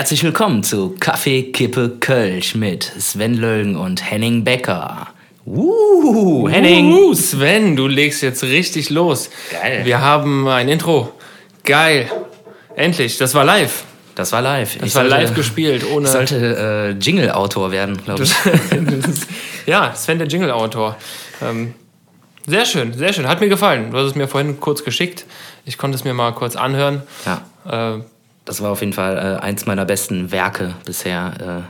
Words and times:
Herzlich 0.00 0.24
willkommen 0.24 0.62
zu 0.62 0.94
Kaffee, 0.98 1.52
Kippe, 1.52 1.98
Kölsch 2.00 2.54
mit 2.54 2.84
Sven 2.84 3.34
Lölgen 3.34 3.76
und 3.76 4.10
Henning 4.10 4.44
Becker. 4.44 5.08
Uh, 5.44 6.48
Henning. 6.48 6.90
Uh, 6.90 7.12
Sven, 7.12 7.76
du 7.76 7.86
legst 7.86 8.22
jetzt 8.22 8.42
richtig 8.42 8.88
los. 8.88 9.28
Geil. 9.50 9.84
Wir 9.84 10.00
haben 10.00 10.48
ein 10.48 10.70
Intro. 10.70 11.12
Geil. 11.66 12.10
Endlich, 12.76 13.18
das 13.18 13.34
war 13.34 13.44
live. 13.44 13.84
Das 14.14 14.32
war 14.32 14.40
live. 14.40 14.78
Das 14.78 14.94
war 14.94 15.04
live 15.04 15.34
gespielt, 15.34 15.84
ohne. 15.92 16.06
Ich 16.06 16.12
sollte 16.12 16.96
äh, 16.96 16.98
Jingle-Autor 16.98 17.70
werden, 17.70 18.02
glaube 18.02 18.22
ich. 18.22 18.32
ja, 19.66 19.94
Sven, 19.94 20.18
der 20.18 20.28
Jingle-Autor. 20.28 20.96
Ähm, 21.42 21.74
sehr 22.46 22.64
schön, 22.64 22.94
sehr 22.94 23.12
schön. 23.12 23.28
Hat 23.28 23.42
mir 23.42 23.50
gefallen. 23.50 23.90
Du 23.90 23.98
hast 23.98 24.06
es 24.06 24.14
mir 24.14 24.28
vorhin 24.28 24.60
kurz 24.60 24.82
geschickt. 24.82 25.26
Ich 25.66 25.76
konnte 25.76 25.96
es 25.96 26.04
mir 26.04 26.14
mal 26.14 26.32
kurz 26.32 26.56
anhören. 26.56 27.02
Ja. 27.26 27.96
Äh, 27.96 28.00
Das 28.50 28.60
war 28.60 28.70
auf 28.72 28.80
jeden 28.80 28.92
Fall 28.92 29.16
äh, 29.38 29.42
eins 29.44 29.64
meiner 29.66 29.84
besten 29.84 30.32
Werke 30.32 30.74
bisher. 30.84 31.64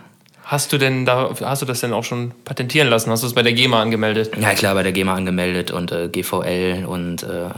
hast 0.45 0.73
du 0.73 0.79
denn 0.79 1.05
da, 1.05 1.31
hast 1.45 1.61
du 1.63 1.67
das 1.67 1.81
denn 1.81 1.93
auch 1.93 2.05
schon 2.05 2.33
patentieren 2.45 2.89
lassen? 2.89 3.11
Hast 3.11 3.23
du 3.23 3.27
es 3.27 3.35
bei 3.35 3.43
der 3.43 3.53
GEMA 3.53 3.81
angemeldet? 3.83 4.37
Äh, 4.37 4.41
ja, 4.41 4.55
klar, 4.55 4.75
bei 4.75 4.83
der 4.83 4.93
GEMA 4.93 5.15
angemeldet 5.15 5.71
und 5.71 5.93
äh, 5.93 6.09
GVL 6.09 6.87
und 6.87 7.23
äh, 7.23 7.51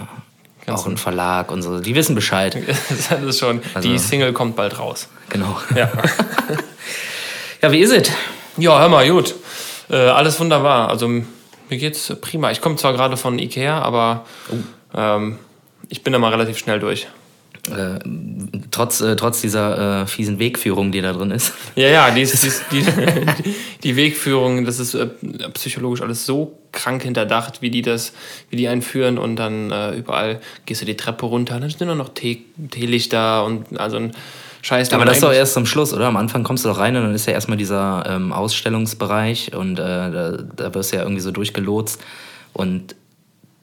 auch 0.70 0.86
ein 0.86 0.96
Verlag 0.96 1.50
und 1.52 1.62
so. 1.62 1.80
Die 1.80 1.94
wissen 1.94 2.14
Bescheid. 2.16 2.56
Das 3.08 3.22
ist 3.22 3.38
schon. 3.38 3.60
Also- 3.74 3.88
Die 3.88 3.98
Single 3.98 4.32
kommt 4.32 4.56
bald 4.56 4.78
raus. 4.78 5.08
Genau. 5.28 5.56
Ja. 5.76 5.90
Ja, 7.62 7.70
wie 7.70 7.78
ist 7.78 7.92
es? 7.92 8.10
Ja, 8.56 8.80
hör 8.80 8.88
mal, 8.88 9.08
gut. 9.08 9.36
Äh, 9.88 9.94
alles 9.96 10.40
wunderbar. 10.40 10.88
Also 10.88 11.06
mir 11.06 11.24
geht's 11.70 12.12
prima. 12.20 12.50
Ich 12.50 12.60
komme 12.60 12.74
zwar 12.74 12.92
gerade 12.92 13.16
von 13.16 13.38
Ikea, 13.38 13.80
aber 13.80 14.24
ähm, 14.94 15.38
ich 15.88 16.02
bin 16.02 16.12
da 16.12 16.18
mal 16.18 16.30
relativ 16.32 16.58
schnell 16.58 16.80
durch. 16.80 17.06
Äh, 17.70 18.00
trotz, 18.72 19.00
äh, 19.00 19.14
trotz 19.14 19.40
dieser 19.40 20.02
äh, 20.02 20.06
fiesen 20.06 20.40
Wegführung, 20.40 20.90
die 20.90 21.00
da 21.00 21.12
drin 21.12 21.30
ist. 21.30 21.52
Ja, 21.76 21.88
ja, 21.88 22.10
die, 22.10 22.22
ist, 22.22 22.42
die, 22.42 22.48
ist, 22.48 22.64
die, 22.72 22.84
die 23.84 23.96
Wegführung, 23.96 24.64
das 24.64 24.80
ist 24.80 24.94
äh, 24.94 25.06
psychologisch 25.54 26.02
alles 26.02 26.26
so 26.26 26.58
krank 26.72 27.04
hinterdacht, 27.04 27.62
wie 27.62 27.70
die 27.70 27.82
das, 27.82 28.14
wie 28.50 28.56
die 28.56 28.66
einführen 28.66 29.16
und 29.16 29.36
dann 29.36 29.70
äh, 29.70 29.92
überall 29.92 30.40
gehst 30.66 30.82
du 30.82 30.86
die 30.86 30.96
Treppe 30.96 31.26
runter, 31.26 31.60
dann 31.60 31.70
sind 31.70 31.86
nur 31.86 31.94
noch 31.94 32.08
Tee, 32.08 32.44
Teelichter 32.70 33.44
und 33.44 33.78
also 33.78 33.96
ein 33.96 34.12
Scheiß. 34.62 34.92
Aber 34.92 35.04
das 35.04 35.18
ist 35.18 35.22
doch 35.22 35.32
erst 35.32 35.56
am 35.56 35.66
Schluss, 35.66 35.92
oder? 35.92 36.06
Am 36.06 36.16
Anfang 36.16 36.42
kommst 36.42 36.64
du 36.64 36.68
doch 36.68 36.78
rein 36.78 36.96
und 36.96 37.02
dann 37.02 37.14
ist 37.14 37.26
ja 37.26 37.32
erstmal 37.32 37.58
dieser 37.58 38.04
ähm, 38.08 38.32
Ausstellungsbereich 38.32 39.54
und 39.54 39.78
äh, 39.78 39.82
da, 39.82 40.38
da 40.56 40.74
wirst 40.74 40.92
du 40.92 40.96
ja 40.96 41.02
irgendwie 41.02 41.22
so 41.22 41.30
durchgelotst. 41.30 42.00
Und 42.54 42.94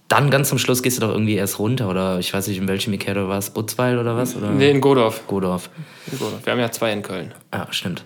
dann 0.10 0.30
ganz 0.32 0.50
zum 0.50 0.58
Schluss 0.60 0.84
gehst 0.84 0.98
du 0.98 1.02
doch 1.02 1.12
irgendwie 1.14 1.36
erst 1.36 1.60
runter 1.60 1.88
oder 1.90 2.20
ich 2.20 2.34
weiß 2.34 2.48
nicht, 2.48 2.58
in 2.58 2.68
welchem 2.68 2.92
Ikea 2.94 3.14
du 3.14 3.28
warst, 3.30 3.54
Butzweil 3.54 3.98
oder 3.98 4.18
was? 4.18 4.36
Oder? 4.36 4.50
Nee, 4.50 4.72
in 4.72 4.82
Godorf. 4.82 5.26
Godorf. 5.28 5.70
in 6.12 6.20
Godorf. 6.20 6.46
Wir 6.46 6.52
haben 6.54 6.60
ja 6.60 6.72
zwei 6.72 6.92
in 6.92 7.02
Köln. 7.04 7.34
Ja, 7.54 7.68
stimmt. 7.72 8.04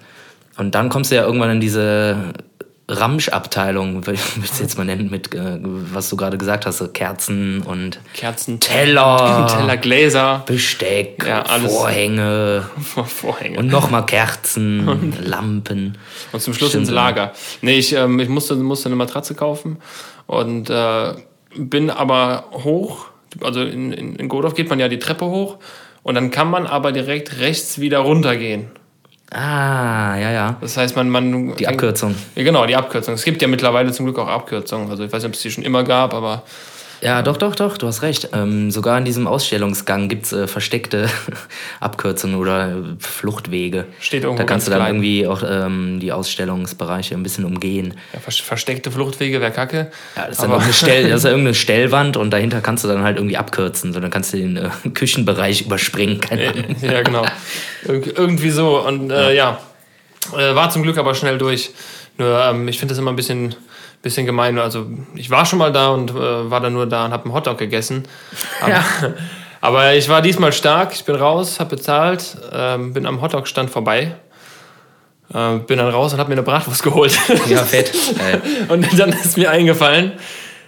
Und 0.58 0.76
dann 0.76 0.90
kommst 0.90 1.12
du 1.12 1.16
ja 1.16 1.24
irgendwann 1.26 1.50
in 1.50 1.60
diese 1.62 2.34
Ramsch-Abteilung, 2.90 4.06
will 4.06 4.16
ich 4.16 4.44
es 4.44 4.60
jetzt 4.60 4.78
mal 4.78 4.84
nennen, 4.84 5.10
mit, 5.10 5.34
äh, 5.34 5.58
was 5.62 6.10
du 6.10 6.18
gerade 6.18 6.38
gesagt 6.38 6.66
hast, 6.66 6.80
so 6.80 6.88
Kerzen 6.90 7.62
und 7.62 8.00
Kerzen, 8.14 8.60
Teller. 8.60 9.48
Teller, 9.58 9.78
Gläser, 9.78 10.44
Besteck, 10.46 11.24
Ja, 11.26 11.44
alles. 11.44 11.72
Vorhänge 11.74 12.66
Vorhänge. 13.06 13.58
und 13.60 13.68
nochmal 13.68 14.06
Kerzen, 14.06 15.14
Lampen. 15.24 15.98
Und 16.34 16.42
zum 16.42 16.54
Schluss 16.54 16.70
Stimmt, 16.70 16.84
ins 16.84 16.92
Lager. 16.92 17.32
Nee, 17.62 17.78
ich, 17.78 17.94
ähm, 17.94 18.20
ich 18.20 18.30
musste, 18.30 18.56
musste 18.56 18.90
eine 18.90 18.98
Matratze 18.98 19.34
kaufen 19.34 19.78
und 20.28 20.70
äh, 20.70 21.14
bin 21.56 21.90
aber 21.90 22.46
hoch. 22.52 23.08
Also 23.42 23.62
in, 23.62 23.92
in, 23.92 24.16
in 24.16 24.30
Godorf 24.30 24.54
geht 24.54 24.70
man 24.70 24.80
ja 24.80 24.88
die 24.88 25.00
Treppe 25.00 25.26
hoch 25.26 25.58
und 26.04 26.16
dann 26.16 26.32
kann 26.32 26.50
man 26.50 26.68
aber 26.68 26.92
direkt 26.92 27.40
rechts 27.40 27.80
wieder 27.80 28.00
runtergehen. 28.00 28.68
Ah, 29.32 30.16
ja, 30.18 30.32
ja. 30.32 30.58
Das 30.62 30.78
heißt, 30.78 30.96
man. 30.96 31.10
man 31.10 31.56
Die 31.56 31.68
Abkürzung. 31.68 32.16
Ja, 32.36 32.44
genau, 32.44 32.68
die 32.68 32.76
Abkürzung. 32.76 33.16
Es 33.16 33.24
gibt 33.24 33.42
ja 33.42 33.48
mittlerweile 33.48 33.92
zum 33.92 34.06
Glück 34.06 34.20
auch 34.20 34.28
Abkürzungen. 34.28 34.92
Also 34.92 35.04
ich 35.04 35.12
weiß 35.12 35.24
nicht, 35.24 35.30
ob 35.30 35.34
es 35.34 35.42
die 35.42 35.50
schon 35.50 35.64
immer 35.64 35.84
gab, 35.84 36.14
aber 36.14 36.44
Ja, 37.04 37.22
doch, 37.22 37.36
doch, 37.36 37.56
doch, 37.56 37.78
du 37.78 37.86
hast 37.88 38.02
recht. 38.02 38.30
Ähm, 38.34 38.72
sogar 38.72 38.98
in 38.98 39.04
diesem 39.04 39.28
Ausstellungsgang 39.28 40.08
gibt 40.08 40.26
es 40.26 40.32
äh, 40.32 40.48
versteckte 40.48 41.10
Abkürzungen 41.82 42.38
oder 42.38 42.70
äh, 42.70 42.76
Fluchtwege. 43.00 43.86
Steht 44.00 44.24
irgendwo 44.24 44.42
Da 44.42 44.46
kannst 44.48 44.68
du 44.68 44.72
dann 44.72 44.80
klein. 44.80 44.96
irgendwie 44.96 45.28
auch 45.28 45.44
ähm, 45.46 46.00
die 46.00 46.12
Ausstellungsbereiche 46.14 47.16
ein 47.16 47.24
bisschen 47.24 47.44
umgehen. 47.46 47.96
ja, 48.14 48.20
vers- 48.20 48.38
versteckte 48.40 48.90
Fluchtwege 48.90 49.42
wäre 49.42 49.52
kacke. 49.52 49.92
Ja, 50.16 50.28
das 50.28 50.38
ist, 50.40 50.44
dann 50.44 50.62
Stell, 50.74 51.04
das 51.10 51.18
ist 51.20 51.24
ja 51.26 51.32
irgendeine 51.32 51.56
Stellwand 51.56 52.16
und 52.18 52.32
dahinter 52.32 52.62
kannst 52.62 52.84
du 52.84 52.88
dann 52.88 53.04
halt 53.04 53.18
irgendwie 53.18 53.38
abkürzen. 53.38 53.92
So, 53.94 54.00
dann 54.00 54.10
kannst 54.12 54.32
du 54.34 54.38
den 54.38 54.56
äh, 54.58 54.70
Küchenbereich 54.94 55.62
überspringen. 55.62 56.22
Keine 56.22 56.50
Ahnung. 56.50 56.76
ja, 56.82 57.02
genau. 57.02 57.26
Ir 57.86 58.18
irgendwie 58.18 58.50
so. 58.50 58.80
Und 58.80 59.12
äh, 59.12 59.36
ja, 59.36 59.60
äh, 60.38 60.56
war 60.56 60.70
zum 60.70 60.84
Glück 60.84 60.98
aber 60.98 61.16
schnell 61.16 61.38
durch. 61.38 61.72
Nur 62.18 62.40
ähm, 62.46 62.68
ich 62.68 62.80
finde 62.80 62.94
das 62.94 63.00
immer 63.00 63.12
ein 63.12 63.16
bisschen, 63.16 63.56
bisschen 64.04 64.28
gemein. 64.28 64.60
Also 64.60 64.86
ich 65.16 65.32
war 65.32 65.46
schon 65.48 65.58
mal 65.58 65.72
da 65.72 65.88
und 65.90 66.12
äh, 66.12 66.14
war 66.52 66.60
dann 66.62 66.74
nur 66.74 66.86
da 66.86 67.06
und 67.06 67.12
habe 67.12 67.26
einen 67.26 67.34
Hotdog 67.34 67.58
gegessen. 67.58 68.04
Aber, 68.62 68.70
Ja. 68.72 68.84
aber 69.62 69.94
ich 69.96 70.08
war 70.10 70.22
diesmal 70.22 70.54
stark. 70.54 70.94
Ich 70.94 71.04
bin 71.06 71.16
raus, 71.16 71.60
habe 71.60 71.76
bezahlt, 71.78 72.38
ähm, 72.54 72.94
bin 72.94 73.06
am 73.08 73.22
Hotdog-Stand 73.22 73.70
vorbei. 73.72 74.16
Äh, 75.34 75.58
bin 75.60 75.78
dann 75.80 75.90
raus 75.90 76.14
und 76.14 76.20
habe 76.20 76.30
mir 76.30 76.36
eine 76.36 76.44
Bratwurst 76.44 76.84
geholt. 76.84 77.18
Ja, 77.50 77.64
fett. 77.64 77.92
Und 78.68 79.00
dann 79.00 79.10
ist 79.14 79.38
mir 79.38 79.50
eingefallen, 79.50 80.12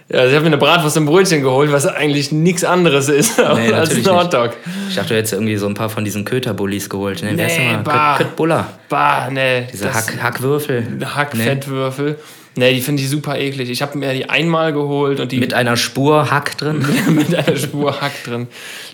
ja, 0.08 0.20
also 0.20 0.30
ich 0.30 0.36
habe 0.36 0.44
mir 0.46 0.48
eine 0.56 0.58
Bratwurst 0.58 0.96
im 0.98 1.06
Brötchen 1.08 1.42
geholt, 1.42 1.72
was 1.72 1.86
eigentlich 1.88 2.32
nichts 2.32 2.64
anderes 2.64 3.10
ist 3.10 3.40
als 3.40 3.92
ein 3.92 4.16
Hotdog. 4.16 4.52
Ich 4.90 4.96
dachte, 4.96 5.10
du 5.10 5.16
hättest 5.16 5.34
irgendwie 5.34 5.58
so 5.58 5.66
ein 5.68 5.74
paar 5.74 5.90
von 5.90 6.06
diesen 6.06 6.24
Köterbullis 6.26 6.90
geholt. 6.90 7.22
Nee, 7.24 7.34
Nee, 7.34 7.48
denn 7.48 7.72
mal? 7.74 7.84
bah. 7.84 8.16
Köt, 8.18 8.28
Köttbullar. 8.28 8.68
Bah, 8.88 9.30
nee. 9.32 9.68
Diese 9.74 9.94
Hack, 9.94 10.14
Hackwürfel. 10.22 11.00
Hackfettwürfel. 11.04 12.12
Nee, 12.12 12.16
die 12.58 12.80
finde 12.82 13.04
ich 13.04 13.10
super 13.10 13.38
eklig. 13.38 13.70
Ich 13.70 13.82
habe 13.82 13.98
mir 13.98 14.14
die 14.14 14.30
einmal 14.30 14.72
geholt 14.72 15.20
und 15.20 15.32
die 15.32 15.40
Mit 15.40 15.54
einer 15.54 15.76
Spur 15.76 16.32
Hack 16.32 16.58
drin. 16.58 16.86
mit 17.10 17.36
einer 17.36 17.58
Spur 17.58 18.00
Hack 18.02 18.24
drin. 18.24 18.48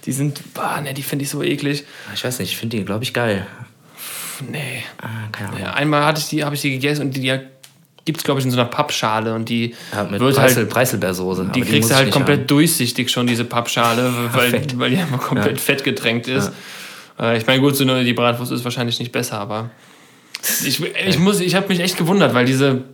Die 0.05 0.11
sind, 0.11 0.41
bah, 0.55 0.81
nee, 0.81 0.93
die 0.93 1.03
finde 1.03 1.23
ich 1.23 1.29
so 1.29 1.43
eklig. 1.43 1.83
Ich 2.13 2.23
weiß 2.23 2.39
nicht, 2.39 2.51
ich 2.51 2.57
finde 2.57 2.77
die, 2.77 2.83
glaube 2.85 3.03
ich, 3.03 3.13
geil. 3.13 3.45
Nee. 4.51 4.83
Ah, 5.01 5.07
keine 5.31 5.49
Ahnung. 5.49 5.61
Ja, 5.61 5.73
einmal 5.73 6.03
hatte 6.05 6.19
ich 6.21 6.27
die, 6.29 6.43
habe 6.43 6.55
ich 6.55 6.61
die 6.61 6.71
gegessen 6.71 7.03
und 7.03 7.15
die, 7.15 7.21
die 7.21 7.39
gibt 8.05 8.17
es, 8.17 8.23
glaube 8.23 8.39
ich, 8.39 8.45
in 8.45 8.51
so 8.51 8.57
einer 8.59 8.67
Pappschale 8.67 9.35
und 9.35 9.47
die 9.47 9.75
Ja, 9.93 10.05
mit 10.05 10.19
wird 10.19 10.35
Preißel, 10.35 10.63
halt, 10.63 10.69
Preiselbeersoße. 10.69 11.51
die 11.53 11.59
muss 11.59 11.69
kriegst 11.69 11.91
du 11.91 11.95
halt 11.95 12.09
komplett 12.11 12.39
haben. 12.39 12.47
durchsichtig 12.47 13.11
schon, 13.11 13.27
diese 13.27 13.45
Pappschale, 13.45 14.11
weil, 14.33 14.49
Fett. 14.49 14.79
weil 14.79 14.89
die 14.89 14.97
einfach 14.97 15.19
komplett 15.21 15.59
fett 15.61 15.83
getränkt 15.83 16.27
ist. 16.27 16.51
Äh, 17.19 17.37
Ich 17.37 17.45
meine, 17.45 17.61
gut, 17.61 17.75
so 17.75 17.83
eine, 17.83 18.03
die 18.03 18.13
Bratwurst 18.13 18.51
ist 18.51 18.63
wahrscheinlich 18.63 18.97
nicht 18.99 19.11
besser, 19.11 19.37
aber 19.37 19.69
ich, 20.65 20.81
ich, 20.83 21.19
muss, 21.19 21.39
ich 21.39 21.53
habe 21.53 21.67
mich 21.67 21.79
echt 21.79 21.95
gewundert, 21.97 22.33
weil 22.33 22.45
diese, 22.45 22.85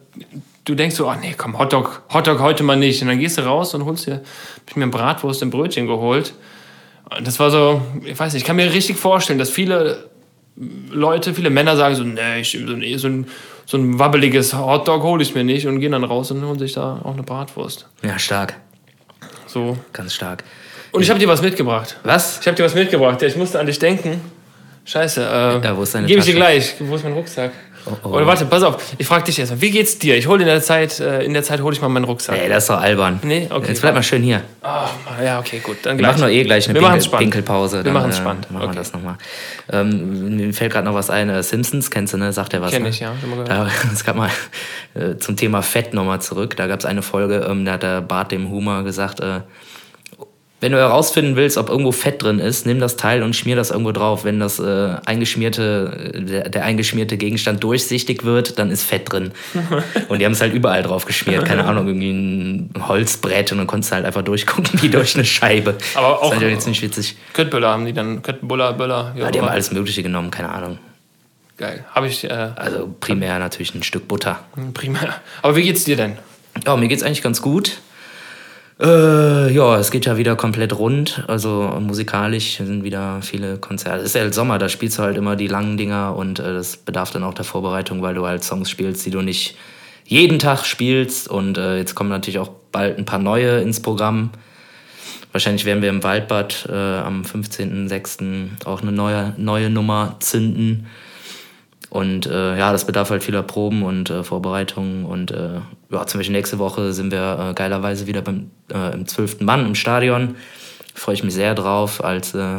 du 0.67 0.75
denkst 0.75 0.95
so, 0.95 1.07
oh 1.09 1.16
nee, 1.19 1.33
komm, 1.38 1.57
Hotdog, 1.57 2.01
Hotdog 2.13 2.39
heute 2.39 2.63
mal 2.63 2.75
nicht. 2.75 3.01
Und 3.01 3.07
dann 3.07 3.19
gehst 3.19 3.38
du 3.38 3.41
raus 3.41 3.73
und 3.73 3.85
holst 3.85 4.05
dir, 4.05 4.16
hab 4.16 4.69
ich 4.69 4.75
mir 4.75 4.83
ein 4.83 4.91
Bratwurst 4.91 5.41
im 5.41 5.50
Brötchen 5.50 5.88
geholt. 5.88 6.33
Und 7.17 7.25
das 7.25 7.39
war 7.39 7.50
so, 7.50 7.81
ich 8.03 8.19
weiß 8.19 8.33
nicht, 8.33 8.41
ich 8.44 8.47
kann 8.47 8.57
mir 8.57 8.72
richtig 8.72 8.97
vorstellen, 8.97 9.39
dass 9.39 9.50
viele 9.50 10.09
Leute, 10.91 11.33
viele 11.33 11.50
Männer 11.50 11.78
sagen 11.78 11.95
so, 11.95 12.03
nee, 12.03 12.41
ich, 12.41 12.51
so, 12.51 12.73
ein, 12.73 12.97
so, 12.97 13.07
ein, 13.07 13.28
so 13.66 13.78
ein 13.78 13.97
wabbeliges 13.97 14.53
Hotdog 14.53 15.03
hole 15.03 15.23
ich 15.23 15.33
mir 15.33 15.44
nicht 15.44 15.67
und 15.67 15.79
gehen 15.79 15.94
dann 15.94 16.03
raus 16.03 16.31
und 16.31 16.44
holen 16.45 16.59
sich 16.59 16.73
da 16.73 16.99
auch 17.03 17.13
eine 17.13 17.23
Bratwurst. 17.23 17.88
Ja, 18.03 18.19
stark. 18.19 18.55
So. 19.45 19.78
Ganz 19.94 20.13
stark. 20.13 20.44
Und 20.91 21.01
ich 21.01 21.09
habe 21.09 21.19
dir 21.19 21.28
was 21.28 21.41
mitgebracht. 21.41 21.97
Was? 22.03 22.39
Ich 22.41 22.47
habe 22.47 22.57
dir 22.57 22.63
was 22.63 22.75
mitgebracht. 22.75 23.22
Ja, 23.22 23.28
ich 23.28 23.35
musste 23.38 23.59
an 23.59 23.66
dich 23.67 23.79
denken. 23.79 24.19
Scheiße. 24.84 25.22
Äh, 25.22 25.66
Ja, 25.66 25.78
wo 25.78 25.84
ist 25.84 25.94
deine 25.95 26.07
Gebe 26.07 26.19
ich 26.19 26.25
dir 26.25 26.35
gleich. 26.35 26.75
Wo 26.79 26.95
ist 26.95 27.03
mein 27.03 27.13
Rucksack? 27.13 27.51
Oh. 28.03 28.08
Oder 28.09 28.28
warte, 28.28 28.46
pass 28.46 28.64
auf. 28.64 28.81
Ich 28.98 29.08
frage 29.08 29.24
dich 29.25 29.40
erstmal. 29.40 29.62
Wie 29.62 29.72
geht's 29.72 29.98
dir? 30.00 30.16
Ich 30.18 30.28
hole 30.28 30.42
in 30.42 30.48
der 30.48 30.62
Zeit, 30.62 31.00
äh, 31.00 31.24
in 31.24 31.34
der 31.34 31.44
Zeit 31.44 31.62
hole 31.62 31.75
ich 31.75 31.81
mal 31.81 31.90
meinen 31.90 32.06
Rucksack. 32.06 32.38
Ey, 32.38 32.50
das 32.50 32.64
ist 32.64 32.70
doch 32.70 32.80
albern. 32.81 33.20
Nee, 33.24 33.48
okay. 33.50 33.70
Jetzt 33.70 33.81
bleib 33.81 33.96
mal 33.96 34.03
schön 34.03 34.22
hier. 34.24 34.42
Ah, 34.62 34.88
ja, 35.24 35.40
okay, 35.40 35.59
gut. 35.59 35.78
Dann 35.84 35.97
Wir 35.97 36.03
gleich. 36.03 36.11
machen 36.14 36.22
doch 36.22 36.29
eh 36.29 36.44
gleich 36.44 36.70
eine 36.70 36.79
Wir 36.79 36.90
Pinkel. 36.90 37.17
Pinkelpause. 37.17 37.84
Wir 37.85 37.91
machen's 37.91 38.17
äh, 38.17 38.22
spannend. 38.22 38.52
Machen 38.52 38.64
Okay. 38.64 38.73
wir 38.73 38.78
das 38.79 38.94
nochmal. 38.94 39.17
Ähm, 39.72 40.35
mir 40.38 40.53
fällt 40.53 40.72
gerade 40.73 40.85
noch 40.85 40.94
was 40.94 41.09
ein. 41.09 41.29
Äh, 41.29 41.44
Simpsons, 41.44 41.90
kennst 41.91 42.14
du, 42.14 42.17
ne? 42.17 42.32
Sagt 42.34 42.53
er 42.53 42.61
was? 42.61 42.72
Kenn 42.72 42.84
ne? 42.84 42.90
ich, 42.90 43.00
ja. 43.00 43.14
Da, 43.46 43.67
es 43.94 44.03
gab 44.03 44.16
mal 44.16 44.29
äh, 44.94 45.17
zum 45.17 45.35
Thema 45.35 45.61
Fett 45.61 45.94
nochmal 45.94 46.22
zurück. 46.22 46.56
Da 46.58 46.67
gab 46.67 46.79
es 46.79 46.85
eine 46.85 47.02
Folge, 47.02 47.46
ähm, 47.50 47.66
da 47.66 47.73
hat 47.73 47.84
der 47.84 48.02
Bart 48.02 48.32
dem 48.32 48.50
Humor 48.50 48.84
gesagt, 48.84 49.20
äh, 49.20 49.41
wenn 50.59 50.72
du 50.72 50.78
herausfinden 50.80 51.36
willst, 51.36 51.58
ob 51.58 51.70
irgendwo 51.70 51.92
Fett 51.92 52.24
drin 52.24 52.40
ist, 52.40 52.66
nimm 52.66 52.80
das 52.80 52.96
Teil 52.98 53.22
und 53.22 53.36
schmier 53.36 53.56
das 53.56 53.70
irgendwo 53.70 53.92
drauf. 53.92 54.24
Wenn 54.24 54.40
das 54.40 54.58
äh, 54.58 54.96
eingeschmierte, 55.06 56.14
der, 56.16 56.50
der 56.50 56.64
eingeschmierte 56.66 57.18
Gegenstand 57.18 57.64
durchsichtig 57.64 58.24
wird, 58.24 58.58
dann 58.58 58.72
ist 58.72 58.84
Fett 58.84 59.12
drin. 59.12 59.32
Und 60.09 60.20
die 60.20 60.26
haben 60.26 60.32
es 60.32 60.42
halt 60.42 60.54
überall 60.54 60.82
drauf 60.82 61.06
geschmiert. 61.06 61.46
Keine 61.46 61.66
Ahnung, 61.66 61.86
irgendwie 61.88 62.09
ein 62.12 62.74
Holzbrett 62.88 63.52
und 63.52 63.59
dann 63.59 63.68
konntest 63.68 63.92
du 63.92 63.96
halt 63.98 64.06
einfach 64.06 64.24
durchgucken 64.24 64.82
wie 64.82 64.90
durch 64.90 65.16
eine 65.16 65.26
Scheibe. 65.26 65.76
Aber 65.96 66.09
das 66.14 66.22
auch- 66.22 66.34
ist 66.34 66.40
halt 66.42 66.52
jetzt 66.52 66.68
nicht 66.68 66.82
witzig. 66.82 67.16
Köttböller 67.34 67.70
haben 67.70 67.86
die 67.86 67.94
dann. 67.94 68.22
Köttböller, 68.24 68.74
Böller. 68.74 69.14
Ja, 69.16 69.30
die 69.30 69.40
haben 69.40 69.48
alles 69.50 69.72
Mögliche 69.72 70.02
genommen, 70.02 70.32
keine 70.32 70.50
Ahnung. 70.50 70.80
Geil. 71.58 71.86
Habe 71.92 72.08
ich 72.08 72.24
äh, 72.24 72.30
Also 72.56 72.94
primär 73.00 73.38
natürlich 73.40 73.76
ein 73.76 73.84
Stück 73.84 74.08
Butter. 74.08 74.40
prima. 74.74 75.00
Aber 75.42 75.56
wie 75.56 75.64
geht's 75.64 75.84
dir 75.84 75.96
denn? 75.98 76.18
Ja, 76.66 76.76
mir 76.78 76.88
geht's 76.88 77.04
eigentlich 77.04 77.22
ganz 77.24 77.42
gut. 77.42 77.78
Äh, 78.79 79.52
ja, 79.53 79.78
es 79.79 79.90
geht 79.90 80.06
ja 80.06 80.18
wieder 80.18 80.35
komplett 80.35 80.78
rund. 80.78 81.24
Also 81.28 81.78
musikalisch 81.79 82.58
sind 82.58 82.84
wieder 82.84 83.22
viele 83.22 83.58
Konzerte. 83.58 84.00
Es 84.00 84.08
ist 84.08 84.16
ja 84.16 84.22
halt 84.22 84.35
Sommer, 84.35 84.59
da 84.59 84.70
spielst 84.70 85.00
du 85.00 85.03
halt 85.03 85.18
immer 85.18 85.35
die 85.35 85.47
langen 85.47 85.78
Dinger 85.78 86.16
und 86.16 86.40
äh, 86.40 86.53
das 86.53 86.78
bedarf 86.78 87.12
dann 87.12 87.24
auch 87.24 87.34
der 87.34 87.46
Vorbereitung, 87.46 88.02
weil 88.02 88.14
du 88.14 88.28
halt 88.28 88.44
Songs 88.44 88.70
spielst, 88.70 89.06
die 89.06 89.09
du 89.09 89.22
nicht 89.22 89.56
jeden 90.06 90.38
Tag 90.38 90.66
spielst. 90.66 91.28
Und 91.28 91.58
äh, 91.58 91.78
jetzt 91.78 91.96
kommen 91.96 92.09
natürlich 92.09 92.40
auch 92.40 92.50
bald 92.72 93.00
ein 93.00 93.06
paar 93.06 93.20
neue 93.20 93.62
ins 93.62 93.82
Programm. 93.82 94.29
Wahrscheinlich 95.32 95.66
werden 95.66 95.82
wir 95.82 95.90
im 95.90 96.03
Waldbad 96.03 96.68
äh, 96.70 96.73
am 96.73 97.23
15.06. 97.23 98.66
auch 98.66 98.82
eine 98.82 98.91
neue, 98.91 99.34
neue 99.38 99.70
Nummer 99.70 100.16
zünden. 100.20 100.88
Und 101.89 102.25
äh, 102.25 102.57
ja, 102.57 102.72
das 102.72 102.85
bedarf 102.85 103.09
halt 103.09 103.23
vieler 103.23 103.43
Proben 103.43 103.84
und 103.84 104.09
äh, 104.09 104.23
Vorbereitungen. 104.23 105.05
Und 105.05 105.31
äh, 105.31 105.61
ja, 105.89 106.05
zum 106.05 106.19
Beispiel 106.19 106.35
nächste 106.35 106.59
Woche 106.59 106.91
sind 106.93 107.11
wir 107.11 107.49
äh, 107.51 107.53
geilerweise 107.53 108.07
wieder 108.07 108.22
beim, 108.22 108.51
äh, 108.73 108.93
im 108.93 109.07
12. 109.07 109.41
Mann 109.41 109.66
im 109.66 109.75
Stadion. 109.75 110.35
Freue 110.93 111.16
ich 111.16 111.23
mich 111.23 111.34
sehr 111.34 111.55
drauf 111.55 112.03
als 112.03 112.34
äh, 112.34 112.57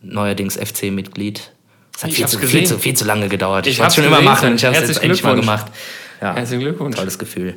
neuerdings 0.00 0.56
FC-Mitglied. 0.56 1.52
Es 1.94 2.04
hat 2.04 2.12
viel 2.12 2.26
zu, 2.26 2.38
viel, 2.38 2.64
zu, 2.64 2.78
viel 2.78 2.94
zu 2.94 3.04
lange 3.04 3.28
gedauert. 3.28 3.66
Ich, 3.66 3.74
ich 3.74 3.78
wollte 3.80 3.88
es 3.88 3.94
schon 3.96 4.04
immer 4.04 4.22
machen. 4.22 4.54
Ich 4.54 4.64
habe 4.64 4.76
es 4.76 4.88
jetzt 4.88 5.02
endlich 5.02 5.22
mal 5.22 5.34
gemacht. 5.34 5.66
Ja, 6.20 6.34
Herzlichen 6.34 6.62
Glückwunsch. 6.62 6.96
Tolles 6.96 7.18
Gefühl. 7.18 7.56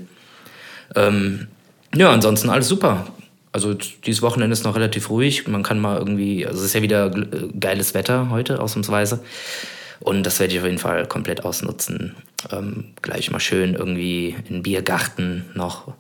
Ähm, 0.96 1.48
ja, 1.96 2.12
ansonsten 2.12 2.50
alles 2.50 2.68
super. 2.68 3.08
Also 3.54 3.74
dieses 3.74 4.22
Wochenende 4.22 4.54
ist 4.54 4.64
noch 4.64 4.76
relativ 4.76 5.10
ruhig. 5.10 5.48
Man 5.48 5.64
kann 5.64 5.80
mal 5.80 5.98
irgendwie, 5.98 6.46
also 6.46 6.60
es 6.60 6.66
ist 6.68 6.74
ja 6.74 6.82
wieder 6.82 7.12
geiles 7.60 7.94
Wetter 7.94 8.30
heute, 8.30 8.60
ausnahmsweise. 8.60 9.22
Und 10.02 10.24
das 10.24 10.40
werde 10.40 10.54
ich 10.54 10.60
auf 10.60 10.66
jeden 10.66 10.80
Fall 10.80 11.06
komplett 11.06 11.46
ausnutzen. 11.46 12.16
Ähm, 12.52 12.94
gleich 13.02 13.32
mal 13.32 13.40
schön 13.40 13.76
irgendwie 13.76 14.36
in 14.50 14.64
Biergarten 14.64 15.46
noch 15.54 15.94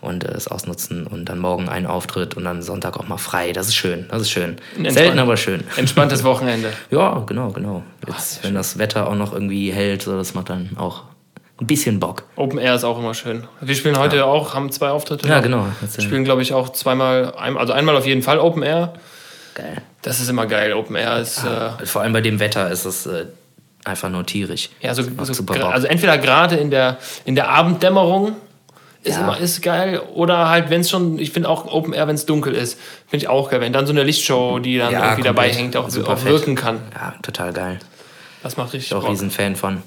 und 0.00 0.24
äh, 0.24 0.32
es 0.32 0.48
ausnutzen 0.48 1.06
und 1.06 1.26
dann 1.26 1.38
morgen 1.38 1.68
einen 1.68 1.86
Auftritt 1.86 2.34
und 2.36 2.44
dann 2.44 2.62
Sonntag 2.62 2.96
auch 2.96 3.08
mal 3.08 3.16
frei. 3.16 3.52
Das 3.52 3.68
ist 3.68 3.74
schön, 3.74 4.06
das 4.08 4.22
ist 4.22 4.30
schön. 4.30 4.56
Selten, 4.88 5.18
aber 5.18 5.36
schön. 5.36 5.64
Entspanntes 5.76 6.24
Wochenende. 6.24 6.72
ja, 6.90 7.18
genau, 7.26 7.50
genau. 7.50 7.82
Jetzt, 8.06 8.38
Ach, 8.40 8.44
wenn 8.44 8.54
das 8.54 8.78
Wetter 8.78 9.08
auch 9.08 9.16
noch 9.16 9.32
irgendwie 9.32 9.72
hält, 9.72 10.02
so, 10.02 10.16
das 10.16 10.34
macht 10.34 10.50
dann 10.50 10.70
auch 10.76 11.02
ein 11.60 11.66
bisschen 11.66 11.98
Bock. 11.98 12.24
Open 12.36 12.58
Air 12.58 12.74
ist 12.74 12.84
auch 12.84 12.98
immer 12.98 13.14
schön. 13.14 13.44
Wir 13.60 13.74
spielen 13.74 13.98
heute 13.98 14.16
ja. 14.16 14.24
auch, 14.24 14.54
haben 14.54 14.70
zwei 14.70 14.90
Auftritte. 14.90 15.26
Ja, 15.26 15.40
genau. 15.40 15.66
Wir 15.80 16.04
spielen, 16.04 16.24
glaube 16.24 16.42
ich, 16.42 16.52
auch 16.52 16.68
zweimal, 16.70 17.32
also 17.32 17.72
einmal 17.72 17.96
auf 17.96 18.06
jeden 18.06 18.22
Fall 18.22 18.38
Open 18.38 18.62
Air. 18.62 18.94
Geil. 19.56 19.80
Das 20.02 20.20
ist 20.20 20.28
immer 20.28 20.46
geil. 20.46 20.74
Open 20.74 20.96
Air 20.96 21.18
ist. 21.18 21.42
Ja, 21.42 21.78
äh, 21.80 21.86
vor 21.86 22.02
allem 22.02 22.12
bei 22.12 22.20
dem 22.20 22.38
Wetter 22.40 22.70
ist 22.70 22.84
es 22.84 23.06
äh, 23.06 23.24
einfach 23.84 24.10
nur 24.10 24.26
tierisch. 24.26 24.68
Ja, 24.82 24.94
so, 24.94 25.02
so 25.02 25.44
also 25.54 25.86
entweder 25.86 26.18
gerade 26.18 26.56
in 26.56 26.70
der, 26.70 26.98
in 27.24 27.34
der 27.34 27.48
Abenddämmerung 27.48 28.36
ist 29.02 29.14
ja. 29.14 29.22
immer 29.22 29.38
ist 29.38 29.62
geil 29.62 30.00
oder 30.14 30.48
halt 30.48 30.68
wenn 30.68 30.80
es 30.80 30.90
schon 30.90 31.18
ich 31.18 31.30
finde 31.30 31.48
auch 31.48 31.72
Open 31.72 31.94
Air 31.94 32.08
wenn 32.08 32.16
es 32.16 32.26
dunkel 32.26 32.54
ist 32.54 32.76
finde 33.06 33.24
ich 33.24 33.28
auch 33.28 33.50
geil 33.50 33.60
wenn 33.60 33.72
dann 33.72 33.86
so 33.86 33.92
eine 33.92 34.02
Lichtshow 34.02 34.58
die 34.58 34.78
dann 34.78 34.92
ja, 34.92 35.04
irgendwie 35.04 35.22
dabei 35.22 35.48
hängt 35.52 35.76
auch, 35.76 35.86
auch 35.86 36.24
wirken 36.24 36.56
kann 36.56 36.80
ja 36.92 37.14
total 37.22 37.52
geil 37.52 37.78
das 38.42 38.56
macht 38.56 38.72
richtig 38.72 38.90
ich 38.90 38.98
bin 38.98 39.06
auch 39.06 39.08
riesen 39.08 39.30
Fan 39.30 39.54
von 39.54 39.80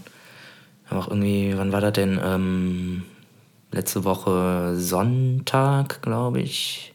auch 0.89 1.09
irgendwie 1.09 1.53
wann 1.57 1.73
war 1.73 1.81
das 1.81 1.91
denn 1.91 2.17
ähm, 2.23 3.03
letzte 3.73 4.05
Woche 4.05 4.75
Sonntag 4.77 6.01
glaube 6.01 6.39
ich 6.39 6.93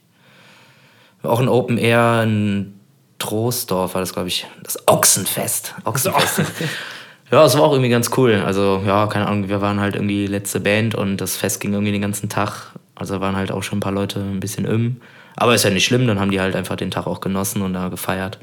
auch 1.25 1.41
ein 1.41 1.49
Open 1.49 1.79
Air 1.79 2.23
in 2.23 2.75
Troisdorf 3.19 3.95
war 3.95 4.01
das, 4.01 4.13
glaube 4.13 4.29
ich, 4.29 4.47
das 4.63 4.87
Ochsenfest. 4.87 5.75
Ochsenfest. 5.85 6.43
ja, 7.31 7.45
es 7.45 7.57
war 7.57 7.65
auch 7.65 7.73
irgendwie 7.73 7.91
ganz 7.91 8.11
cool. 8.17 8.43
Also, 8.45 8.83
ja, 8.87 9.07
keine 9.07 9.27
Ahnung, 9.27 9.49
wir 9.49 9.61
waren 9.61 9.81
halt 9.81 9.95
irgendwie 9.95 10.27
letzte 10.27 10.61
Band 10.61 10.95
und 10.95 11.19
das 11.19 11.37
Fest 11.37 11.61
ging 11.61 11.73
irgendwie 11.73 11.93
den 11.93 12.03
ganzen 12.03 12.29
Tag. 12.29 12.73
Also 12.97 13.21
waren 13.21 13.37
halt 13.37 13.51
auch 13.51 13.63
schon 13.63 13.79
ein 13.79 13.81
paar 13.81 13.93
Leute 13.93 14.21
ein 14.21 14.41
bisschen 14.41 14.65
im. 14.67 15.01
Aber 15.37 15.55
ist 15.55 15.65
ja 15.65 15.71
nicht 15.71 15.85
schlimm, 15.85 16.07
dann 16.07 16.21
haben 16.21 16.31
die 16.31 16.41
halt 16.41 16.55
einfach 16.55 16.77
den 16.77 16.91
Tag 16.91 17.07
auch 17.07 17.21
genossen 17.21 17.63
und 17.63 17.73
da 17.73 17.89
gefeiert. 17.89 18.39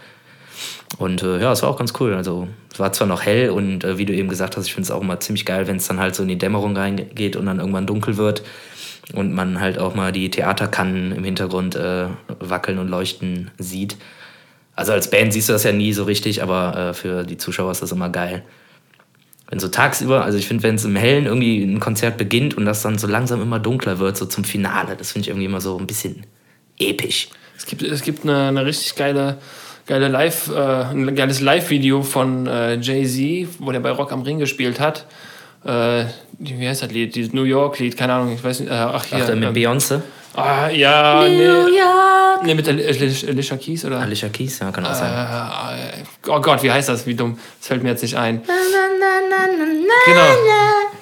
Und 0.98 1.24
äh, 1.24 1.40
ja, 1.40 1.52
es 1.52 1.62
war 1.62 1.70
auch 1.70 1.78
ganz 1.78 1.94
cool. 2.00 2.14
Also 2.14 2.48
es 2.72 2.80
war 2.80 2.92
zwar 2.94 3.08
noch 3.08 3.24
hell 3.24 3.50
und 3.50 3.84
äh, 3.84 3.98
wie 3.98 4.06
du 4.06 4.14
eben 4.14 4.30
gesagt 4.30 4.58
hast, 4.58 4.66
ich 4.68 4.74
finde 4.74 4.86
es 4.86 4.92
auch 4.92 5.02
immer 5.02 5.20
ziemlich 5.20 5.46
geil, 5.46 5.68
wenn 5.68 5.78
es 5.78 5.88
dann 5.88 6.00
halt 6.00 6.16
so 6.16 6.24
in 6.24 6.30
die 6.30 6.38
Dämmerung 6.38 6.76
reingeht 6.76 7.36
und 7.36 7.46
dann 7.46 7.60
irgendwann 7.60 7.88
dunkel 7.88 8.18
wird 8.18 8.44
und 9.14 9.34
man 9.34 9.60
halt 9.60 9.80
auch 9.80 9.96
mal 9.96 10.12
die 10.12 10.30
Theaterkannen 10.30 11.12
im 11.12 11.24
Hintergrund 11.24 11.76
äh, 11.76 12.08
wackeln 12.40 12.78
und 12.78 12.88
leuchten 12.88 13.52
sieht. 13.58 13.98
Also 14.76 14.94
als 14.94 15.10
Band 15.10 15.34
siehst 15.34 15.50
du 15.50 15.54
das 15.54 15.64
ja 15.64 15.72
nie 15.72 15.94
so 15.94 16.04
richtig, 16.04 16.44
aber 16.44 16.78
äh, 16.78 16.94
für 16.94 17.24
die 17.24 17.38
Zuschauer 17.38 17.72
ist 17.72 17.82
das 17.82 17.92
immer 17.92 18.10
geil. 18.10 18.44
Wenn 19.50 19.60
so 19.60 19.68
tagsüber, 19.68 20.24
also 20.24 20.38
ich 20.38 20.48
finde, 20.48 20.64
wenn 20.64 20.76
es 20.76 20.86
im 20.86 20.96
Hellen 20.96 21.26
irgendwie 21.26 21.62
ein 21.62 21.82
Konzert 21.82 22.18
beginnt 22.18 22.56
und 22.56 22.66
das 22.66 22.82
dann 22.82 22.98
so 22.98 23.06
langsam 23.06 23.42
immer 23.42 23.60
dunkler 23.60 24.00
wird, 24.00 24.16
so 24.16 24.26
zum 24.26 24.46
Finale, 24.46 24.96
das 24.96 25.12
finde 25.12 25.26
ich 25.26 25.28
irgendwie 25.30 25.46
immer 25.46 25.60
so 25.60 25.78
ein 25.78 25.88
bisschen 25.88 26.26
episch. 26.80 27.30
Es 27.58 27.66
gibt, 27.66 27.84
es 27.84 28.02
gibt 28.02 28.24
eine, 28.24 28.48
eine 28.48 28.66
richtig 28.66 28.96
geile, 28.96 29.40
geile 29.86 30.08
Live, 30.08 30.50
äh, 30.50 30.60
ein 30.60 31.16
geiles 31.16 31.42
Live-Video 31.42 32.04
von 32.04 32.48
äh, 32.48 32.76
Jay-Z, 32.76 33.50
wo 33.60 33.72
der 33.72 33.80
bei 33.80 33.92
Rock 33.92 34.12
am 34.12 34.22
Ring 34.22 34.40
gespielt 34.40 34.80
hat 34.80 35.06
äh, 35.66 36.06
wie 36.40 36.68
heißt 36.68 36.84
das 36.84 36.92
Lied? 36.92 37.16
Dieses 37.16 37.34
New 37.34 37.44
York-Lied, 37.44 37.96
keine 37.96 38.14
Ahnung, 38.14 38.34
ich 38.34 38.44
weiß 38.44 38.62
nicht. 38.62 38.72
Äh, 38.72 38.76
ach, 38.76 39.04
hier. 39.06 39.24
Ach, 39.24 39.36
mit 39.36 39.44
ähm, 39.44 39.54
Beyoncé? 39.54 40.02
Ah, 40.34 40.70
ja, 40.70 41.22
New 41.24 41.30
nee. 41.30 41.44
York. 41.44 42.44
Nee, 42.44 42.56
mit 42.56 42.68
Alicia 42.68 43.58
Keys, 43.58 43.86
oder? 43.86 44.00
Alicia 44.00 44.30
Keys, 44.30 44.60
ja, 44.60 44.72
kann 44.72 44.86
auch 44.86 44.94
sein. 44.94 45.12
Äh, 45.12 46.30
oh 46.30 46.40
Gott, 46.40 46.64
wie 46.64 46.72
heißt 46.72 46.90
das? 46.90 47.06
Wie 47.06 47.14
dumm. 47.14 47.38
Das 47.60 47.68
fällt 47.68 47.84
mir 47.84 47.90
jetzt 47.90 48.02
nicht 48.02 48.18
ein. 48.18 48.42
Genau. 50.06 50.22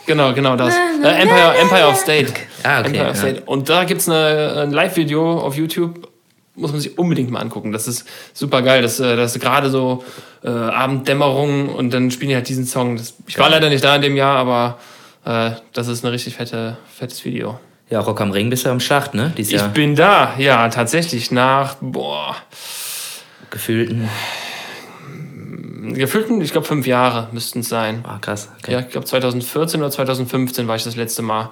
Genau, 0.05 0.33
genau 0.33 0.55
das. 0.55 0.75
Äh, 0.75 1.21
Empire, 1.21 1.55
Empire 1.61 1.87
of 1.87 1.95
State. 1.95 2.33
Ah, 2.63 2.79
okay. 2.79 2.87
Empire 2.87 3.09
of 3.11 3.17
State. 3.17 3.43
Und 3.45 3.69
da 3.69 3.83
gibt 3.83 4.01
es 4.01 4.09
ein 4.09 4.71
Live-Video 4.71 5.39
auf 5.39 5.55
YouTube 5.55 6.08
muss 6.59 6.71
man 6.71 6.81
sich 6.81 6.97
unbedingt 6.97 7.31
mal 7.31 7.39
angucken. 7.39 7.71
Das 7.71 7.87
ist 7.87 8.05
super 8.33 8.61
geil. 8.61 8.81
Das, 8.81 8.99
äh, 8.99 9.15
das 9.15 9.35
ist 9.35 9.41
gerade 9.41 9.69
so 9.69 10.03
äh, 10.43 10.49
Abenddämmerung 10.49 11.69
und 11.69 11.93
dann 11.93 12.11
spielen 12.11 12.29
die 12.29 12.35
halt 12.35 12.49
diesen 12.49 12.65
Song. 12.65 12.97
Das, 12.97 13.15
ich 13.27 13.37
war 13.39 13.49
leider 13.49 13.69
nicht 13.69 13.83
da 13.83 13.95
in 13.95 14.01
dem 14.01 14.15
Jahr, 14.15 14.37
aber 14.37 14.79
äh, 15.25 15.51
das 15.73 15.87
ist 15.87 16.03
ein 16.03 16.09
richtig 16.09 16.35
fette, 16.35 16.77
fettes 16.93 17.25
Video. 17.25 17.59
Ja, 17.89 18.01
Rock 18.01 18.21
am 18.21 18.31
Ring 18.31 18.49
bist 18.49 18.65
du 18.65 18.69
am 18.69 18.79
Schacht, 18.79 19.15
ne? 19.15 19.33
Dieses 19.35 19.53
ich 19.53 19.59
Jahr. 19.59 19.69
bin 19.69 19.95
da, 19.95 20.35
ja, 20.37 20.69
tatsächlich 20.69 21.31
nach, 21.31 21.75
boah. 21.81 22.35
Gefühlten. 23.49 24.07
Gefühlten, 25.93 26.39
ich 26.41 26.51
glaube, 26.51 26.67
fünf 26.67 26.85
Jahre 26.85 27.29
müssten 27.31 27.61
es 27.61 27.69
sein. 27.69 28.03
Ah, 28.07 28.19
krass. 28.19 28.49
Okay. 28.59 28.73
Ja, 28.73 28.79
ich 28.81 28.89
glaube, 28.89 29.07
2014 29.07 29.79
oder 29.79 29.89
2015 29.89 30.67
war 30.67 30.75
ich 30.75 30.83
das 30.83 30.95
letzte 30.95 31.23
Mal. 31.23 31.51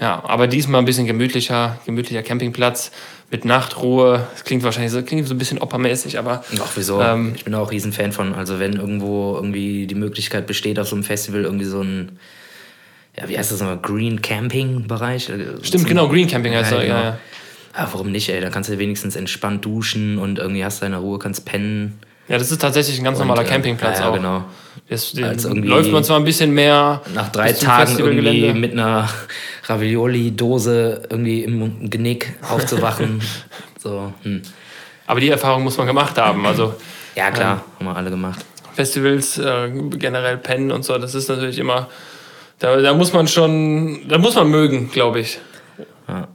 Ja, 0.00 0.22
aber 0.24 0.46
diesmal 0.46 0.80
ein 0.80 0.84
bisschen 0.84 1.06
gemütlicher, 1.06 1.78
gemütlicher 1.84 2.22
Campingplatz 2.22 2.92
mit 3.30 3.44
Nachtruhe. 3.44 4.26
Das 4.32 4.44
klingt 4.44 4.62
wahrscheinlich 4.62 4.92
so, 4.92 5.02
klingt 5.02 5.26
so 5.26 5.34
ein 5.34 5.38
bisschen 5.38 5.58
oppermäßig, 5.58 6.18
aber. 6.18 6.44
Ach, 6.60 6.72
wieso? 6.74 7.00
Ähm, 7.00 7.32
ich 7.36 7.44
bin 7.44 7.54
auch 7.54 7.70
riesen 7.70 7.92
Fan 7.92 8.12
von. 8.12 8.34
Also, 8.34 8.58
wenn 8.58 8.74
irgendwo 8.74 9.34
irgendwie 9.34 9.86
die 9.86 9.94
Möglichkeit 9.94 10.46
besteht, 10.46 10.78
auf 10.78 10.88
so 10.88 10.96
einem 10.96 11.04
Festival 11.04 11.42
irgendwie 11.42 11.66
so 11.66 11.82
ein. 11.82 12.18
Ja, 13.16 13.28
wie 13.28 13.36
heißt 13.36 13.50
das 13.50 13.60
nochmal? 13.60 13.78
Green 13.78 14.22
Camping 14.22 14.86
Bereich? 14.86 15.28
Äh, 15.28 15.62
Stimmt, 15.62 15.82
so 15.82 15.88
genau, 15.88 16.08
Green 16.08 16.28
Camping 16.28 16.54
heißt 16.54 16.72
ja, 16.72 16.80
genau. 16.80 16.94
ja, 16.94 17.02
ja. 17.02 17.18
ja, 17.76 17.88
warum 17.92 18.12
nicht, 18.12 18.28
ey? 18.28 18.40
Da 18.40 18.50
kannst 18.50 18.70
du 18.70 18.78
wenigstens 18.78 19.16
entspannt 19.16 19.64
duschen 19.64 20.18
und 20.18 20.38
irgendwie 20.38 20.64
hast 20.64 20.82
deine 20.82 20.98
Ruhe, 20.98 21.18
kannst 21.18 21.44
pennen. 21.44 21.98
Ja, 22.28 22.38
das 22.38 22.50
ist 22.50 22.60
tatsächlich 22.60 22.98
ein 22.98 23.04
ganz 23.04 23.18
normaler 23.18 23.40
und, 23.40 23.46
äh, 23.46 23.50
Campingplatz 23.50 24.00
ja, 24.00 24.10
auch. 24.10 24.14
genau. 24.14 24.44
Das, 24.88 25.12
läuft 25.14 25.92
man 25.92 26.04
zwar 26.04 26.18
ein 26.18 26.24
bisschen 26.24 26.52
mehr. 26.52 27.02
Nach 27.14 27.28
drei 27.30 27.52
Tagen 27.52 27.98
irgendwie 27.98 28.52
mit 28.54 28.72
einer 28.72 29.08
Ravioli-Dose 29.64 31.02
irgendwie 31.10 31.44
im 31.44 31.90
Genick 31.90 32.36
aufzuwachen. 32.48 33.20
so, 33.78 34.12
hm. 34.22 34.42
Aber 35.06 35.20
die 35.20 35.28
Erfahrung 35.28 35.62
muss 35.62 35.76
man 35.76 35.86
gemacht 35.86 36.16
haben. 36.18 36.46
Also, 36.46 36.74
ja, 37.14 37.30
klar, 37.30 37.64
ähm, 37.80 37.86
haben 37.86 37.94
wir 37.94 37.96
alle 37.96 38.10
gemacht. 38.10 38.44
Festivals, 38.74 39.38
äh, 39.38 39.70
generell 39.92 40.38
pennen 40.38 40.70
und 40.70 40.84
so, 40.84 40.96
das 40.98 41.14
ist 41.14 41.28
natürlich 41.28 41.58
immer. 41.58 41.88
Da, 42.58 42.76
da 42.76 42.94
muss 42.94 43.12
man 43.12 43.28
schon. 43.28 44.08
Da 44.08 44.18
muss 44.18 44.34
man 44.36 44.50
mögen, 44.50 44.90
glaube 44.90 45.20
ich. 45.20 45.38
Ja. 46.08 46.28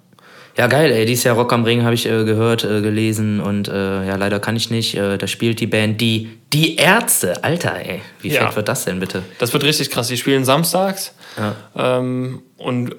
Ja, 0.55 0.67
geil, 0.67 0.91
ey. 0.91 1.05
Dieses 1.05 1.23
Jahr 1.23 1.35
Rock 1.35 1.51
am 1.51 1.63
Ring 1.63 1.83
habe 1.83 1.95
ich 1.95 2.05
äh, 2.05 2.23
gehört, 2.25 2.63
äh, 2.63 2.81
gelesen 2.81 3.39
und 3.39 3.67
äh, 3.67 4.05
ja, 4.05 4.15
leider 4.15 4.39
kann 4.39 4.55
ich 4.55 4.69
nicht. 4.69 4.95
Äh, 4.95 5.17
da 5.17 5.27
spielt 5.27 5.59
die 5.59 5.67
Band 5.67 5.99
die, 5.99 6.29
die 6.51 6.75
Ärzte. 6.75 7.43
Alter, 7.43 7.75
ey. 7.75 8.01
Wie 8.21 8.29
ja. 8.29 8.45
fett 8.45 8.55
wird 8.55 8.67
das 8.67 8.85
denn 8.85 8.99
bitte? 8.99 9.23
Das 9.39 9.51
wird 9.53 9.63
richtig 9.63 9.89
krass. 9.89 10.07
Die 10.09 10.17
spielen 10.17 10.45
samstags. 10.45 11.13
Ja. 11.37 11.55
Ähm, 11.75 12.43
und 12.57 12.95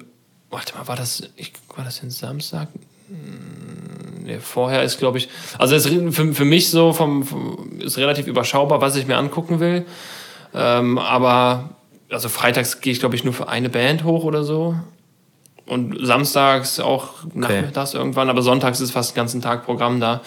warte 0.49 0.77
mal, 0.77 0.87
war 0.87 0.97
das, 0.97 1.23
ich, 1.37 1.53
war 1.75 1.85
das 1.85 2.01
denn 2.01 2.11
Samstag? 2.11 2.67
Hm, 3.07 4.25
nee, 4.25 4.39
vorher 4.39 4.83
ist, 4.83 4.99
glaube 4.99 5.17
ich, 5.17 5.29
also 5.57 5.75
ist 5.75 5.87
für, 5.87 6.33
für 6.33 6.45
mich 6.45 6.69
so 6.69 6.91
vom, 6.91 7.23
vom, 7.23 7.79
ist 7.79 7.97
relativ 7.97 8.27
überschaubar, 8.27 8.81
was 8.81 8.97
ich 8.97 9.07
mir 9.07 9.15
angucken 9.15 9.61
will. 9.61 9.85
Ähm, 10.53 10.97
aber 10.97 11.69
also 12.09 12.27
freitags 12.27 12.81
gehe 12.81 12.91
ich, 12.91 12.99
glaube 12.99 13.15
ich, 13.15 13.23
nur 13.23 13.33
für 13.33 13.47
eine 13.47 13.69
Band 13.69 14.03
hoch 14.03 14.25
oder 14.25 14.43
so 14.43 14.75
und 15.65 15.97
samstags 16.05 16.79
auch 16.79 17.23
okay. 17.25 17.33
nachmittags 17.35 17.93
irgendwann, 17.93 18.29
aber 18.29 18.41
sonntags 18.41 18.81
ist 18.81 18.91
fast 18.91 19.11
den 19.11 19.15
ganzen 19.15 19.41
Tag 19.41 19.65
Programm 19.65 19.99
da. 19.99 20.21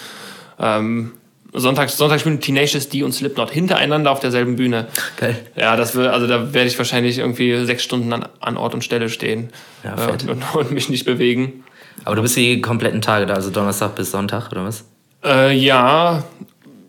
Ähm, 0.59 1.13
Sonntags, 1.55 1.97
Sonntags 1.97 2.21
spielen 2.21 2.41
Tenacious 2.41 2.91
D 2.91 3.03
und 3.03 3.13
Slipknot 3.13 3.51
hintereinander 3.51 4.11
auf 4.11 4.21
derselben 4.21 4.57
Bühne. 4.57 4.89
Geil. 5.17 5.37
Ja, 5.57 5.77
das 5.77 5.95
will, 5.95 6.07
also 6.07 6.27
da 6.27 6.53
werde 6.53 6.69
ich 6.69 6.77
wahrscheinlich 6.77 7.19
irgendwie 7.19 7.65
sechs 7.65 7.83
Stunden 7.83 8.13
an, 8.13 8.29
an 8.41 8.57
Ort 8.59 8.75
und 8.75 8.85
Stelle 8.85 9.09
stehen 9.09 9.49
ja. 9.83 10.09
Äh, 10.09 10.13
und, 10.13 10.55
und, 10.55 10.71
mich 10.71 10.91
nicht 10.91 11.07
bewegen. 11.07 11.65
Aber 12.05 12.17
du 12.17 12.23
bist 12.23 12.37
die 12.37 12.61
kompletten 12.61 13.01
Tage 13.01 13.27
da, 13.27 13.35
also 13.35 13.51
Donnerstag 13.51 13.95
bis 13.95 14.11
Sonntag, 14.11 14.53
oder 14.53 14.65
was? 14.65 14.85
Äh, 15.25 15.57
ja. 15.57 16.23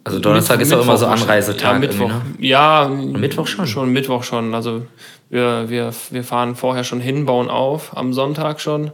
Also 0.09 0.19
Donnerstag 0.21 0.59
ist 0.61 0.71
doch 0.71 0.81
immer 0.81 0.97
so 0.97 1.07
Anreisetag. 1.07 1.73
Ja, 1.73 1.79
Mittwoch. 1.79 2.07
ne? 2.07 2.21
Ja, 2.39 2.87
Mittwoch 2.87 3.47
schon? 3.47 3.67
Schon 3.67 3.91
Mittwoch 3.91 4.23
schon. 4.23 4.53
Also 4.53 4.83
wir, 5.29 5.69
wir, 5.69 5.91
wir 6.09 6.23
fahren 6.23 6.55
vorher 6.55 6.83
schon 6.83 6.99
hin, 6.99 7.25
bauen 7.25 7.49
auf, 7.49 7.95
am 7.95 8.13
Sonntag 8.13 8.59
schon. 8.59 8.91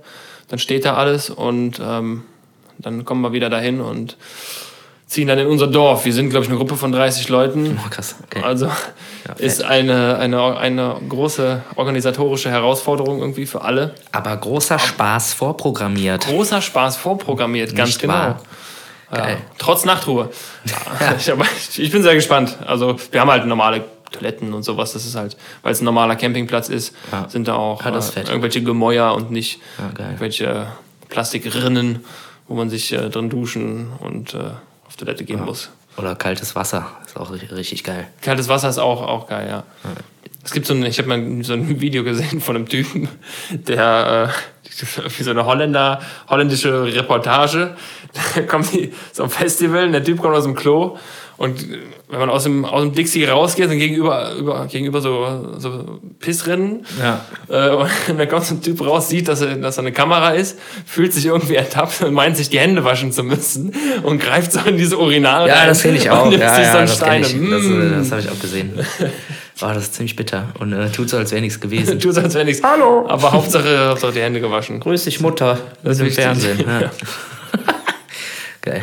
Dann 0.50 0.60
steht 0.60 0.86
da 0.86 0.95
alles 0.95 1.29
und 1.29 1.79
ähm, 1.84 2.24
dann 2.77 3.05
kommen 3.05 3.22
wir 3.22 3.31
wieder 3.31 3.50
dahin 3.50 3.81
und 3.81 4.17
ziehen 5.07 5.27
dann 5.27 5.39
in 5.39 5.48
unser 5.48 5.67
Dorf. 5.67 6.03
Wir 6.05 6.13
sind, 6.13 6.29
glaube 6.29 6.43
ich, 6.43 6.50
eine 6.50 6.57
Gruppe 6.57 6.75
von 6.75 6.91
30 6.91 7.29
Leuten. 7.29 7.79
Oh, 7.84 7.89
krass. 7.89 8.15
Okay. 8.25 8.41
Also 8.43 8.69
ist 9.38 9.63
eine, 9.63 10.17
eine, 10.17 10.57
eine 10.57 10.95
große 11.07 11.62
organisatorische 11.75 12.50
Herausforderung 12.50 13.19
irgendwie 13.22 13.45
für 13.45 13.62
alle. 13.62 13.95
Aber 14.12 14.36
großer 14.36 14.77
Spaß 14.77 15.34
vorprogrammiert. 15.34 16.27
Großer 16.27 16.62
Spaß 16.62 16.98
vorprogrammiert, 16.98 17.75
ganz 17.75 17.91
Nicht 17.91 18.01
genau. 18.01 18.13
wahr? 18.13 18.39
Geil. 19.17 19.38
trotz 19.57 19.86
Nachtruhe. 19.86 20.29
ich, 21.17 21.79
ich, 21.79 21.91
bin 21.91 22.03
sehr 22.03 22.15
gespannt. 22.15 22.57
Also 22.65 22.95
wir 23.12 23.22
haben 23.22 23.29
halt 23.31 23.45
normale 23.45 23.84
Toiletten 24.12 24.53
und 24.53 24.63
sowas. 24.63 24.93
Das 24.93 25.05
ist 25.05 25.15
halt, 25.15 25.36
weil 25.63 25.72
es 25.72 25.81
ein 25.81 25.86
normaler 25.86 26.15
Campingplatz 26.15 26.69
ist, 26.69 26.93
Ja. 27.12 27.27
sind 27.29 27.48
da 27.48 27.55
auch 27.55 27.84
Ja, 27.84 27.95
ist 27.98 28.15
äh, 28.17 28.22
irgendwelche 28.22 28.62
Gemäuer 28.63 29.13
und 29.15 29.31
nicht 29.31 29.60
Ja, 29.77 29.89
geil. 29.93 30.05
irgendwelche 30.07 30.67
Plastikrinnen, 31.10 32.03
wo 32.48 32.55
man 32.55 32.69
sich 32.69 32.91
äh, 32.93 33.10
drin 33.10 33.29
duschen 33.29 33.91
und 34.00 34.34
äh, 34.34 34.38
auf 34.88 34.95
Toilette 34.98 35.24
gehen 35.24 35.43
muss. 35.43 35.69
Oder 35.98 36.15
kaltes 36.15 36.55
Wasser. 36.55 36.88
Ist 37.05 37.15
auch 37.17 37.31
ri- 37.31 37.55
richtig 37.55 37.84
geil. 37.84 38.07
Kaltes 38.22 38.50
Wasser 38.50 38.69
ist 38.69 38.79
auch, 38.79 39.01
auch 39.01 39.27
geil, 39.27 39.48
ja. 39.50 39.63
Es 40.46 40.52
gibt 40.52 40.68
so 40.68 40.75
ein, 40.75 40.86
ich 40.86 41.00
habe 41.00 41.08
mal 41.10 41.44
so 41.44 41.54
ein 41.54 41.82
Video 41.82 42.04
gesehen 42.04 42.40
von 42.40 42.56
einem 42.56 42.70
Typen, 42.70 43.10
der 43.52 44.30
äh, 44.32 45.10
wie 45.18 45.24
so 45.24 45.32
eine 45.32 45.46
Holländer, 45.46 46.00
holländische 46.30 46.84
Reportage. 46.86 47.75
Da 48.36 48.42
kommt 48.48 48.72
die, 48.72 48.94
so 49.12 49.24
ein 49.24 49.30
Festival, 49.30 49.86
und 49.88 49.92
der 49.94 50.04
Typ 50.04 50.20
kommt 50.22 50.36
aus 50.36 50.44
dem 50.44 50.56
Klo 50.56 50.98
und 51.38 51.64
äh, 51.64 51.80
wenn 52.10 52.20
man 52.20 52.30
aus 52.30 52.44
dem, 52.44 52.64
aus 52.64 52.84
dem 52.84 52.94
Dixie 52.94 53.25
rausgeht, 53.25 53.68
sind 53.70 53.80
gegenüber, 53.80 54.34
über, 54.36 54.68
gegenüber 54.68 55.02
so, 55.02 55.56
so 55.58 56.00
Pissrinnen. 56.20 56.86
Ja. 57.02 57.25
Äh, 57.50 57.72
und 58.12 58.20
dann 58.20 58.30
kommt 58.30 58.46
so 58.46 58.54
ein 58.54 58.62
Typ 58.62 58.80
raus, 58.82 59.10
sieht, 59.10 59.28
dass 59.28 59.42
er, 59.42 59.56
dass 59.56 59.78
er 59.78 59.82
eine 59.82 59.92
Kamera 59.92 60.30
ist, 60.30 60.60
fühlt 60.86 61.12
sich 61.12 61.25
irgendwie 61.25 61.56
ertappt 61.56 62.04
und 62.04 62.14
meint, 62.14 62.38
sich 62.38 62.50
die 62.50 62.60
Hände 62.60 62.84
waschen 62.86 63.12
zu 63.12 63.24
müssen 63.24 63.74
und 64.04 64.22
greift 64.22 64.52
so 64.52 64.60
in 64.62 64.78
diese 64.78 64.98
Urinal 65.00 65.48
Ja, 65.48 65.56
rein 65.56 65.68
das 65.70 65.82
kenne 65.82 65.98
ich 65.98 66.06
und 66.06 66.12
auch. 66.16 66.30
nimmt 66.30 66.42
Ja, 66.44 66.54
sich 66.56 66.66
so 66.68 66.72
ja, 66.72 66.78
einen 66.78 66.88
das 66.88 66.96
Stein. 66.96 67.22
Das, 67.24 67.34
Mm. 67.64 67.82
äh, 67.82 67.98
das 67.98 68.12
habe 68.12 68.22
ich 68.22 68.30
auch 68.30 68.40
gesehen. 68.40 68.74
Oh, 69.62 69.67
das 69.67 69.83
ist 69.83 69.95
ziemlich 69.95 70.15
bitter. 70.15 70.50
Und 70.59 70.74
äh, 70.74 70.89
tut 70.91 71.09
so, 71.09 71.17
als 71.17 71.31
wäre 71.31 71.41
nichts 71.41 71.59
gewesen. 71.59 72.00
Tut 72.01 72.13
so, 72.13 72.21
als 72.21 72.33
wäre 72.33 72.43
nichts. 72.43 72.62
Hallo! 72.62 73.05
Aber 73.07 73.31
Hauptsache, 73.31 73.89
Hauptsache 73.89 74.12
die 74.12 74.21
Hände 74.21 74.41
gewaschen. 74.41 74.81
Grüß 74.81 75.05
dich, 75.05 75.21
Mutter. 75.21 75.57
Das 75.81 75.93
ist 75.93 76.00
im 76.01 76.05
wichtig. 76.07 76.24
Fernsehen. 76.24 76.59
Ja. 76.59 76.91
Geil. 78.62 78.81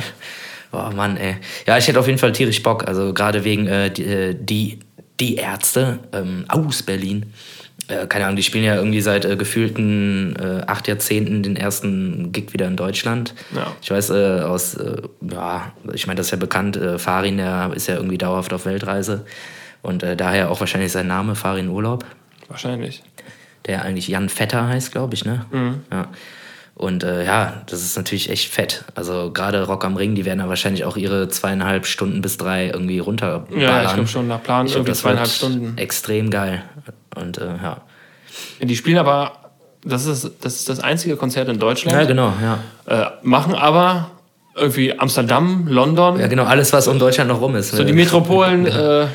Oh 0.72 0.90
Mann, 0.94 1.18
ey. 1.18 1.36
Ja, 1.66 1.76
ich 1.76 1.86
hätte 1.86 2.00
auf 2.00 2.06
jeden 2.06 2.18
Fall 2.18 2.32
tierisch 2.32 2.62
Bock. 2.62 2.88
Also 2.88 3.12
gerade 3.12 3.44
wegen 3.44 3.66
äh, 3.66 3.90
die, 3.90 4.04
äh, 4.04 4.34
die, 4.34 4.78
die 5.20 5.36
Ärzte 5.36 5.98
ähm, 6.14 6.46
aus 6.48 6.82
Berlin. 6.82 7.34
Äh, 7.88 8.06
keine 8.06 8.24
Ahnung, 8.24 8.36
die 8.36 8.42
spielen 8.42 8.64
ja 8.64 8.76
irgendwie 8.76 9.02
seit 9.02 9.26
äh, 9.26 9.36
gefühlten 9.36 10.36
äh, 10.36 10.62
acht 10.66 10.88
Jahrzehnten 10.88 11.42
den 11.42 11.56
ersten 11.56 12.32
Gig 12.32 12.54
wieder 12.54 12.66
in 12.66 12.76
Deutschland. 12.76 13.34
Ja. 13.54 13.76
Ich 13.82 13.90
weiß 13.90 14.10
äh, 14.10 14.40
aus, 14.40 14.74
äh, 14.74 15.02
ja, 15.30 15.72
ich 15.92 16.06
meine, 16.06 16.16
das 16.16 16.28
ist 16.28 16.30
ja 16.30 16.38
bekannt, 16.38 16.76
äh, 16.76 16.98
Farin, 16.98 17.36
der 17.36 17.72
ist 17.74 17.88
ja 17.88 17.96
irgendwie 17.96 18.18
dauerhaft 18.18 18.54
auf 18.54 18.64
Weltreise. 18.64 19.26
Und 19.82 20.02
äh, 20.02 20.16
daher 20.16 20.50
auch 20.50 20.60
wahrscheinlich 20.60 20.92
sein 20.92 21.06
Name, 21.08 21.34
Farin 21.34 21.68
Urlaub 21.68 22.04
Wahrscheinlich. 22.48 23.02
der 23.66 23.82
eigentlich 23.82 24.08
Jan 24.08 24.28
Vetter 24.28 24.68
heißt, 24.68 24.92
glaube 24.92 25.14
ich, 25.14 25.24
ne? 25.24 25.44
Ja. 25.90 26.08
Und 26.74 27.04
äh, 27.04 27.24
ja, 27.24 27.62
das 27.66 27.82
ist 27.82 27.96
natürlich 27.96 28.30
echt 28.30 28.50
fett. 28.52 28.84
Also 28.94 29.30
gerade 29.32 29.66
Rock 29.66 29.84
am 29.84 29.96
Ring, 29.96 30.14
die 30.14 30.24
werden 30.24 30.40
ja 30.40 30.48
wahrscheinlich 30.48 30.84
auch 30.84 30.96
ihre 30.96 31.28
zweieinhalb 31.28 31.86
Stunden 31.86 32.22
bis 32.22 32.38
drei 32.38 32.68
irgendwie 32.68 32.98
runterballern. 32.98 33.60
Ja, 33.60 33.84
ich 33.84 33.92
glaube 33.92 34.08
schon 34.08 34.26
nach 34.26 34.42
Plan 34.42 34.66
Ich 34.66 34.72
irgendwie 34.72 34.90
das 34.90 35.00
zweieinhalb 35.00 35.28
Stunden. 35.28 35.76
Extrem 35.78 36.30
geil. 36.30 36.62
Und 37.14 37.38
äh, 37.38 37.56
ja. 37.62 37.82
Die 38.60 38.74
spielen 38.74 38.98
aber, 38.98 39.32
das 39.84 40.06
ist, 40.06 40.30
das 40.40 40.56
ist 40.56 40.68
das 40.68 40.80
einzige 40.80 41.16
Konzert 41.16 41.48
in 41.48 41.58
Deutschland. 41.58 41.96
Ja, 41.96 42.04
genau, 42.04 42.32
ja. 42.40 42.58
Äh, 42.86 43.10
machen 43.22 43.54
aber 43.54 44.10
irgendwie 44.56 44.98
Amsterdam, 44.98 45.66
London, 45.68 46.18
Ja, 46.18 46.26
genau, 46.26 46.44
alles, 46.44 46.72
was 46.72 46.88
um 46.88 46.98
Deutschland 46.98 47.28
noch 47.28 47.40
rum 47.40 47.54
ist. 47.54 47.72
so 47.72 47.84
die 47.84 47.92
Metropolen, 47.94 48.66
äh, 48.66 49.06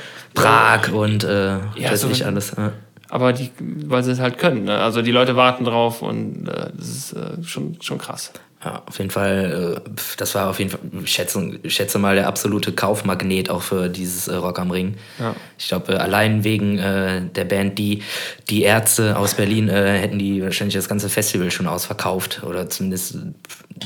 Prag 0.41 0.91
und 0.94 1.24
äh, 1.24 1.58
Ja, 1.75 1.91
weiß 1.91 2.01
so- 2.01 2.08
nicht 2.08 2.24
alles. 2.24 2.53
Ja. 2.58 2.72
aber 3.10 3.34
die, 3.34 3.50
weil 3.60 4.03
sie 4.03 4.12
es 4.12 4.20
halt 4.20 4.38
können. 4.38 4.65
Ne? 4.65 4.77
Also 4.77 5.01
die 5.01 5.12
Leute 5.12 5.36
warten 5.36 5.63
drauf 5.65 6.01
und 6.01 6.48
äh, 6.48 6.70
das 6.77 6.88
ist 6.88 7.13
äh, 7.13 7.44
schon, 7.44 7.77
schon 7.82 7.98
krass. 7.98 8.32
Ja, 8.65 8.82
auf 8.88 8.98
jeden 8.98 9.12
Fall, 9.12 9.77
äh, 9.86 9.89
das 10.17 10.34
war 10.34 10.50
auf 10.50 10.58
jeden 10.58 10.72
Fall, 10.72 10.79
ich 11.03 11.12
schätze, 11.12 11.60
ich 11.62 11.75
schätze 11.75 12.00
mal, 12.00 12.15
der 12.15 12.27
absolute 12.27 12.72
Kaufmagnet 12.72 13.51
auch 13.51 13.62
für 13.62 13.88
dieses 13.88 14.27
äh, 14.27 14.34
Rock 14.36 14.58
am 14.58 14.72
Ring. 14.72 14.96
Ja. 15.20 15.36
Ich 15.60 15.67
glaube, 15.67 15.94
äh, 15.94 15.98
allein 15.98 16.44
wegen 16.44 16.79
äh, 16.79 17.22
der 17.22 17.46
Band, 17.46 17.77
die, 17.77 18.01
die 18.50 18.63
Ärzte 18.63 19.15
aus 19.15 19.36
Berlin, 19.36 19.70
äh, 19.70 20.00
hätten 20.00 20.17
die 20.17 20.41
wahrscheinlich 20.41 20.74
das 20.75 20.89
ganze 20.89 21.08
Festival 21.08 21.51
schon 21.51 21.67
ausverkauft. 21.67 22.41
Oder 22.44 22.67
zumindest 22.67 23.17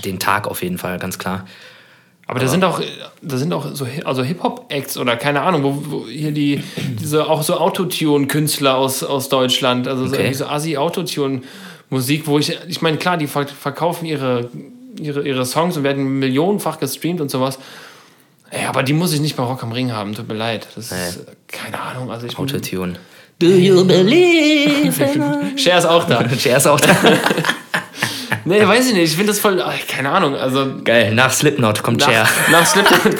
den 0.05 0.19
Tag 0.19 0.47
auf 0.47 0.63
jeden 0.63 0.77
Fall, 0.77 0.97
ganz 0.99 1.19
klar. 1.19 1.45
Aber 2.31 2.39
da 2.39 2.47
sind 2.47 2.63
auch, 2.63 2.79
da 3.21 3.35
sind 3.37 3.53
auch 3.53 3.65
so 3.73 3.85
also 4.05 4.23
Hip-Hop-Acts 4.23 4.97
oder 4.97 5.17
keine 5.17 5.41
Ahnung, 5.41 5.63
wo, 5.63 5.83
wo 5.91 6.07
hier 6.07 6.31
die, 6.31 6.63
diese 6.97 7.27
auch 7.29 7.43
so 7.43 7.57
Autotune-Künstler 7.57 8.77
aus, 8.77 9.03
aus 9.03 9.27
Deutschland, 9.27 9.85
also 9.85 10.05
so, 10.05 10.13
Okay. 10.13 10.21
irgendwie 10.21 10.37
so 10.37 10.45
Assi-Autotune-Musik, 10.45 12.27
wo 12.27 12.39
ich, 12.39 12.57
ich 12.69 12.81
meine, 12.81 12.95
klar, 12.95 13.17
die 13.17 13.27
ver- 13.27 13.47
verkaufen 13.47 14.05
ihre, 14.05 14.49
ihre, 14.99 15.27
ihre 15.27 15.45
Songs 15.45 15.75
und 15.75 15.83
werden 15.83 16.19
millionenfach 16.19 16.79
gestreamt 16.79 17.19
und 17.19 17.29
sowas. 17.29 17.59
Ey, 18.49 18.65
aber 18.65 18.83
die 18.83 18.93
muss 18.93 19.11
ich 19.13 19.19
nicht 19.19 19.35
bei 19.35 19.43
Rock 19.43 19.63
am 19.63 19.73
Ring 19.73 19.91
haben, 19.91 20.13
tut 20.15 20.27
mir 20.29 20.33
leid. 20.35 20.67
Das 20.75 20.91
ist, 20.91 21.17
äh, 21.17 21.25
keine 21.49 21.81
Ahnung, 21.81 22.11
also 22.11 22.27
ich 22.27 22.37
Autotune. 22.39 22.93
Do 23.39 23.47
you 23.47 23.83
believe? 23.85 24.93
Cher 25.57 25.77
ist 25.79 25.85
auch 25.85 26.05
da. 26.05 26.29
Cher 26.37 26.55
ist 26.57 26.67
auch 26.67 26.79
da. 26.79 26.95
Nee, 28.45 28.65
weiß 28.65 28.87
ich 28.87 28.93
nicht, 28.93 29.03
ich 29.11 29.15
finde 29.15 29.31
das 29.31 29.39
voll, 29.39 29.61
ach, 29.61 29.73
keine 29.87 30.09
Ahnung, 30.09 30.35
also 30.35 30.75
Geil, 30.83 31.13
nach 31.13 31.31
Slipknot 31.31 31.83
kommt 31.83 32.01
Cher. 32.03 32.23
nach, 32.23 32.49
nach 32.51 32.65
Slipknot 32.65 33.15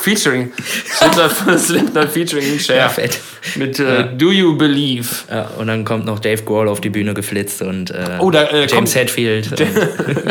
Featuring. 0.00 0.52
Slipknot, 0.86 1.58
Slipknot 1.58 2.08
Featuring 2.10 2.58
Cher. 2.58 2.76
Ja, 2.76 2.88
fett. 2.88 3.18
Mit 3.56 3.78
äh, 3.80 4.04
Do 4.16 4.30
You 4.30 4.56
Believe? 4.56 5.08
Ja, 5.30 5.50
und 5.58 5.66
dann 5.66 5.84
kommt 5.84 6.06
noch 6.06 6.18
Dave 6.20 6.42
Grohl 6.44 6.68
auf 6.68 6.80
die 6.80 6.88
Bühne 6.90 7.14
geflitzt 7.14 7.60
und 7.62 7.90
äh, 7.90 8.16
Oh, 8.20 8.30
da, 8.30 8.44
äh, 8.44 8.60
James 8.60 8.72
kommt- 8.72 8.94
Hetfield. 8.94 9.58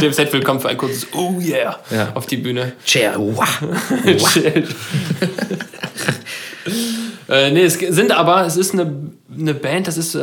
Dem 0.01 0.13
Set 0.13 0.31
willkommen 0.33 0.59
für 0.61 0.69
ein 0.69 0.77
kurzes 0.77 1.05
Oh 1.13 1.35
yeah 1.39 1.77
Ja. 1.91 2.11
auf 2.15 2.25
die 2.25 2.37
Bühne. 2.37 2.73
Cher, 2.85 3.13
wow. 3.17 3.45
äh, 7.29 7.51
nee, 7.51 7.63
es 7.63 7.73
sind 7.75 8.11
aber, 8.11 8.45
es 8.45 8.55
ist 8.57 8.73
eine, 8.73 8.91
eine 9.37 9.53
Band, 9.53 9.87
das 9.87 9.97
ist, 9.97 10.15
äh, 10.15 10.19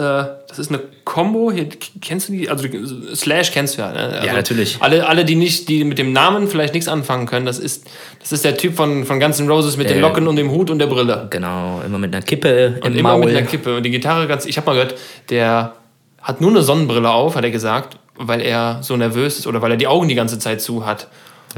das 0.49 0.59
ist 0.59 0.71
eine 0.71 0.81
Combo. 1.05 1.53
Hier, 1.53 1.69
kennst 2.01 2.29
du 2.29 2.33
die? 2.33 2.49
Also 2.49 2.67
Slash 3.15 3.53
kennst 3.53 3.77
du 3.77 3.83
ja, 3.83 3.93
ne? 3.93 4.21
Also, 4.21 4.35
natürlich. 4.35 4.77
Alle, 4.81 5.07
alle, 5.07 5.25
die 5.25 5.35
nicht, 5.35 5.69
die 5.69 5.85
mit 5.85 5.99
dem 5.99 6.13
Namen 6.13 6.49
vielleicht 6.49 6.73
nichts 6.75 6.89
anfangen 6.89 7.27
können, 7.27 7.45
das 7.47 7.59
ist, 7.59 7.87
das 8.21 8.33
ist 8.33 8.45
der 8.45 8.57
Typ 8.57 8.75
von, 8.77 9.05
von 9.05 9.21
Guns 9.21 9.39
N' 9.41 9.49
Roses 9.51 9.77
mit 9.77 9.89
den 9.91 9.95
Der- 10.01 10.03
Locken 10.09 10.27
und 10.27 10.37
dem 10.37 10.51
Hut 10.51 10.71
und 10.71 10.79
der 10.79 10.87
Brille. 10.87 11.27
Genau, 11.31 11.83
immer 11.85 11.99
mit 11.99 12.15
einer 12.15 12.25
Kippe 12.25 12.79
Und 12.83 12.93
im 12.93 12.99
immer 13.01 13.11
Maul. 13.17 13.27
mit 13.27 13.37
einer 13.37 13.47
Kippe. 13.47 13.77
Und 13.77 13.83
die 13.83 13.91
Gitarre 13.91 14.27
ganz, 14.27 14.47
ich 14.47 14.57
habe 14.57 14.67
mal 14.67 14.73
gehört, 14.75 14.95
der 15.31 15.75
hat 16.23 16.41
nur 16.41 16.51
eine 16.51 16.63
Sonnenbrille 16.63 17.11
auf, 17.11 17.37
hat 17.37 17.45
er 17.45 17.51
gesagt, 17.51 17.99
weil 18.17 18.41
er 18.41 18.79
so 18.83 18.97
nervös 18.97 19.39
ist 19.39 19.47
oder 19.47 19.61
weil 19.61 19.73
er 19.73 19.77
die 19.77 19.87
Augen 19.89 20.09
die 20.09 20.15
ganze 20.15 20.39
Zeit 20.39 20.61
zu 20.63 20.87
hat. 20.87 21.09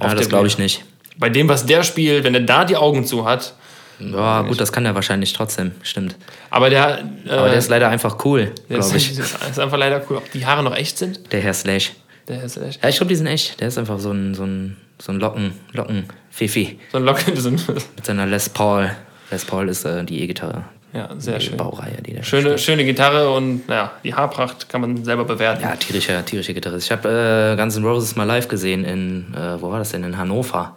ja, 0.03 0.15
das 0.15 0.29
glaube 0.29 0.47
ich 0.49 0.59
nicht. 0.59 0.85
Bei 1.19 1.29
dem, 1.31 1.49
was 1.49 1.67
der 1.67 1.83
spielt, 1.83 2.25
wenn 2.25 2.35
er 2.35 2.41
da 2.41 2.65
die 2.65 2.77
Augen 2.77 3.05
zu 3.07 3.27
hat, 3.27 3.55
Ja, 3.99 4.43
gut, 4.43 4.61
das 4.61 4.73
kann 4.73 4.85
er 4.85 4.95
wahrscheinlich 4.95 5.33
trotzdem, 5.33 5.73
stimmt. 5.83 6.17
aber 6.51 6.69
der, 6.71 6.99
äh, 7.27 7.31
Aber 7.31 7.49
der 7.49 7.59
ist 7.59 7.69
leider 7.71 7.89
einfach 7.89 8.25
cool, 8.25 8.53
ist, 8.69 8.69
glaube 8.69 8.97
ich. 8.97 9.19
ist 9.19 9.59
einfach 9.59 9.79
leider 9.79 10.03
cool. 10.11 10.19
Ob 10.19 10.31
die 10.33 10.45
Haare 10.45 10.63
noch 10.63 10.77
echt 10.77 10.99
sind? 10.99 11.33
Der 11.33 11.41
Herr 11.41 11.55
Slash. 11.55 11.93
Der 12.29 12.43
ist 12.43 12.57
echt. 12.59 12.83
Ja, 12.83 12.89
ich 12.91 12.97
glaube, 12.97 13.09
die 13.09 13.17
sind 13.17 13.27
echt. 13.29 13.61
Der 13.61 13.69
ist 13.69 13.79
einfach 13.79 13.99
so 13.99 14.11
ein, 14.11 14.35
so 14.35 14.43
ein, 14.45 14.77
so 15.01 15.13
ein 15.13 15.21
Locken, 15.21 15.53
Locken-Fifi 15.73 16.79
So 16.93 16.99
ein 16.99 17.05
Locken, 17.05 17.35
ein, 17.37 17.53
mit 17.97 18.05
seiner 18.05 18.27
Les 18.27 18.49
Paul. 18.49 18.91
Les 19.31 19.45
Paul 19.45 19.69
ist 19.69 19.85
äh, 19.85 20.05
die 20.05 20.21
E-Gitarre. 20.23 20.65
ja, 20.93 21.09
sehr 21.19 21.39
Die 21.39 21.47
schön. 21.47 21.57
Baureihe, 21.57 22.03
die 22.03 22.23
Schöne, 22.23 22.59
schöne 22.59 22.85
Gitarre 22.85 23.31
und 23.31 23.69
naja, 23.69 23.93
die 24.05 24.15
Haarpracht 24.15 24.69
kann 24.69 24.81
man 24.83 25.05
selber 25.05 25.25
bewerten. 25.25 25.63
Ja, 25.63 25.75
tierischer, 25.77 26.25
tierischer 26.25 26.53
Gitarrist. 26.53 26.87
Ich 26.87 26.93
habe 26.93 27.55
äh, 27.55 27.57
Guns 27.61 27.77
N' 27.77 27.85
Roses 27.85 28.15
mal 28.17 28.25
live 28.25 28.49
gesehen 28.49 28.85
in, 28.85 29.35
äh, 29.35 29.61
wo 29.61 29.71
war 29.71 29.79
das 29.79 29.91
denn? 29.93 30.05
In 30.05 30.17
Hannover. 30.19 30.77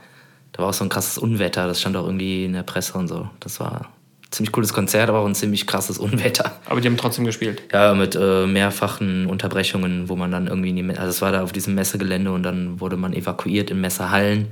Da 0.59 0.63
war 0.63 0.71
auch 0.71 0.73
so 0.73 0.83
ein 0.83 0.89
krasses 0.89 1.17
Unwetter. 1.17 1.67
Das 1.67 1.79
stand 1.79 1.95
auch 1.95 2.03
irgendwie 2.03 2.43
in 2.43 2.51
der 2.51 2.63
Presse 2.63 2.97
und 2.97 3.07
so. 3.07 3.29
Das 3.39 3.61
war 3.61 3.83
ein 4.23 4.31
ziemlich 4.31 4.51
cooles 4.51 4.73
Konzert, 4.73 5.07
aber 5.07 5.19
auch 5.19 5.25
ein 5.25 5.33
ziemlich 5.33 5.65
krasses 5.65 5.97
Unwetter. 5.97 6.59
Aber 6.65 6.81
die 6.81 6.89
haben 6.89 6.97
trotzdem 6.97 7.23
gespielt. 7.23 7.63
Ja, 7.71 7.93
mit 7.93 8.17
äh, 8.19 8.45
mehrfachen 8.45 9.25
Unterbrechungen, 9.27 10.09
wo 10.09 10.17
man 10.17 10.31
dann 10.31 10.47
irgendwie 10.47 10.71
in 10.71 10.75
die, 10.75 10.97
also 10.97 11.11
es 11.11 11.21
war 11.21 11.31
da 11.31 11.43
auf 11.43 11.53
diesem 11.53 11.75
Messegelände 11.75 12.33
und 12.33 12.43
dann 12.43 12.81
wurde 12.81 12.97
man 12.97 13.13
evakuiert 13.13 13.71
in 13.71 13.79
Messehallen, 13.79 14.47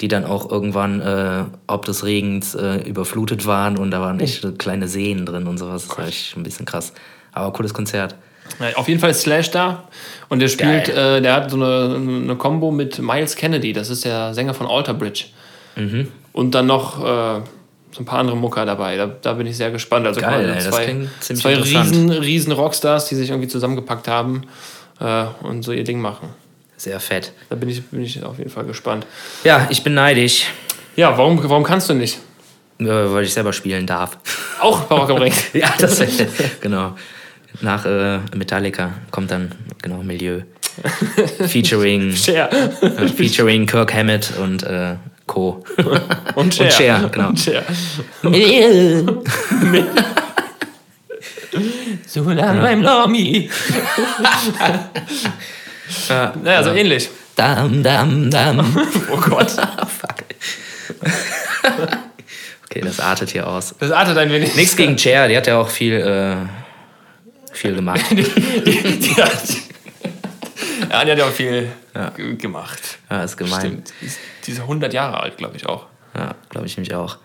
die 0.00 0.06
dann 0.06 0.24
auch 0.24 0.48
irgendwann 0.48 1.00
äh, 1.00 1.46
ob 1.66 1.84
des 1.84 2.04
Regens 2.04 2.54
äh, 2.54 2.88
überflutet 2.88 3.44
waren 3.44 3.76
und 3.76 3.90
da 3.90 4.00
waren 4.00 4.20
echt 4.20 4.42
so 4.42 4.52
kleine 4.52 4.86
Seen 4.86 5.26
drin 5.26 5.48
und 5.48 5.58
sowas. 5.58 5.88
Das 5.88 5.98
war 5.98 6.06
echt 6.06 6.36
ein 6.36 6.44
bisschen 6.44 6.64
krass. 6.64 6.92
Aber 7.32 7.52
cooles 7.52 7.74
Konzert. 7.74 8.14
Auf 8.74 8.88
jeden 8.88 9.00
Fall 9.00 9.10
ist 9.10 9.22
Slash 9.22 9.50
da. 9.50 9.84
Und 10.28 10.40
der 10.40 10.48
spielt, 10.48 10.88
äh, 10.88 11.20
der 11.22 11.34
hat 11.34 11.50
so 11.50 11.56
eine, 11.56 11.94
eine 11.96 12.36
Combo 12.36 12.70
mit 12.70 12.98
Miles 12.98 13.36
Kennedy, 13.36 13.72
das 13.72 13.88
ist 13.90 14.04
der 14.04 14.34
Sänger 14.34 14.54
von 14.54 14.66
Alter 14.66 14.94
Bridge. 14.94 15.24
Mhm. 15.76 16.08
Und 16.32 16.54
dann 16.54 16.66
noch 16.66 16.98
äh, 17.00 17.40
so 17.92 18.00
ein 18.00 18.04
paar 18.04 18.18
andere 18.18 18.36
Mucker 18.36 18.66
dabei. 18.66 18.96
Da, 18.96 19.06
da 19.06 19.32
bin 19.32 19.46
ich 19.46 19.56
sehr 19.56 19.70
gespannt. 19.70 20.06
Also 20.06 20.20
Geil, 20.20 20.44
quasi 20.44 20.66
ey, 20.66 21.08
zwei, 21.20 21.34
zwei 21.34 21.56
riesen, 21.56 22.10
riesen 22.10 22.52
Rockstars, 22.52 23.06
die 23.08 23.14
sich 23.14 23.30
irgendwie 23.30 23.48
zusammengepackt 23.48 24.08
haben 24.08 24.42
äh, 25.00 25.24
und 25.42 25.62
so 25.62 25.72
ihr 25.72 25.84
Ding 25.84 26.00
machen. 26.00 26.28
Sehr 26.76 27.00
fett. 27.00 27.32
Da 27.48 27.56
bin 27.56 27.68
ich, 27.68 27.82
bin 27.86 28.02
ich 28.02 28.22
auf 28.22 28.38
jeden 28.38 28.50
Fall 28.50 28.64
gespannt. 28.64 29.06
Ja, 29.44 29.66
ich 29.70 29.82
bin 29.82 29.94
neidisch, 29.94 30.46
Ja, 30.94 31.16
warum, 31.16 31.42
warum 31.42 31.64
kannst 31.64 31.88
du 31.88 31.94
nicht? 31.94 32.18
äh, 32.80 32.84
weil 32.84 33.24
ich 33.24 33.32
selber 33.32 33.52
spielen 33.52 33.86
darf. 33.86 34.18
Auch 34.60 34.90
am 34.90 35.16
Ring. 35.16 35.32
ja, 35.52 35.74
das 35.78 36.02
genau. 36.60 36.96
Nach 37.60 37.84
äh, 37.84 38.18
Metallica 38.34 38.94
kommt 39.10 39.30
dann 39.30 39.52
genau 39.82 40.02
Milieu. 40.02 40.40
Featuring, 41.48 42.12
Cher. 42.12 42.48
äh, 42.52 43.08
featuring 43.08 43.66
Kirk 43.66 43.92
Hammett 43.92 44.32
und 44.40 44.62
äh, 44.62 44.94
Co. 45.28 45.62
Und 46.34 46.52
Cher. 46.54 46.64
Und 46.64 46.72
Cher, 46.72 47.08
genau. 47.12 47.28
Und 47.28 47.38
Cher. 47.38 47.62
so 52.06 52.30
lange 52.30 52.62
beim 52.62 52.82
Lamy. 52.82 53.50
Naja, 56.42 56.62
so 56.62 56.70
ähnlich. 56.70 57.10
Dam, 57.36 57.82
dam, 57.82 58.30
dam. 58.30 58.88
Oh 59.12 59.18
Gott. 59.18 59.50
Fuck. 59.50 60.24
okay, 62.64 62.80
das 62.82 62.98
artet 62.98 63.28
hier 63.30 63.46
aus. 63.46 63.74
Das 63.78 63.92
artet 63.92 64.16
ein 64.16 64.32
wenig. 64.32 64.56
Nichts 64.56 64.74
gegen 64.76 64.96
Cher, 64.98 65.28
die 65.28 65.36
hat 65.36 65.46
ja 65.46 65.58
auch 65.58 65.68
viel, 65.68 65.92
äh, 65.94 66.36
viel 67.58 67.74
gemacht. 67.80 68.00
die, 68.10 68.22
die 68.22 69.14
hat, 69.22 69.42
ja, 70.90 71.04
die 71.04 71.10
hat 71.12 71.18
ja 71.18 71.24
auch 71.26 71.30
viel 71.32 71.68
g- 72.16 72.34
gemacht. 72.36 72.98
Ja, 73.10 73.22
ist 73.24 73.36
gemein. 73.36 73.60
Stimmt. 73.60 73.92
Die 74.00 74.06
ist, 74.06 74.18
die 74.46 74.52
ist 74.52 74.60
100 74.60 74.92
Jahre 74.92 75.20
alt, 75.20 75.36
glaube 75.36 75.56
ich 75.56 75.66
auch. 75.66 75.86
Ja, 76.16 76.34
glaube 76.48 76.66
ich 76.66 76.76
nämlich 76.76 76.94
auch. 76.94 77.18